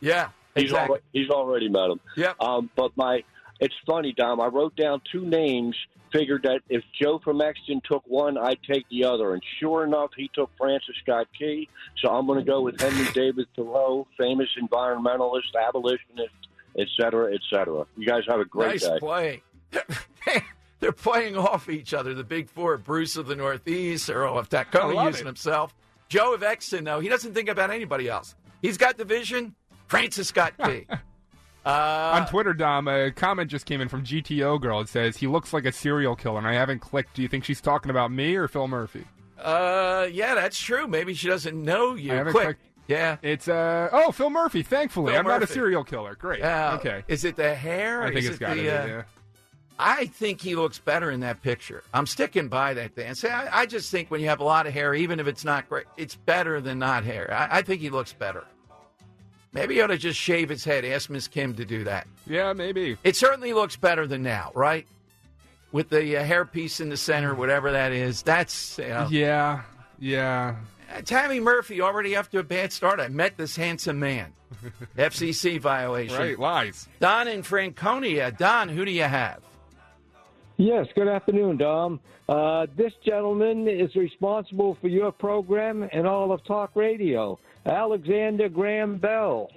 Yeah, 0.00 0.28
He's 0.54 0.64
exactly. 0.64 0.88
already, 0.90 1.04
he's 1.12 1.30
already 1.30 1.68
met 1.68 1.90
him. 1.90 2.00
Yep. 2.16 2.40
Um, 2.40 2.70
but 2.76 2.96
my, 2.96 3.22
it's 3.60 3.74
funny, 3.86 4.12
Dom. 4.12 4.40
I 4.40 4.46
wrote 4.46 4.74
down 4.76 5.00
two 5.10 5.24
names. 5.24 5.76
Figured 6.12 6.42
that 6.42 6.60
if 6.68 6.82
Joe 7.00 7.20
from 7.24 7.40
Exton 7.40 7.80
took 7.90 8.02
one, 8.06 8.36
I'd 8.36 8.58
take 8.70 8.86
the 8.90 9.04
other. 9.04 9.32
And 9.32 9.42
sure 9.58 9.82
enough, 9.84 10.10
he 10.14 10.30
took 10.34 10.50
Francis 10.58 10.94
Scott 11.02 11.26
Key. 11.38 11.70
So 12.02 12.10
I'm 12.10 12.26
going 12.26 12.38
to 12.38 12.44
go 12.44 12.60
with 12.60 12.78
Henry 12.78 13.06
David 13.14 13.46
Thoreau, 13.56 14.06
famous 14.18 14.48
environmentalist, 14.60 15.54
abolitionist, 15.58 16.34
et 16.78 16.88
cetera, 17.00 17.32
et 17.32 17.40
cetera. 17.48 17.86
You 17.96 18.06
guys 18.06 18.24
have 18.28 18.40
a 18.40 18.44
great 18.44 18.82
nice 18.82 18.82
day. 18.82 18.98
play. 18.98 19.42
They're 20.80 20.92
playing 20.92 21.36
off 21.36 21.68
each 21.70 21.94
other. 21.94 22.12
The 22.12 22.24
big 22.24 22.50
four: 22.50 22.76
Bruce 22.76 23.16
of 23.16 23.26
the 23.26 23.36
Northeast, 23.36 24.10
Earl 24.10 24.36
of 24.38 24.52
I 24.52 24.64
Tacony 24.64 24.94
love 24.94 25.06
using 25.06 25.22
it. 25.22 25.26
himself. 25.28 25.74
Joe 26.12 26.34
of 26.34 26.42
Exton, 26.42 26.84
though, 26.84 27.00
he 27.00 27.08
doesn't 27.08 27.32
think 27.32 27.48
about 27.48 27.70
anybody 27.70 28.06
else. 28.06 28.34
He's 28.60 28.76
got 28.76 28.98
the 28.98 29.04
vision. 29.06 29.54
Francis 29.86 30.28
Scott 30.28 30.52
Key. 30.62 30.86
Uh, 31.64 32.18
On 32.20 32.26
Twitter, 32.28 32.52
Dom, 32.54 32.88
a 32.88 33.12
comment 33.12 33.48
just 33.48 33.66
came 33.66 33.80
in 33.80 33.88
from 33.88 34.02
GTO 34.02 34.60
Girl. 34.60 34.80
It 34.80 34.88
says, 34.88 35.16
he 35.16 35.28
looks 35.28 35.52
like 35.52 35.64
a 35.64 35.70
serial 35.70 36.16
killer, 36.16 36.38
and 36.38 36.46
I 36.48 36.54
haven't 36.54 36.80
clicked. 36.80 37.14
Do 37.14 37.22
you 37.22 37.28
think 37.28 37.44
she's 37.44 37.60
talking 37.60 37.88
about 37.88 38.10
me 38.10 38.34
or 38.34 38.48
Phil 38.48 38.66
Murphy? 38.66 39.04
Uh, 39.38 40.08
yeah, 40.10 40.34
that's 40.34 40.58
true. 40.58 40.88
Maybe 40.88 41.14
she 41.14 41.28
doesn't 41.28 41.54
know 41.62 41.94
you. 41.94 42.14
I 42.14 42.16
haven't 42.16 42.32
Quick. 42.32 42.44
clicked. 42.46 42.60
Yeah. 42.88 43.18
It's, 43.22 43.46
uh, 43.46 43.90
oh, 43.92 44.10
Phil 44.10 44.28
Murphy, 44.28 44.64
thankfully. 44.64 45.12
Phil 45.12 45.20
I'm 45.20 45.24
not 45.28 45.44
a 45.44 45.46
serial 45.46 45.84
killer. 45.84 46.16
Great. 46.16 46.40
Yeah. 46.40 46.74
okay. 46.80 47.04
Is 47.06 47.24
it 47.24 47.36
the 47.36 47.54
hair? 47.54 48.02
I 48.02 48.06
think 48.08 48.18
Is 48.18 48.26
it's 48.26 48.36
it 48.38 48.40
got 48.40 48.56
the, 48.56 48.66
it, 48.66 48.68
uh, 48.68 48.86
yeah. 48.86 49.02
I 49.82 50.06
think 50.06 50.40
he 50.40 50.54
looks 50.54 50.78
better 50.78 51.10
in 51.10 51.20
that 51.20 51.42
picture. 51.42 51.82
I'm 51.92 52.06
sticking 52.06 52.48
by 52.48 52.74
that, 52.74 52.94
Dan. 52.94 53.14
Say, 53.14 53.30
I, 53.30 53.62
I 53.62 53.66
just 53.66 53.90
think 53.90 54.10
when 54.10 54.20
you 54.20 54.28
have 54.28 54.40
a 54.40 54.44
lot 54.44 54.66
of 54.66 54.72
hair, 54.72 54.94
even 54.94 55.18
if 55.18 55.26
it's 55.26 55.44
not 55.44 55.68
great, 55.68 55.86
it's 55.96 56.14
better 56.14 56.60
than 56.60 56.78
not 56.78 57.04
hair. 57.04 57.32
I, 57.32 57.58
I 57.58 57.62
think 57.62 57.80
he 57.80 57.90
looks 57.90 58.12
better. 58.12 58.44
Maybe 59.52 59.74
he 59.74 59.80
ought 59.82 59.88
to 59.88 59.98
just 59.98 60.18
shave 60.18 60.48
his 60.48 60.64
head. 60.64 60.84
Ask 60.84 61.10
Miss 61.10 61.28
Kim 61.28 61.54
to 61.54 61.64
do 61.64 61.84
that. 61.84 62.06
Yeah, 62.26 62.52
maybe. 62.52 62.96
It 63.04 63.16
certainly 63.16 63.52
looks 63.52 63.76
better 63.76 64.06
than 64.06 64.22
now, 64.22 64.50
right? 64.54 64.86
With 65.72 65.90
the 65.90 66.16
uh, 66.18 66.24
hairpiece 66.24 66.80
in 66.80 66.88
the 66.88 66.96
center, 66.96 67.34
whatever 67.34 67.72
that 67.72 67.92
is. 67.92 68.22
That's 68.22 68.78
you 68.78 68.88
know. 68.88 69.08
Yeah, 69.10 69.62
yeah. 69.98 70.56
Uh, 70.94 71.02
Tammy 71.02 71.40
Murphy 71.40 71.80
already 71.80 72.16
after 72.16 72.38
a 72.38 72.42
bad 72.44 72.72
start. 72.72 73.00
I 73.00 73.08
met 73.08 73.36
this 73.36 73.56
handsome 73.56 73.98
man. 73.98 74.32
FCC 74.96 75.60
violation. 75.60 76.18
Right, 76.18 76.38
lies. 76.38 76.88
Don 77.00 77.28
in 77.28 77.42
Franconia. 77.42 78.30
Don, 78.30 78.68
who 78.68 78.84
do 78.84 78.90
you 78.90 79.02
have? 79.02 79.42
Yes, 80.56 80.86
good 80.94 81.08
afternoon, 81.08 81.56
Dom. 81.56 82.00
Uh, 82.28 82.66
this 82.76 82.92
gentleman 83.04 83.66
is 83.68 83.94
responsible 83.96 84.76
for 84.80 84.88
your 84.88 85.10
program 85.10 85.88
and 85.92 86.06
all 86.06 86.32
of 86.32 86.44
talk 86.44 86.70
radio, 86.76 87.38
Alexander 87.66 88.48
Graham 88.48 88.98
Bell. 88.98 89.50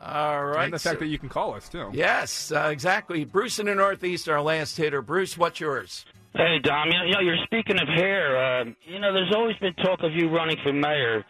All 0.00 0.44
right. 0.44 0.64
And 0.64 0.72
the 0.74 0.78
fact 0.78 0.96
so- 0.96 1.00
that 1.00 1.06
you 1.06 1.18
can 1.18 1.28
call 1.28 1.54
us, 1.54 1.68
too. 1.68 1.90
Yes, 1.92 2.52
uh, 2.52 2.68
exactly. 2.72 3.24
Bruce 3.24 3.58
in 3.58 3.66
the 3.66 3.74
Northeast, 3.74 4.28
our 4.28 4.40
last 4.40 4.76
hitter. 4.76 5.02
Bruce, 5.02 5.36
what's 5.36 5.60
yours? 5.60 6.04
Hey, 6.34 6.58
Dom, 6.62 6.88
you 6.88 6.98
know, 6.98 7.04
you 7.04 7.12
know, 7.12 7.20
you're 7.20 7.44
speaking 7.44 7.78
of 7.80 7.86
hair. 7.88 8.60
Uh, 8.60 8.64
you 8.86 8.98
know, 8.98 9.12
there's 9.12 9.34
always 9.34 9.56
been 9.56 9.74
talk 9.74 10.00
of 10.02 10.12
you 10.12 10.30
running 10.30 10.56
for 10.62 10.72
mayor. 10.72 11.24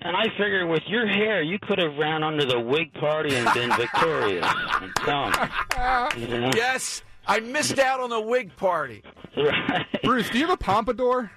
And 0.00 0.16
I 0.16 0.24
figure 0.30 0.66
with 0.66 0.82
your 0.88 1.06
hair, 1.06 1.40
you 1.42 1.56
could 1.62 1.78
have 1.78 1.96
ran 1.96 2.24
under 2.24 2.44
the 2.44 2.58
Whig 2.58 2.92
Party 2.94 3.34
and 3.36 3.48
been 3.54 3.70
victorious. 3.76 4.44
I'm 4.44 4.92
telling 4.96 5.32
you. 6.18 6.26
You 6.26 6.40
know? 6.40 6.50
Yes, 6.56 7.03
I 7.26 7.40
missed 7.40 7.78
out 7.78 8.00
on 8.00 8.10
the 8.10 8.20
wig 8.20 8.54
Party. 8.56 9.02
Right. 9.36 9.86
Bruce, 10.02 10.28
do 10.30 10.38
you 10.38 10.46
have 10.46 10.54
a 10.54 10.56
pompadour? 10.56 11.30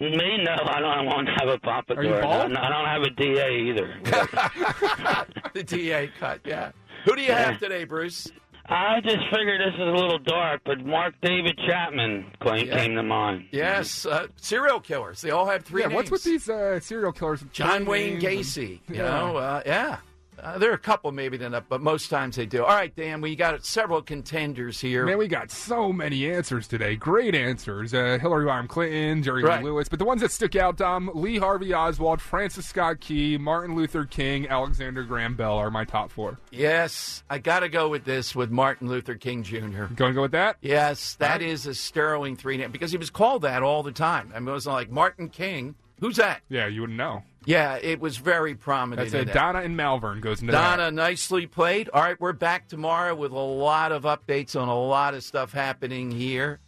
Me, 0.00 0.08
no, 0.10 0.52
I 0.66 0.80
don't, 0.80 0.90
I 0.90 1.00
won't 1.02 1.28
have 1.38 1.48
a 1.48 1.58
pompadour. 1.58 2.02
Are 2.02 2.16
you 2.16 2.20
bald? 2.22 2.50
No, 2.52 2.60
I 2.60 2.68
don't 2.68 2.86
have 2.86 3.02
a 3.02 3.10
DA 3.10 3.60
either. 3.60 3.94
the 5.54 5.62
DA 5.62 6.10
cut, 6.18 6.40
yeah. 6.44 6.72
Who 7.04 7.14
do 7.14 7.22
you 7.22 7.32
have 7.32 7.58
today, 7.60 7.84
Bruce? 7.84 8.30
I 8.66 9.00
just 9.02 9.18
figured 9.30 9.60
this 9.60 9.74
is 9.74 9.80
a 9.80 9.84
little 9.92 10.18
dark, 10.18 10.62
but 10.64 10.84
Mark 10.84 11.14
David 11.22 11.58
Chapman 11.66 12.24
came, 12.42 12.66
Yeah. 12.66 12.86
to 12.88 13.02
mind. 13.02 13.46
Yes, 13.52 14.06
uh, 14.06 14.26
serial 14.36 14.80
killers. 14.80 15.20
They 15.20 15.30
all 15.30 15.46
have 15.46 15.64
three 15.64 15.82
yeah, 15.82 15.88
names. 15.88 15.96
what's 15.96 16.10
with 16.10 16.24
these 16.24 16.48
uh, 16.48 16.80
serial 16.80 17.12
killers? 17.12 17.44
John 17.52 17.84
Wayne 17.84 18.18
Gacy. 18.20 18.80
and- 18.88 18.96
You 18.96 19.02
know, 19.02 19.36
uh, 19.36 19.62
yeah. 19.66 19.98
Uh, 20.42 20.58
there 20.58 20.70
are 20.70 20.74
a 20.74 20.78
couple 20.78 21.12
maybe 21.12 21.36
that, 21.36 21.68
but 21.68 21.80
most 21.80 22.10
times 22.10 22.36
they 22.36 22.46
do. 22.46 22.62
All 22.62 22.74
right, 22.74 22.94
Dan, 22.94 23.20
we 23.20 23.36
got 23.36 23.64
several 23.64 24.02
contenders 24.02 24.80
here. 24.80 25.04
Man, 25.06 25.18
we 25.18 25.28
got 25.28 25.50
so 25.50 25.92
many 25.92 26.30
answers 26.30 26.66
today. 26.68 26.96
Great 26.96 27.34
answers. 27.34 27.94
Uh, 27.94 28.18
Hillary 28.20 28.44
Rodham 28.46 28.68
Clinton, 28.68 29.22
Jerry 29.22 29.42
Lee 29.42 29.48
Right. 29.48 29.64
Lewis. 29.64 29.88
But 29.88 29.98
the 29.98 30.04
ones 30.04 30.20
that 30.22 30.30
stick 30.32 30.56
out, 30.56 30.76
Dom, 30.76 31.10
Lee 31.14 31.38
Harvey 31.38 31.72
Oswald, 31.74 32.20
Francis 32.20 32.66
Scott 32.66 33.00
Key, 33.00 33.38
Martin 33.38 33.74
Luther 33.76 34.04
King, 34.04 34.48
Alexander 34.48 35.02
Graham 35.04 35.34
Bell 35.36 35.56
are 35.56 35.70
my 35.70 35.84
top 35.84 36.10
four. 36.10 36.38
Yes, 36.50 37.22
I 37.30 37.38
got 37.38 37.60
to 37.60 37.68
go 37.68 37.88
with 37.88 38.04
this 38.04 38.34
with 38.34 38.50
Martin 38.50 38.88
Luther 38.88 39.14
King 39.14 39.42
Jr. 39.42 39.84
Going 39.94 39.94
to 39.94 40.12
go 40.12 40.22
with 40.22 40.32
that? 40.32 40.56
Yes, 40.60 41.14
that 41.16 41.42
is 41.42 41.66
a 41.66 41.74
sterling 41.74 42.36
three 42.36 42.56
name 42.56 42.70
because 42.70 42.90
he 42.90 42.96
was 42.98 43.10
called 43.10 43.42
that 43.42 43.62
all 43.62 43.82
the 43.82 43.92
time. 43.92 44.32
I 44.34 44.40
mean, 44.40 44.48
it 44.48 44.52
was 44.52 44.66
like 44.66 44.90
Martin 44.90 45.28
King. 45.28 45.74
Who's 46.00 46.16
that? 46.16 46.42
Yeah, 46.48 46.66
you 46.66 46.80
wouldn't 46.82 46.98
know. 46.98 47.22
Yeah, 47.46 47.76
it 47.76 48.00
was 48.00 48.16
very 48.16 48.54
prominent. 48.54 49.10
That's 49.10 49.22
in 49.22 49.28
it. 49.28 49.32
Donna 49.34 49.60
and 49.60 49.76
Malvern 49.76 50.20
goes 50.20 50.40
into 50.40 50.52
Donna, 50.52 50.90
nicely 50.90 51.46
played. 51.46 51.88
All 51.92 52.02
right, 52.02 52.18
we're 52.20 52.32
back 52.32 52.68
tomorrow 52.68 53.14
with 53.14 53.32
a 53.32 53.38
lot 53.38 53.92
of 53.92 54.04
updates 54.04 54.60
on 54.60 54.68
a 54.68 54.78
lot 54.78 55.14
of 55.14 55.22
stuff 55.22 55.52
happening 55.52 56.10
here. 56.10 56.60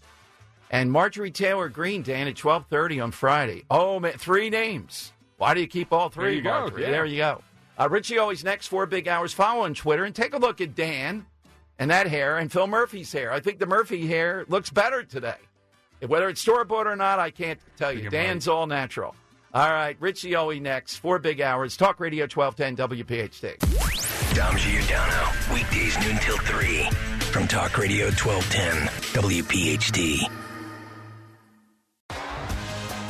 And 0.71 0.91
Marjorie 0.91 1.31
Taylor 1.31 1.69
Greene, 1.69 2.03
Dan, 2.03 2.27
at 2.29 2.37
twelve 2.37 2.67
thirty 2.67 3.01
on 3.01 3.13
Friday. 3.13 3.65
Oh 3.71 4.01
man, 4.01 4.13
three 4.19 4.51
names. 4.51 5.13
Why 5.39 5.55
do 5.55 5.61
you 5.61 5.67
keep 5.67 5.93
all 5.93 6.09
three? 6.09 6.25
There 6.25 6.33
you 6.35 6.43
go, 6.43 6.61
Marjorie? 6.61 6.83
yeah. 6.83 6.91
There 6.91 7.05
you 7.05 7.17
go. 7.19 7.43
Uh, 7.79 7.89
Rich 7.91 8.07
Zeoli 8.09 8.37
next 8.43 8.67
four 8.69 8.87
big 8.87 9.07
hours. 9.07 9.33
Follow 9.33 9.65
on 9.65 9.75
Twitter 9.75 10.05
and 10.05 10.15
take 10.15 10.35
a 10.35 10.39
look 10.39 10.61
at 10.61 10.75
Dan 10.75 11.27
and 11.79 11.91
that 11.91 12.07
hair 12.07 12.39
and 12.39 12.51
Phil 12.51 12.67
Murphy's 12.67 13.13
hair. 13.13 13.31
I 13.33 13.41
think 13.41 13.59
the 13.59 13.67
Murphy 13.67 14.07
hair 14.07 14.45
looks 14.49 14.71
better 14.71 15.03
today. 15.03 15.37
Whether 16.07 16.29
it's 16.29 16.41
store 16.41 16.65
bought 16.65 16.87
or 16.87 16.97
not, 16.97 17.19
I 17.19 17.31
can't 17.31 17.59
tell 17.77 17.93
you. 17.93 18.11
Dan's 18.11 18.49
all 18.49 18.67
natural. 18.67 19.15
All 19.57 19.73
right, 19.73 19.97
Rich 20.01 20.21
Zeoli 20.21 20.61
next. 20.61 20.97
Four 20.97 21.19
big 21.19 21.41
hours. 21.41 21.79
Talk 21.79 21.99
Radio 21.99 22.27
1210 22.27 22.77
WPHT. 22.77 24.35
Dom 24.35 24.55
Giordano, 24.59 25.33
weekdays 25.51 25.99
noon 25.99 26.19
till 26.19 26.37
3 26.37 26.85
from 27.33 27.49
Talk 27.49 27.79
Radio 27.79 28.09
1210, 28.09 28.87
WPHT. 29.15 30.31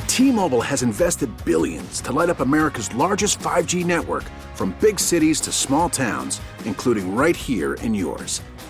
T-Mobile 0.07 0.61
has 0.61 0.83
invested 0.83 1.29
billions 1.43 1.99
to 1.99 2.13
light 2.13 2.29
up 2.29 2.39
America's 2.39 2.95
largest 2.95 3.39
5G 3.39 3.83
network 3.85 4.23
from 4.55 4.73
big 4.79 5.01
cities 5.01 5.41
to 5.41 5.51
small 5.51 5.89
towns, 5.89 6.39
including 6.63 7.13
right 7.13 7.35
here 7.35 7.73
in 7.73 7.93
yours. 7.93 8.41